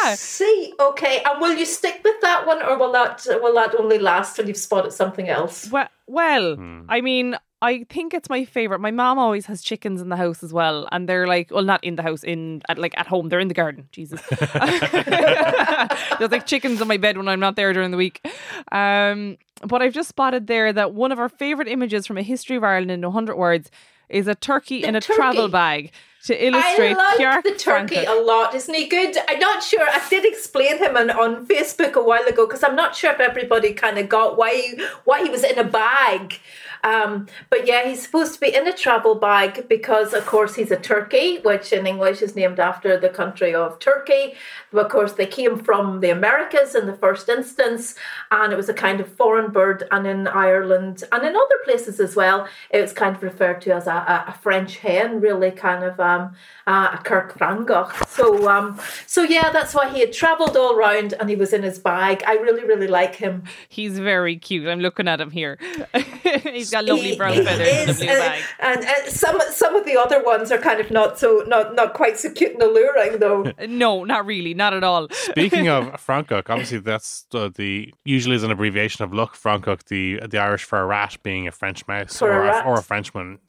Yeah. 0.04 0.16
See, 0.16 0.74
okay, 0.80 1.22
and 1.26 1.42
will 1.42 1.54
you 1.56 1.66
stick 1.66 2.02
with 2.04 2.20
that 2.22 2.46
one, 2.46 2.62
or 2.62 2.78
will 2.78 2.92
that 2.92 3.26
will 3.42 3.56
that 3.56 3.74
only 3.80 4.00
last 4.00 4.36
till 4.36 4.48
you've 4.48 4.58
spotted 4.58 4.92
something 4.94 5.30
else? 5.30 5.70
Well, 5.72 5.88
well, 6.08 6.56
Hmm. 6.56 6.82
I 6.90 7.02
mean, 7.02 7.38
I 7.62 7.86
think 7.90 8.14
it's 8.14 8.30
my 8.30 8.46
favorite. 8.46 8.80
My 8.80 8.92
mom 8.92 9.18
always 9.18 9.48
has 9.48 9.64
chickens 9.64 10.00
in 10.00 10.10
the 10.10 10.16
house 10.16 10.44
as 10.44 10.54
well, 10.54 10.88
and 10.92 11.10
they're 11.10 11.26
like, 11.26 11.50
well, 11.50 11.64
not 11.64 11.84
in 11.84 11.96
the 11.96 12.04
house, 12.04 12.24
in 12.24 12.62
at 12.70 12.78
like 12.78 12.94
at 12.98 13.08
home. 13.08 13.30
They're 13.30 13.40
in 13.40 13.48
the 13.48 13.56
garden. 13.56 13.90
Jesus, 13.92 14.22
there's 14.30 16.32
like 16.32 16.46
chickens 16.46 16.82
in 16.82 16.88
my 16.88 16.98
bed 16.98 17.18
when 17.18 17.28
I'm 17.28 17.40
not 17.40 17.56
there 17.56 17.74
during 17.74 17.90
the 17.90 17.98
week. 17.98 18.24
Um, 18.72 19.38
but 19.66 19.82
I've 19.82 19.94
just 19.94 20.10
spotted 20.10 20.46
there 20.46 20.72
that 20.72 20.94
one 20.94 21.12
of 21.12 21.18
our 21.18 21.30
favorite 21.30 21.68
images 21.68 22.06
from 22.06 22.18
a 22.18 22.22
history 22.22 22.58
of 22.58 22.64
Ireland 22.64 22.92
in 22.92 23.02
100 23.02 23.36
words 23.36 23.72
is 24.08 24.28
a 24.28 24.36
turkey 24.36 24.82
The 24.82 24.90
in 24.90 24.96
a 24.96 25.02
travel 25.02 25.50
bag 25.50 25.92
to 26.28 26.46
illustrate 26.46 26.92
I 26.92 26.94
like 26.94 27.20
cearc 27.20 27.44
the 27.44 27.56
turkey 27.56 28.04
a 28.04 28.14
lot, 28.14 28.54
isn't 28.54 28.74
he 28.74 28.88
good? 28.88 29.18
I'm 29.28 29.40
not 29.40 29.64
sure. 29.64 29.82
I 29.82 30.02
did 30.10 30.26
explain 30.26 30.78
him 30.78 30.96
on, 30.96 31.10
on 31.10 31.46
Facebook 31.48 31.94
a 31.94 32.04
while 32.04 32.26
ago 32.26 32.46
because 32.46 32.64
I'm 32.64 32.76
not 32.76 32.96
sure 32.96 33.12
if 33.12 33.20
everybody 33.20 33.74
kind 33.74 33.98
of 33.98 34.10
got 34.10 34.38
why 34.38 34.54
he, 34.56 34.84
why 35.06 35.24
he 35.24 35.30
was 35.30 35.44
in 35.44 35.58
a 35.58 35.64
bag. 35.64 36.40
Um, 36.84 37.28
but 37.50 37.68
yeah, 37.68 37.88
he's 37.88 38.04
supposed 38.04 38.34
to 38.36 38.40
be 38.40 38.54
in 38.56 38.68
a 38.68 38.74
travel 38.74 39.16
bag 39.16 39.68
because, 39.68 40.14
of 40.14 40.26
course, 40.26 40.56
he's 40.56 40.72
a 40.72 40.78
turkey, 40.78 41.40
which 41.40 41.74
in 41.74 41.88
English 41.88 42.22
is 42.22 42.36
named 42.36 42.60
after 42.60 42.98
the 42.98 43.10
country 43.10 43.54
of 43.54 43.80
Turkey. 43.80 44.36
Of 44.74 44.90
course, 44.90 45.14
they 45.14 45.26
came 45.26 45.58
from 45.64 46.02
the 46.02 46.10
Americas 46.10 46.76
in 46.76 46.86
the 46.86 46.94
first 46.94 47.30
instance, 47.30 47.96
and 48.32 48.54
it 48.54 48.56
was 48.56 48.70
a 48.70 48.74
kind 48.74 49.00
of 49.00 49.12
foreign 49.12 49.52
bird. 49.52 49.88
And 49.92 50.06
in 50.06 50.28
Ireland 50.28 51.04
and 51.12 51.24
in 51.24 51.36
other 51.36 51.60
places 51.64 52.00
as 52.00 52.16
well, 52.16 52.48
it 52.70 52.82
was 52.82 52.94
kind 52.94 53.16
of 53.16 53.24
referred 53.24 53.62
to 53.62 53.74
as 53.74 53.88
a, 53.88 53.92
a, 53.92 54.26
a 54.28 54.40
French 54.42 54.78
hen, 54.78 55.20
really 55.20 55.52
kind 55.52 55.84
of 55.84 56.00
um, 56.18 56.36
uh, 56.68 56.98
a 57.00 57.04
cearc 57.04 57.34
Fhrancach. 57.34 58.08
So, 58.08 58.50
um, 58.50 58.80
so 59.06 59.24
yeah, 59.24 59.52
that's 59.52 59.74
why 59.74 59.90
he 59.90 60.00
had 60.02 60.12
travelled 60.14 60.58
all 60.58 60.76
round 60.76 61.14
and 61.14 61.30
he 61.30 61.36
was 61.36 61.54
in 61.54 61.64
his 61.64 61.80
bag. 61.80 62.24
I 62.28 62.34
really, 62.34 62.66
really 62.66 62.88
like 62.88 63.16
him. 63.16 63.44
He's 63.70 64.00
very 64.00 64.36
cute. 64.38 64.68
I'm 64.68 64.80
looking 64.80 65.08
at 65.08 65.22
him 65.22 65.32
here. 65.32 65.58
He's 66.44 66.70
got 66.70 66.86
lovely 66.86 67.16
brown 67.16 67.34
he 67.34 67.44
feathers 67.44 67.68
and 67.68 67.90
a 67.90 67.92
is, 67.92 67.98
blue 67.98 68.08
and, 68.08 68.20
bag. 68.20 68.44
And, 68.60 68.86
and 68.86 69.12
some 69.12 69.40
some 69.52 69.76
of 69.76 69.86
the 69.86 69.98
other 69.98 70.24
ones 70.24 70.52
are 70.52 70.58
kind 70.58 70.80
of 70.80 70.92
not 70.92 71.18
so 71.20 71.44
not 71.48 71.76
not 71.76 71.94
quite 71.94 72.18
so 72.18 72.32
cute 72.32 72.54
and 72.54 72.62
alluring 72.62 73.20
though. 73.20 73.52
No, 73.68 74.04
not 74.04 74.26
really, 74.26 74.54
not 74.54 74.74
at 74.74 74.84
all. 74.84 75.08
Speaking 75.12 75.68
of 75.68 75.86
Francach, 76.06 76.50
obviously 76.50 76.80
that's 76.80 77.26
the, 77.32 77.50
the 77.50 77.94
usually 78.06 78.36
is 78.36 78.44
an 78.44 78.52
abbreviation 78.52 79.04
of 79.04 79.12
luch 79.12 79.32
Fhrancach, 79.32 79.84
the 79.86 80.20
the 80.28 80.38
Irish 80.38 80.64
for 80.64 80.80
a 80.80 80.86
rat 80.86 81.18
being 81.22 81.48
a 81.48 81.52
French 81.52 81.88
mouse 81.88 82.18
For 82.18 82.32
a 82.32 82.64
or 82.64 82.66
or 82.66 82.80
a 82.80 82.82
Frenchman. 82.84 83.40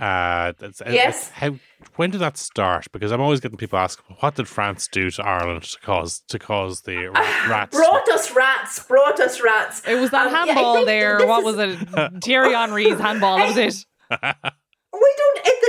Uh, 0.00 0.52
it's- 0.60 0.82
Yes. 0.92 1.30
How 1.30 1.56
when 1.96 2.10
did 2.10 2.20
that 2.20 2.36
start? 2.38 2.86
Because 2.92 3.12
I'm 3.12 3.20
always 3.20 3.40
getting 3.40 3.58
people 3.58 3.78
ask, 3.78 4.02
what 4.20 4.34
did 4.36 4.48
France 4.48 4.88
do 4.90 5.10
to 5.10 5.22
Ireland 5.22 5.62
to 5.62 5.78
cause 5.80 6.20
to 6.28 6.38
cause 6.38 6.82
the 6.82 7.06
ra- 7.08 7.48
rats? 7.48 7.76
Brought 7.76 8.08
us 8.08 8.34
rats, 8.34 8.78
brought 8.84 9.20
us 9.20 9.40
rats. 9.42 9.82
It 9.86 9.96
was 10.00 10.10
that 10.10 10.28
Um, 10.28 10.34
handball 10.34 10.74
think 10.76 10.86
there. 10.86 11.18
this 11.18 11.26
What 11.28 11.40
is- 11.40 11.44
was 11.44 11.58
it? 11.58 12.24
Thierry 12.24 12.54
Henry's 12.54 12.98
handball. 12.98 13.36
That 13.38 13.48
was 13.54 13.56
it. 13.58 13.84
We 14.92 15.14
don't. 15.16 15.46
It, 15.46 15.59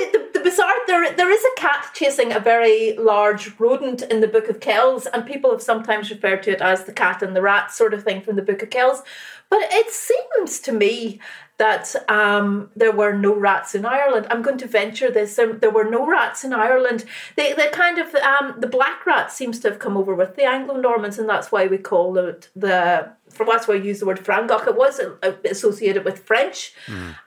bizarre. 0.51 0.73
There, 0.87 1.13
there 1.13 1.31
is 1.31 1.43
a 1.43 1.59
cat 1.59 1.91
chasing 1.93 2.31
a 2.33 2.39
very 2.39 2.93
large 2.97 3.57
rodent 3.59 4.01
in 4.03 4.19
the 4.19 4.27
Book 4.27 4.49
of 4.49 4.59
Kells, 4.59 5.05
and 5.07 5.25
people 5.25 5.51
have 5.51 5.61
sometimes 5.61 6.11
referred 6.11 6.43
to 6.43 6.51
it 6.51 6.61
as 6.61 6.83
the 6.83 6.93
cat 6.93 7.23
and 7.23 7.35
the 7.35 7.41
rat 7.41 7.71
sort 7.71 7.93
of 7.93 8.03
thing 8.03 8.21
from 8.21 8.35
the 8.35 8.41
Book 8.41 8.61
of 8.61 8.69
Kells. 8.69 9.01
But 9.49 9.61
it 9.71 9.89
seems 9.91 10.59
to 10.61 10.71
me 10.71 11.19
that 11.57 11.95
um, 12.09 12.71
there 12.75 12.91
were 12.91 13.13
no 13.13 13.35
rats 13.35 13.75
in 13.75 13.85
Ireland. 13.85 14.27
I'm 14.29 14.41
going 14.41 14.57
to 14.57 14.67
venture 14.67 15.11
this. 15.11 15.35
There, 15.35 15.53
there 15.53 15.69
were 15.69 15.89
no 15.89 16.05
rats 16.05 16.43
in 16.43 16.53
Ireland. 16.53 17.05
They, 17.35 17.53
they 17.53 17.69
kind 17.69 17.97
of 17.97 18.13
um, 18.15 18.55
the 18.59 18.67
black 18.67 19.05
rat 19.05 19.31
seems 19.31 19.59
to 19.59 19.69
have 19.69 19.79
come 19.79 19.95
over 19.95 20.15
with 20.15 20.35
the 20.35 20.45
Anglo 20.45 20.75
Normans, 20.77 21.19
and 21.19 21.29
that's 21.29 21.51
why 21.51 21.67
we 21.67 21.77
call 21.77 22.17
it 22.17 22.49
the. 22.55 23.11
From 23.33 23.47
that's 23.47 23.67
why 23.67 23.75
I 23.75 23.77
use 23.77 23.99
the 23.99 24.05
word 24.05 24.23
Francach. 24.23 24.67
It 24.67 24.75
was 24.75 24.99
uh, 24.99 25.33
associated 25.45 26.05
with 26.05 26.19
French, 26.19 26.73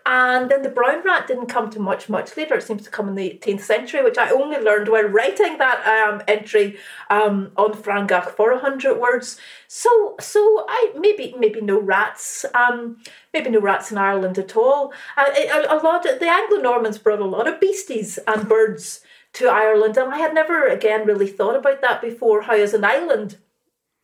and 0.06 0.50
then 0.50 0.62
the 0.62 0.68
brown 0.68 1.02
rat 1.04 1.26
didn't 1.26 1.46
come 1.46 1.70
to 1.70 1.80
much 1.80 2.08
much 2.08 2.36
later. 2.36 2.54
It 2.56 2.62
seems 2.62 2.82
to 2.82 2.90
come 2.90 3.08
in 3.08 3.14
the 3.14 3.38
18th 3.42 3.60
century, 3.60 4.02
which 4.02 4.18
I 4.18 4.30
only 4.30 4.58
learned 4.58 4.88
while 4.88 5.04
writing 5.04 5.58
that 5.58 5.86
um, 5.86 6.22
entry 6.28 6.76
um, 7.10 7.52
on 7.56 7.72
Francach 7.72 8.30
for 8.30 8.52
a 8.52 8.58
hundred 8.58 8.98
words. 8.98 9.38
So 9.68 10.16
so 10.20 10.64
I 10.68 10.92
maybe 10.98 11.34
maybe 11.38 11.60
no 11.60 11.80
rats. 11.80 12.44
Um, 12.54 12.98
maybe 13.32 13.50
no 13.50 13.60
rats 13.60 13.90
in 13.90 13.98
Ireland 13.98 14.38
at 14.38 14.56
all. 14.56 14.92
Uh, 15.16 15.30
a, 15.36 15.74
a 15.74 15.78
lot 15.82 16.06
of, 16.06 16.20
the 16.20 16.28
Anglo 16.28 16.58
Normans 16.58 16.98
brought 16.98 17.20
a 17.20 17.24
lot 17.24 17.48
of 17.48 17.60
beasties 17.60 18.18
and 18.26 18.48
birds 18.48 19.00
to 19.34 19.48
Ireland, 19.48 19.96
and 19.96 20.14
I 20.14 20.18
had 20.18 20.32
never 20.32 20.66
again 20.66 21.06
really 21.06 21.26
thought 21.26 21.56
about 21.56 21.80
that 21.82 22.00
before. 22.00 22.42
How 22.42 22.54
as 22.54 22.74
an 22.74 22.84
island. 22.84 23.36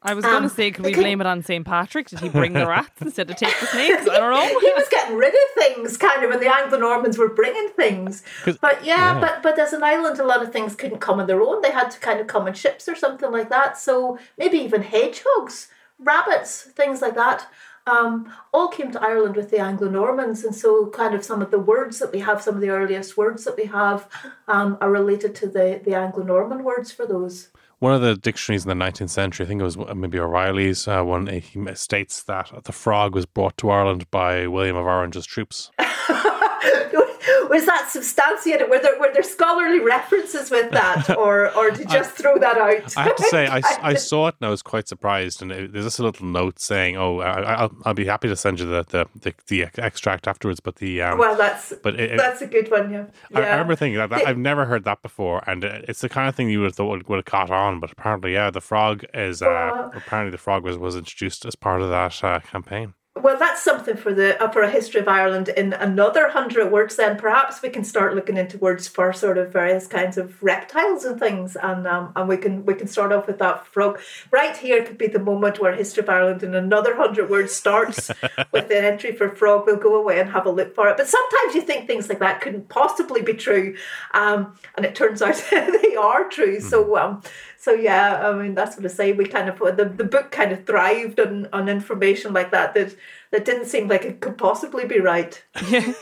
I 0.02 0.14
was 0.14 0.24
going 0.24 0.38
to 0.38 0.44
Um, 0.44 0.48
say, 0.48 0.70
could 0.70 0.84
we 0.86 0.92
okay. 0.92 1.00
blame 1.02 1.20
it 1.20 1.26
on 1.26 1.42
St. 1.42 1.64
Patrick? 1.66 2.08
Did 2.08 2.20
he 2.20 2.30
bring 2.30 2.54
the 2.54 2.66
rats 2.66 2.90
instead 3.02 3.28
of 3.30 3.36
take 3.36 3.58
the 3.60 3.66
snakes? 3.66 4.08
I 4.08 4.18
don't 4.18 4.32
know. 4.32 4.58
he 4.60 4.72
was 4.74 4.88
getting 4.90 5.16
rid 5.16 5.34
of 5.34 5.50
things 5.62 5.96
kind 5.98 6.24
of 6.24 6.30
when 6.30 6.40
the 6.40 6.50
Anglo 6.50 6.78
Normans 6.78 7.18
were 7.18 7.28
bringing 7.28 7.68
things. 7.76 8.22
But 8.44 8.82
yeah, 8.84 9.14
yeah. 9.14 9.20
but 9.20 9.42
but 9.42 9.58
as 9.58 9.72
an 9.74 9.82
island 9.82 10.18
a 10.18 10.24
lot 10.24 10.42
of 10.42 10.52
things 10.52 10.74
couldn't 10.74 11.00
come 11.00 11.20
on 11.20 11.26
their 11.26 11.42
own. 11.42 11.60
They 11.60 11.70
had 11.70 11.90
to 11.90 11.98
kind 12.00 12.18
of 12.18 12.26
come 12.28 12.48
in 12.48 12.54
ships 12.54 12.88
or 12.88 12.94
something 12.94 13.30
like 13.30 13.50
that. 13.50 13.76
So 13.78 14.18
maybe 14.38 14.56
even 14.58 14.82
hedgehogs, 14.82 15.68
rabbits, 15.98 16.62
things 16.62 17.02
like 17.02 17.14
that. 17.16 17.46
Um, 17.86 18.32
all 18.54 18.68
came 18.68 18.92
to 18.92 19.02
Ireland 19.02 19.36
with 19.36 19.50
the 19.50 19.58
Anglo 19.58 19.88
Normans, 19.88 20.44
and 20.44 20.54
so 20.54 20.86
kind 20.88 21.14
of 21.14 21.24
some 21.24 21.42
of 21.42 21.50
the 21.50 21.58
words 21.58 21.98
that 21.98 22.12
we 22.12 22.20
have, 22.20 22.40
some 22.42 22.54
of 22.54 22.60
the 22.60 22.68
earliest 22.70 23.16
words 23.16 23.44
that 23.44 23.56
we 23.56 23.64
have, 23.64 24.06
um, 24.46 24.76
are 24.80 24.90
related 24.90 25.34
to 25.36 25.46
the 25.46 25.80
the 25.84 25.94
Anglo 25.94 26.22
Norman 26.22 26.62
words 26.64 26.90
for 26.92 27.04
those. 27.06 27.48
One 27.80 27.94
of 27.94 28.02
the 28.02 28.14
dictionaries 28.14 28.66
in 28.66 28.78
the 28.78 28.84
19th 28.84 29.08
century, 29.08 29.46
I 29.46 29.48
think 29.48 29.62
it 29.62 29.64
was 29.64 29.78
maybe 29.78 30.18
O'Reilly's 30.18 30.86
uh, 30.86 31.02
one, 31.02 31.26
he 31.28 31.74
states 31.74 32.22
that 32.24 32.52
the 32.64 32.72
frog 32.72 33.14
was 33.14 33.24
brought 33.24 33.56
to 33.56 33.70
Ireland 33.70 34.10
by 34.10 34.46
William 34.46 34.76
of 34.76 34.84
Orange's 34.84 35.24
troops. 35.24 35.70
Was 37.48 37.66
that 37.66 37.88
substantiated? 37.90 38.68
Were 38.70 38.78
there 38.78 38.98
were 38.98 39.12
there 39.12 39.22
scholarly 39.22 39.80
references 39.80 40.50
with 40.50 40.70
that, 40.72 41.16
or 41.18 41.54
or 41.56 41.70
did 41.70 41.80
you 41.90 41.98
just 41.98 42.12
throw 42.12 42.38
that 42.38 42.56
out? 42.56 42.96
I 42.96 43.02
have 43.02 43.16
to 43.16 43.22
say, 43.24 43.46
I, 43.50 43.62
I 43.82 43.94
saw 43.94 44.28
it 44.28 44.36
and 44.40 44.46
I 44.46 44.50
was 44.50 44.62
quite 44.62 44.88
surprised. 44.88 45.42
And 45.42 45.52
it, 45.52 45.72
there's 45.72 45.84
just 45.84 45.98
a 45.98 46.02
little 46.02 46.26
note 46.26 46.58
saying, 46.58 46.96
"Oh, 46.96 47.20
I, 47.20 47.40
I'll, 47.54 47.72
I'll 47.84 47.94
be 47.94 48.06
happy 48.06 48.28
to 48.28 48.36
send 48.36 48.60
you 48.60 48.66
the 48.66 48.84
the, 48.88 49.06
the, 49.20 49.34
the 49.48 49.82
extract 49.82 50.26
afterwards." 50.26 50.60
But 50.60 50.76
the 50.76 51.02
um, 51.02 51.18
well, 51.18 51.36
that's 51.36 51.72
but 51.82 51.98
it, 51.98 52.16
that's 52.16 52.42
a 52.42 52.46
good 52.46 52.70
one. 52.70 52.90
Yeah, 52.92 53.06
I, 53.34 53.40
I 53.42 53.50
remember 53.50 53.76
thinking 53.76 53.98
that, 53.98 54.10
that 54.10 54.26
I've 54.26 54.38
never 54.38 54.64
heard 54.66 54.84
that 54.84 55.02
before, 55.02 55.42
and 55.46 55.64
it's 55.64 56.00
the 56.00 56.08
kind 56.08 56.28
of 56.28 56.34
thing 56.34 56.50
you 56.50 56.60
would 56.60 56.66
have 56.66 56.76
thought 56.76 56.88
would, 56.90 57.08
would 57.08 57.16
have 57.16 57.24
caught 57.24 57.50
on. 57.50 57.80
But 57.80 57.92
apparently, 57.92 58.32
yeah, 58.32 58.50
the 58.50 58.60
frog 58.60 59.04
is 59.14 59.42
uh, 59.42 59.48
Uh. 59.48 59.90
apparently 59.94 60.30
the 60.30 60.38
frog 60.38 60.64
was, 60.64 60.78
was 60.78 60.96
introduced 60.96 61.44
as 61.44 61.54
part 61.54 61.82
of 61.82 61.90
that 61.90 62.22
uh, 62.24 62.40
campaign. 62.40 62.94
Well, 63.16 63.36
that's 63.36 63.60
something 63.60 63.96
for 63.96 64.14
the 64.14 64.40
uh, 64.40 64.52
for 64.52 64.62
a 64.62 64.70
history 64.70 65.00
of 65.00 65.08
Ireland 65.08 65.48
in 65.48 65.72
another 65.72 66.28
hundred 66.28 66.70
words. 66.70 66.94
Then 66.94 67.18
perhaps 67.18 67.60
we 67.60 67.68
can 67.68 67.82
start 67.82 68.14
looking 68.14 68.36
into 68.36 68.56
words 68.56 68.86
for 68.86 69.12
sort 69.12 69.36
of 69.36 69.52
various 69.52 69.88
kinds 69.88 70.16
of 70.16 70.40
reptiles 70.40 71.04
and 71.04 71.18
things, 71.18 71.56
and 71.56 71.88
um, 71.88 72.12
and 72.14 72.28
we 72.28 72.36
can 72.36 72.64
we 72.64 72.74
can 72.74 72.86
start 72.86 73.10
off 73.10 73.26
with 73.26 73.38
that 73.40 73.66
frog. 73.66 73.98
Right 74.30 74.56
here 74.56 74.84
could 74.84 74.96
be 74.96 75.08
the 75.08 75.18
moment 75.18 75.58
where 75.58 75.74
history 75.74 76.04
of 76.04 76.08
Ireland 76.08 76.44
in 76.44 76.54
another 76.54 76.94
hundred 76.94 77.28
words 77.28 77.52
starts 77.52 78.08
with 78.52 78.70
an 78.70 78.84
entry 78.84 79.10
for 79.10 79.34
frog. 79.34 79.64
We'll 79.66 79.76
go 79.76 79.96
away 79.96 80.20
and 80.20 80.30
have 80.30 80.46
a 80.46 80.50
look 80.50 80.76
for 80.76 80.88
it. 80.88 80.96
But 80.96 81.08
sometimes 81.08 81.56
you 81.56 81.62
think 81.62 81.88
things 81.88 82.08
like 82.08 82.20
that 82.20 82.40
couldn't 82.40 82.68
possibly 82.68 83.22
be 83.22 83.34
true, 83.34 83.76
um, 84.14 84.54
and 84.76 84.86
it 84.86 84.94
turns 84.94 85.20
out 85.20 85.34
they 85.50 85.96
are 85.96 86.28
true. 86.28 86.60
So 86.60 86.96
um, 86.96 87.22
so 87.60 87.72
yeah, 87.72 88.26
I 88.26 88.32
mean 88.34 88.54
that's 88.54 88.76
what 88.76 88.86
I 88.86 88.88
say. 88.88 89.12
We 89.12 89.26
kind 89.26 89.48
of 89.48 89.60
uh, 89.60 89.70
the, 89.70 89.84
the 89.84 90.04
book 90.04 90.30
kind 90.30 90.50
of 90.50 90.64
thrived 90.66 91.20
on, 91.20 91.46
on 91.52 91.68
information 91.68 92.32
like 92.32 92.50
that 92.52 92.74
that 92.74 92.96
that 93.32 93.44
didn't 93.44 93.66
seem 93.66 93.86
like 93.86 94.04
it 94.04 94.20
could 94.20 94.38
possibly 94.38 94.86
be 94.86 94.98
right. 94.98 95.42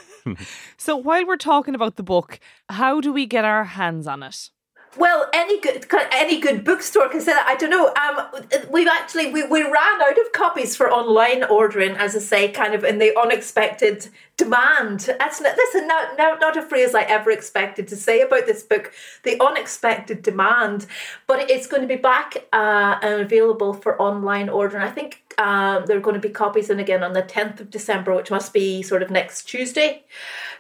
So 0.77 0.97
while 0.97 1.27
we're 1.27 1.37
talking 1.37 1.75
about 1.75 1.97
the 1.97 2.03
book, 2.03 2.39
how 2.69 3.01
do 3.01 3.13
we 3.13 3.27
get 3.27 3.45
our 3.45 3.65
hands 3.65 4.07
on 4.07 4.23
it? 4.23 4.51
Well, 4.99 5.31
any 5.33 5.61
good 5.61 5.87
any 6.13 6.41
good 6.41 6.65
bookstore 6.65 7.09
can 7.09 7.21
say 7.21 7.33
that. 7.33 7.47
I 7.47 7.55
don't 7.55 7.71
know. 7.71 7.95
Um, 7.95 8.69
we've 8.69 8.89
actually 8.89 9.31
we, 9.33 9.47
we 9.47 9.63
ran 9.63 10.03
out 10.03 10.19
of 10.19 10.33
copies 10.33 10.75
for 10.75 10.91
online 10.91 11.45
ordering, 11.45 11.93
as 11.93 12.17
I 12.17 12.19
say, 12.19 12.51
kind 12.51 12.75
of 12.75 12.83
in 12.83 12.99
the 12.99 13.17
unexpected 13.17 14.09
demand. 14.37 15.01
That's 15.19 15.41
not, 15.41 15.57
listen, 15.57 15.87
not, 15.87 16.19
not 16.19 16.41
not 16.41 16.57
a 16.57 16.63
phrase 16.63 16.97
I 16.97 17.03
ever 17.03 17.31
expected 17.31 17.87
to 17.89 17.97
say 17.97 18.23
about 18.23 18.47
this 18.47 18.65
book. 18.65 18.93
The 19.23 19.41
unexpected 19.41 20.23
demand, 20.23 20.87
but 21.29 21.49
it's 21.49 21.69
going 21.69 21.83
to 21.83 21.89
be 21.89 22.01
back 22.01 22.49
uh, 22.53 22.99
and 23.01 23.21
available 23.21 23.75
for 23.75 24.01
online 24.03 24.49
ordering. 24.49 24.83
I 24.83 24.91
think 24.91 25.28
um, 25.39 25.87
there 25.87 25.97
are 25.97 26.01
going 26.01 26.21
to 26.21 26.29
be 26.29 26.33
copies 26.33 26.69
in 26.69 26.81
again 26.81 27.03
on 27.03 27.13
the 27.13 27.23
10th 27.23 27.61
of 27.61 27.71
December, 27.71 28.15
which 28.15 28.31
must 28.31 28.53
be 28.53 28.83
sort 28.83 29.03
of 29.03 29.11
next 29.11 29.45
Tuesday. 29.45 30.05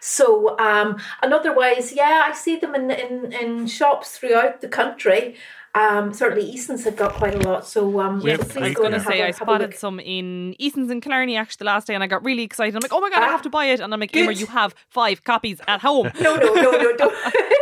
So, 0.00 0.56
um, 0.58 1.00
and 1.20 1.34
otherwise, 1.34 1.92
yeah, 1.92 2.24
I 2.26 2.32
see 2.32 2.56
them 2.56 2.74
in, 2.74 2.90
in, 2.90 3.32
in 3.32 3.66
shops 3.66 4.16
throughout 4.16 4.60
the 4.60 4.68
country. 4.68 5.36
Um, 5.74 6.12
certainly, 6.12 6.48
Eason's 6.48 6.84
have 6.84 6.96
got 6.96 7.12
quite 7.12 7.34
a 7.34 7.38
lot. 7.38 7.66
So, 7.66 8.00
um, 8.00 8.22
I 8.26 8.36
was 8.36 8.74
going 8.74 8.92
to 8.92 9.00
say, 9.00 9.22
I 9.22 9.30
spotted 9.30 9.74
some 9.74 10.00
in 10.00 10.54
Eason's 10.58 10.90
and 10.90 11.02
Killarney 11.02 11.36
actually 11.36 11.58
the 11.60 11.64
last 11.66 11.86
day, 11.86 11.94
and 11.94 12.02
I 12.02 12.06
got 12.06 12.24
really 12.24 12.42
excited. 12.42 12.74
I'm 12.74 12.80
like, 12.80 12.92
oh 12.92 13.00
my 13.00 13.10
god, 13.10 13.22
ah, 13.22 13.26
I 13.26 13.28
have 13.28 13.42
to 13.42 13.50
buy 13.50 13.66
it! 13.66 13.80
And 13.80 13.92
I'm 13.92 14.00
like, 14.00 14.14
Emer, 14.16 14.32
you 14.32 14.46
have 14.46 14.74
five 14.88 15.24
copies 15.24 15.60
at 15.66 15.80
home. 15.80 16.10
No, 16.20 16.34
no, 16.34 16.52
no, 16.52 16.70
no, 16.72 16.96
don't, 16.96 17.14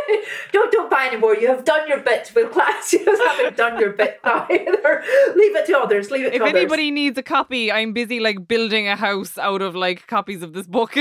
don't, 0.51 0.71
don't 0.71 0.89
buy 0.89 1.07
anymore. 1.07 1.35
You 1.35 1.47
have 1.47 1.63
done 1.63 1.87
your 1.87 1.99
bit, 1.99 2.31
Will 2.35 2.47
Class. 2.49 2.91
You 2.93 3.05
haven't 3.05 3.55
done 3.55 3.79
your 3.79 3.91
bit. 3.91 4.19
Either. 4.23 5.03
Leave 5.35 5.55
it 5.55 5.65
to 5.67 5.77
others. 5.77 6.09
Leave 6.11 6.25
it. 6.25 6.33
If 6.33 6.41
to 6.41 6.47
anybody 6.47 6.91
needs 6.91 7.17
a 7.17 7.23
copy, 7.23 7.71
I'm 7.71 7.93
busy 7.93 8.19
like 8.19 8.47
building 8.47 8.87
a 8.87 8.95
house 8.95 9.37
out 9.37 9.61
of 9.61 9.75
like 9.75 10.07
copies 10.07 10.41
of 10.41 10.53
this 10.53 10.65
book. 10.67 10.95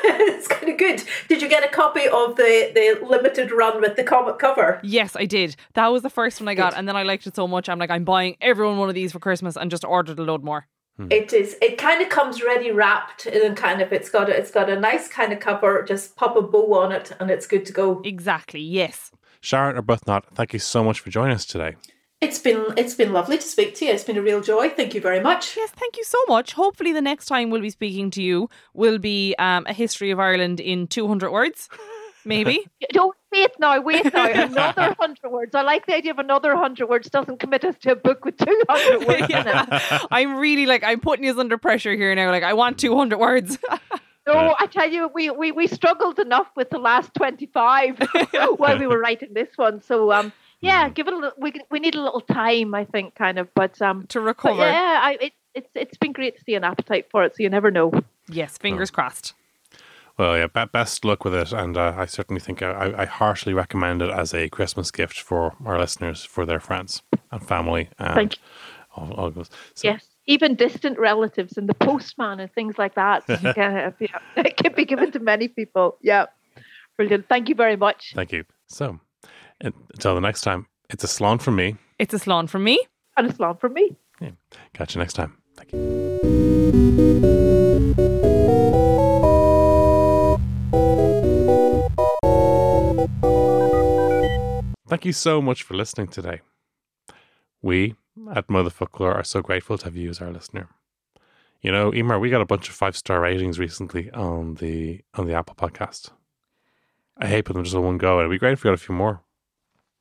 it's 0.04 0.48
kind 0.48 0.68
of 0.70 0.78
good. 0.78 1.02
Did 1.28 1.42
you 1.42 1.48
get 1.48 1.64
a 1.64 1.68
copy 1.68 2.06
of 2.06 2.36
the 2.36 2.70
the 2.74 3.06
limited 3.06 3.50
run 3.52 3.80
with 3.80 3.96
the 3.96 4.04
comic 4.04 4.38
cover? 4.38 4.80
Yes, 4.82 5.16
I 5.16 5.26
did. 5.26 5.56
That 5.74 5.88
was 5.88 6.02
the 6.02 6.10
first 6.10 6.40
one 6.40 6.48
I 6.48 6.54
got, 6.54 6.72
good. 6.72 6.78
and 6.78 6.88
then 6.88 6.96
I 6.96 7.02
liked 7.02 7.26
it 7.26 7.36
so 7.36 7.46
much. 7.48 7.68
I'm 7.68 7.78
like, 7.78 7.90
I'm 7.90 8.04
buying 8.04 8.36
everyone 8.40 8.78
one 8.78 8.88
of 8.88 8.94
these 8.94 9.12
for 9.12 9.18
Christmas, 9.18 9.56
and 9.56 9.70
just 9.70 9.84
ordered 9.84 10.18
a 10.18 10.22
load 10.22 10.44
more. 10.44 10.66
Hmm. 10.96 11.06
It 11.10 11.32
is. 11.32 11.56
It 11.62 11.78
kind 11.78 12.02
of 12.02 12.08
comes 12.08 12.42
ready 12.42 12.70
wrapped, 12.70 13.26
and 13.26 13.56
kind 13.56 13.80
of 13.80 13.92
it's 13.92 14.10
got 14.10 14.28
a, 14.28 14.36
it's 14.36 14.50
got 14.50 14.68
a 14.68 14.78
nice 14.78 15.08
kind 15.08 15.32
of 15.32 15.40
cover. 15.40 15.82
Just 15.82 16.16
pop 16.16 16.36
a 16.36 16.42
bow 16.42 16.74
on 16.74 16.92
it, 16.92 17.12
and 17.20 17.30
it's 17.30 17.46
good 17.46 17.64
to 17.66 17.72
go. 17.72 18.00
Exactly. 18.04 18.60
Yes. 18.60 19.10
Sharon 19.40 19.76
Arbuthnot, 19.76 20.24
thank 20.34 20.52
you 20.52 20.58
so 20.58 20.82
much 20.82 21.00
for 21.00 21.10
joining 21.10 21.34
us 21.34 21.46
today. 21.46 21.76
It's 22.20 22.40
been 22.40 22.74
it's 22.76 22.94
been 22.94 23.12
lovely 23.12 23.36
to 23.36 23.46
speak 23.46 23.76
to 23.76 23.84
you. 23.84 23.92
It's 23.92 24.02
been 24.02 24.16
a 24.16 24.22
real 24.22 24.40
joy. 24.40 24.70
Thank 24.70 24.92
you 24.92 25.00
very 25.00 25.20
much. 25.20 25.56
Yes, 25.56 25.70
thank 25.70 25.96
you 25.96 26.02
so 26.02 26.18
much. 26.26 26.52
Hopefully, 26.52 26.92
the 26.92 27.00
next 27.00 27.26
time 27.26 27.50
we'll 27.50 27.60
be 27.60 27.70
speaking 27.70 28.10
to 28.12 28.22
you 28.22 28.50
will 28.74 28.98
be 28.98 29.36
um, 29.38 29.64
a 29.68 29.72
history 29.72 30.10
of 30.10 30.18
Ireland 30.18 30.58
in 30.58 30.88
two 30.88 31.06
hundred 31.06 31.30
words, 31.30 31.68
maybe. 32.24 32.66
Don't 32.90 33.16
wait 33.30 33.52
now. 33.60 33.80
Wait 33.80 34.12
now. 34.12 34.26
Another 34.26 34.96
hundred 35.00 35.30
words. 35.30 35.54
I 35.54 35.62
like 35.62 35.86
the 35.86 35.94
idea 35.94 36.10
of 36.10 36.18
another 36.18 36.56
hundred 36.56 36.88
words. 36.88 37.08
Doesn't 37.08 37.38
commit 37.38 37.64
us 37.64 37.76
to 37.82 37.92
a 37.92 37.96
book 37.96 38.24
with 38.24 38.36
two 38.36 38.62
hundred 38.68 39.06
words 39.06 39.26
yeah. 39.30 39.40
in 39.42 39.72
it. 39.72 40.02
I'm 40.10 40.38
really 40.38 40.66
like 40.66 40.82
I'm 40.82 40.98
putting 40.98 41.24
you 41.24 41.38
under 41.38 41.56
pressure 41.56 41.94
here 41.94 42.12
now. 42.16 42.32
Like 42.32 42.42
I 42.42 42.54
want 42.54 42.78
two 42.78 42.96
hundred 42.96 43.18
words. 43.18 43.58
No, 44.26 44.56
I 44.58 44.66
tell 44.66 44.90
you, 44.90 45.08
we, 45.14 45.30
we, 45.30 45.52
we 45.52 45.66
struggled 45.66 46.18
enough 46.18 46.48
with 46.54 46.68
the 46.68 46.78
last 46.78 47.14
25 47.14 48.10
while 48.58 48.78
we 48.78 48.86
were 48.86 48.98
writing 48.98 49.32
this 49.32 49.48
one. 49.56 49.80
So, 49.80 50.12
um, 50.12 50.34
yeah, 50.60 50.88
give 50.88 51.06
it 51.08 51.14
a 51.14 51.16
little. 51.16 51.38
We 51.38 51.52
we 51.70 51.80
need 51.80 51.94
a 51.94 52.02
little 52.02 52.20
time, 52.20 52.74
I 52.74 52.84
think, 52.84 53.14
kind 53.14 53.38
of, 53.38 53.52
but 53.54 53.80
um 53.82 54.06
to 54.08 54.20
recover. 54.20 54.66
yeah, 54.66 55.00
I, 55.02 55.18
it, 55.20 55.32
it's 55.54 55.70
it's 55.74 55.96
been 55.96 56.12
great 56.12 56.36
to 56.36 56.44
see 56.44 56.54
an 56.54 56.64
appetite 56.64 57.06
for 57.10 57.24
it. 57.24 57.36
So 57.36 57.42
you 57.42 57.50
never 57.50 57.70
know. 57.70 57.92
Yes, 58.28 58.58
fingers 58.58 58.90
oh. 58.92 58.94
crossed. 58.94 59.34
Well, 60.18 60.36
yeah, 60.36 60.48
best 60.66 61.04
luck 61.04 61.24
with 61.24 61.34
it, 61.34 61.52
and 61.52 61.76
uh, 61.76 61.94
I 61.96 62.06
certainly 62.06 62.40
think 62.40 62.60
I, 62.60 62.92
I 62.98 63.04
harshly 63.04 63.54
recommend 63.54 64.02
it 64.02 64.10
as 64.10 64.34
a 64.34 64.48
Christmas 64.48 64.90
gift 64.90 65.20
for 65.20 65.54
our 65.64 65.78
listeners, 65.78 66.24
for 66.24 66.44
their 66.44 66.58
friends 66.58 67.02
and 67.30 67.40
family. 67.40 67.88
And 68.00 68.14
Thank 68.14 68.36
you. 68.36 68.42
All, 68.96 69.12
all 69.12 69.44
so, 69.44 69.52
yes, 69.84 70.04
even 70.26 70.56
distant 70.56 70.98
relatives 70.98 71.56
and 71.56 71.68
the 71.68 71.74
postman 71.74 72.40
and 72.40 72.52
things 72.52 72.78
like 72.78 72.96
that. 72.96 73.26
can, 73.26 73.94
yeah, 74.00 74.18
it 74.36 74.56
can 74.56 74.74
be 74.74 74.84
given 74.84 75.12
to 75.12 75.20
many 75.20 75.46
people. 75.46 75.98
Yeah, 76.02 76.26
brilliant. 76.96 77.28
Thank 77.28 77.48
you 77.48 77.54
very 77.54 77.76
much. 77.76 78.12
Thank 78.16 78.32
you. 78.32 78.44
So, 78.66 78.98
until 79.60 80.14
the 80.14 80.20
next 80.20 80.42
time, 80.42 80.66
it's 80.90 81.04
a 81.04 81.06
slán 81.06 81.40
from 81.40 81.56
me. 81.56 81.76
It's 81.98 82.14
a 82.14 82.18
slán 82.18 82.48
from 82.48 82.64
me. 82.64 82.78
And 83.16 83.28
a 83.28 83.32
slán 83.32 83.58
from 83.60 83.74
me. 83.74 83.96
Yeah. 84.20 84.30
Catch 84.74 84.94
you 84.94 85.00
next 85.00 85.14
time. 85.14 85.36
Thank 85.56 85.72
you. 85.72 85.98
Thank 94.88 95.04
you 95.04 95.12
so 95.12 95.42
much 95.42 95.62
for 95.62 95.74
listening 95.74 96.08
today. 96.08 96.40
We 97.60 97.96
at 98.34 98.48
Motherfoclóir 98.48 99.14
are 99.16 99.24
so 99.24 99.42
grateful 99.42 99.76
to 99.78 99.84
have 99.84 99.96
you 99.96 100.08
as 100.08 100.20
our 100.20 100.32
listener. 100.32 100.68
You 101.60 101.72
know, 101.72 101.92
Emer, 101.92 102.18
we 102.18 102.30
got 102.30 102.40
a 102.40 102.46
bunch 102.46 102.68
of 102.68 102.74
five 102.74 102.96
star 102.96 103.20
ratings 103.20 103.58
recently 103.58 104.10
on 104.12 104.54
the 104.54 105.02
on 105.14 105.26
the 105.26 105.34
Apple 105.34 105.56
podcast. 105.56 106.10
I 107.18 107.26
hate 107.26 107.44
putting 107.44 107.58
them 107.58 107.64
just 107.64 107.76
in 107.76 107.82
one 107.82 107.98
go. 107.98 108.18
It'd 108.20 108.30
be 108.30 108.38
great 108.38 108.52
if 108.52 108.62
we 108.64 108.68
got 108.68 108.74
a 108.74 108.78
few 108.78 108.94
more. 108.94 109.22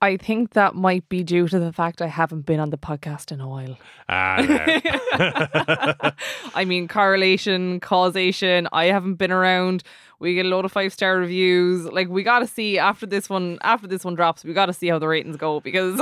I 0.01 0.17
think 0.17 0.53
that 0.53 0.75
might 0.75 1.09
be 1.09 1.23
due 1.23 1.47
to 1.47 1.59
the 1.59 1.73
fact 1.73 2.01
I 2.03 2.07
haven't 2.07 2.45
been 2.45 2.59
on 2.59 2.69
the 2.69 2.77
podcast 2.77 3.31
in 3.31 3.41
a 3.41 3.47
while. 3.47 3.77
Ah, 4.07 4.45
no. 4.47 6.11
I 6.53 6.65
mean, 6.65 6.87
correlation, 6.87 7.79
causation. 7.79 8.67
I 8.71 8.85
haven't 8.85 9.15
been 9.15 9.31
around. 9.31 9.83
We 10.20 10.34
get 10.34 10.45
a 10.45 10.49
lot 10.49 10.65
of 10.65 10.72
five 10.72 10.93
star 10.93 11.18
reviews. 11.18 11.86
Like 11.86 12.09
we 12.09 12.24
got 12.24 12.39
to 12.39 12.47
see 12.47 12.80
after 12.80 13.05
this 13.05 13.30
one. 13.30 13.59
After 13.61 13.88
this 13.88 14.03
one 14.03 14.15
drops, 14.15 14.43
we 14.43 14.53
got 14.53 14.65
to 14.65 14.74
see 14.74 14.88
how 14.88 14.99
the 14.99 15.07
ratings 15.07 15.38
go 15.38 15.59
because. 15.59 16.01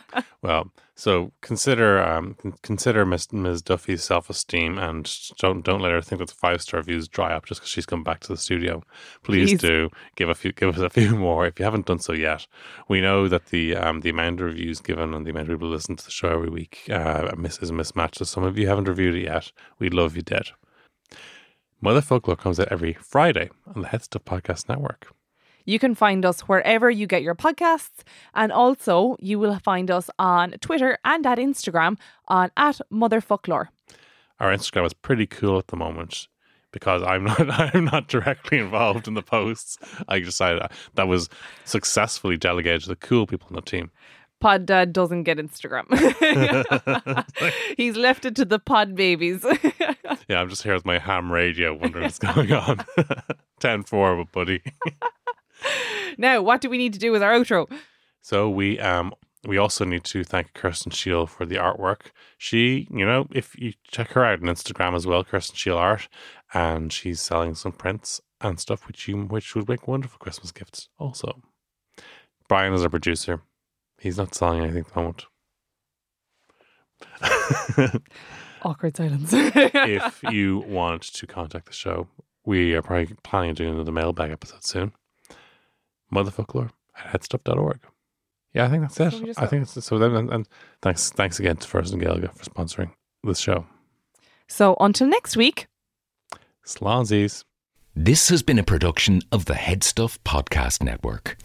well, 0.42 0.70
so 0.94 1.32
consider 1.42 2.02
um, 2.02 2.36
consider 2.62 3.04
Miss, 3.04 3.30
Ms. 3.32 3.62
Duffy's 3.62 4.02
self 4.02 4.30
esteem, 4.30 4.78
and 4.78 5.12
don't 5.38 5.62
don't 5.62 5.80
let 5.80 5.92
her 5.92 6.00
think 6.00 6.20
that 6.20 6.28
the 6.28 6.34
five 6.34 6.62
star 6.62 6.78
reviews 6.78 7.06
dry 7.06 7.34
up 7.34 7.44
just 7.44 7.60
because 7.60 7.70
she's 7.70 7.86
come 7.86 8.02
back 8.02 8.20
to 8.20 8.28
the 8.28 8.36
studio. 8.36 8.82
Please, 9.22 9.50
Please, 9.50 9.60
do 9.60 9.90
give 10.14 10.28
a 10.28 10.34
few 10.34 10.52
give 10.52 10.74
us 10.74 10.80
a 10.80 10.88
few 10.88 11.16
more 11.16 11.46
if 11.46 11.58
you 11.58 11.64
haven't 11.64 11.86
done 11.86 11.98
so 11.98 12.12
yet. 12.12 12.46
We 12.88 13.00
know 13.00 13.28
that 13.28 13.46
the 13.46 13.76
um, 13.76 14.00
the 14.00 14.10
amount 14.10 14.40
of 14.40 14.46
reviews 14.46 14.80
given 14.80 15.12
and 15.12 15.26
the 15.26 15.30
amount 15.30 15.50
of 15.50 15.58
people 15.58 15.68
listen 15.68 15.96
to 15.96 16.04
the 16.04 16.10
show 16.10 16.28
every 16.28 16.50
week 16.50 16.84
uh, 16.88 17.30
is 17.44 17.70
a 17.70 17.74
mismatch. 17.74 18.14
So 18.16 18.24
some 18.24 18.44
of 18.44 18.56
you 18.56 18.68
haven't 18.68 18.88
reviewed 18.88 19.16
it 19.16 19.24
yet. 19.24 19.52
We'd 19.78 19.92
love 19.92 20.16
you 20.16 20.22
dead. 20.22 20.50
Motherfoclóir 21.82 22.38
comes 22.38 22.58
out 22.58 22.68
every 22.70 22.94
Friday 22.94 23.50
on 23.74 23.82
the 23.82 23.88
Head 23.88 24.02
Stuff 24.02 24.24
Podcast 24.24 24.68
Network. 24.68 25.08
You 25.66 25.78
can 25.78 25.94
find 25.94 26.24
us 26.24 26.42
wherever 26.42 26.88
you 26.88 27.06
get 27.06 27.22
your 27.22 27.34
podcasts, 27.34 28.02
and 28.34 28.52
also 28.52 29.16
you 29.18 29.38
will 29.38 29.58
find 29.58 29.90
us 29.90 30.08
on 30.18 30.52
Twitter 30.60 30.96
and 31.04 31.26
at 31.26 31.38
Instagram 31.38 31.98
on 32.28 32.50
at 32.56 32.80
Motherfoclóir. 32.90 33.66
Our 34.38 34.52
Instagram 34.52 34.86
is 34.86 34.94
pretty 34.94 35.26
cool 35.26 35.58
at 35.58 35.66
the 35.66 35.76
moment 35.76 36.28
because 36.70 37.02
I'm 37.02 37.24
not 37.30 37.50
I'm 37.50 37.84
not 37.86 38.08
directly 38.08 38.58
involved 38.58 39.08
in 39.08 39.14
the 39.14 39.22
posts. 39.22 39.78
I 40.08 40.20
decided 40.20 40.62
that 40.94 41.08
was 41.08 41.28
successfully 41.64 42.36
delegated 42.36 42.82
to 42.82 42.88
the 42.88 42.96
cool 42.96 43.26
people 43.26 43.48
on 43.48 43.56
the 43.56 43.62
team. 43.62 43.90
Pod 44.38 44.66
Dad 44.66 44.92
doesn't 44.92 45.22
get 45.22 45.38
Instagram. 45.38 45.86
He's 47.76 47.96
left 47.96 48.26
it 48.26 48.36
to 48.36 48.44
the 48.44 48.58
pod 48.58 48.94
babies. 48.94 49.44
yeah, 50.28 50.40
I'm 50.40 50.48
just 50.48 50.62
here 50.62 50.74
with 50.74 50.84
my 50.84 50.98
ham 50.98 51.32
radio 51.32 51.74
wondering 51.74 52.04
what's 52.04 52.18
going 52.18 52.52
on. 52.52 52.84
10 53.60 53.84
4, 53.84 54.24
buddy. 54.26 54.62
now, 56.18 56.42
what 56.42 56.60
do 56.60 56.68
we 56.68 56.78
need 56.78 56.92
to 56.92 56.98
do 56.98 57.12
with 57.12 57.22
our 57.22 57.32
outro? 57.32 57.70
So 58.20 58.50
we 58.50 58.78
um 58.80 59.14
we 59.46 59.58
also 59.58 59.84
need 59.84 60.02
to 60.04 60.24
thank 60.24 60.54
Kirsten 60.54 60.90
Shield 60.90 61.30
for 61.30 61.46
the 61.46 61.54
artwork. 61.56 62.06
She, 62.36 62.88
you 62.90 63.06
know, 63.06 63.28
if 63.30 63.54
you 63.56 63.74
check 63.86 64.12
her 64.12 64.24
out 64.24 64.42
on 64.42 64.46
Instagram 64.48 64.96
as 64.96 65.06
well, 65.06 65.22
Kirsten 65.22 65.54
Shield 65.54 65.78
Art, 65.78 66.08
and 66.52 66.92
she's 66.92 67.20
selling 67.20 67.54
some 67.54 67.72
prints 67.72 68.20
and 68.40 68.58
stuff 68.58 68.86
which 68.86 69.06
you 69.08 69.16
which 69.22 69.54
would 69.54 69.68
make 69.68 69.86
wonderful 69.86 70.18
Christmas 70.18 70.52
gifts 70.52 70.88
also. 70.98 71.40
Brian 72.48 72.74
is 72.74 72.82
our 72.82 72.88
producer. 72.88 73.40
He's 73.98 74.18
not 74.18 74.34
selling 74.34 74.62
anything 74.62 74.84
at 74.86 74.92
the 74.92 75.00
moment. 75.00 75.26
Awkward 78.62 78.96
silence. 78.96 79.30
if 79.32 80.22
you 80.30 80.58
want 80.66 81.02
to 81.02 81.26
contact 81.26 81.66
the 81.66 81.72
show, 81.72 82.08
we 82.44 82.74
are 82.74 82.82
probably 82.82 83.14
planning 83.22 83.50
on 83.50 83.54
doing 83.54 83.74
another 83.74 83.92
mailbag 83.92 84.30
episode 84.30 84.64
soon. 84.64 84.92
Motherfoclóir 86.12 86.70
at 86.96 87.20
headstuff.org. 87.20 87.80
Yeah, 88.54 88.64
I 88.64 88.68
think 88.68 88.82
that's 88.82 88.98
it. 89.00 89.10
So 89.12 89.20
we 89.20 89.32
I 89.36 89.46
think 89.46 89.62
it's 89.62 89.84
so. 89.84 89.98
Then 89.98 90.14
and, 90.14 90.32
and 90.32 90.48
thanks, 90.80 91.10
thanks 91.10 91.38
again 91.38 91.56
to 91.56 91.68
Foras 91.68 91.92
na 91.94 91.98
Gaeilge 92.02 92.32
for 92.34 92.44
sponsoring 92.44 92.90
this 93.22 93.38
show. 93.38 93.66
so 94.48 94.76
until 94.80 95.06
next 95.08 95.36
week. 95.36 95.66
Slonzies. 96.64 97.44
This 97.94 98.28
has 98.28 98.42
been 98.42 98.58
a 98.58 98.62
production 98.62 99.22
of 99.32 99.44
the 99.46 99.54
Headstuff 99.54 100.18
Podcast 100.24 100.82
Network. 100.82 101.36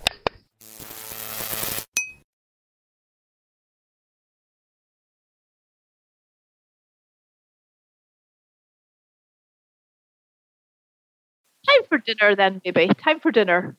For 11.91 11.99
dinner 11.99 12.35
then, 12.35 12.61
maybe. 12.65 12.87
Time 12.95 13.19
for 13.19 13.31
dinner. 13.31 13.77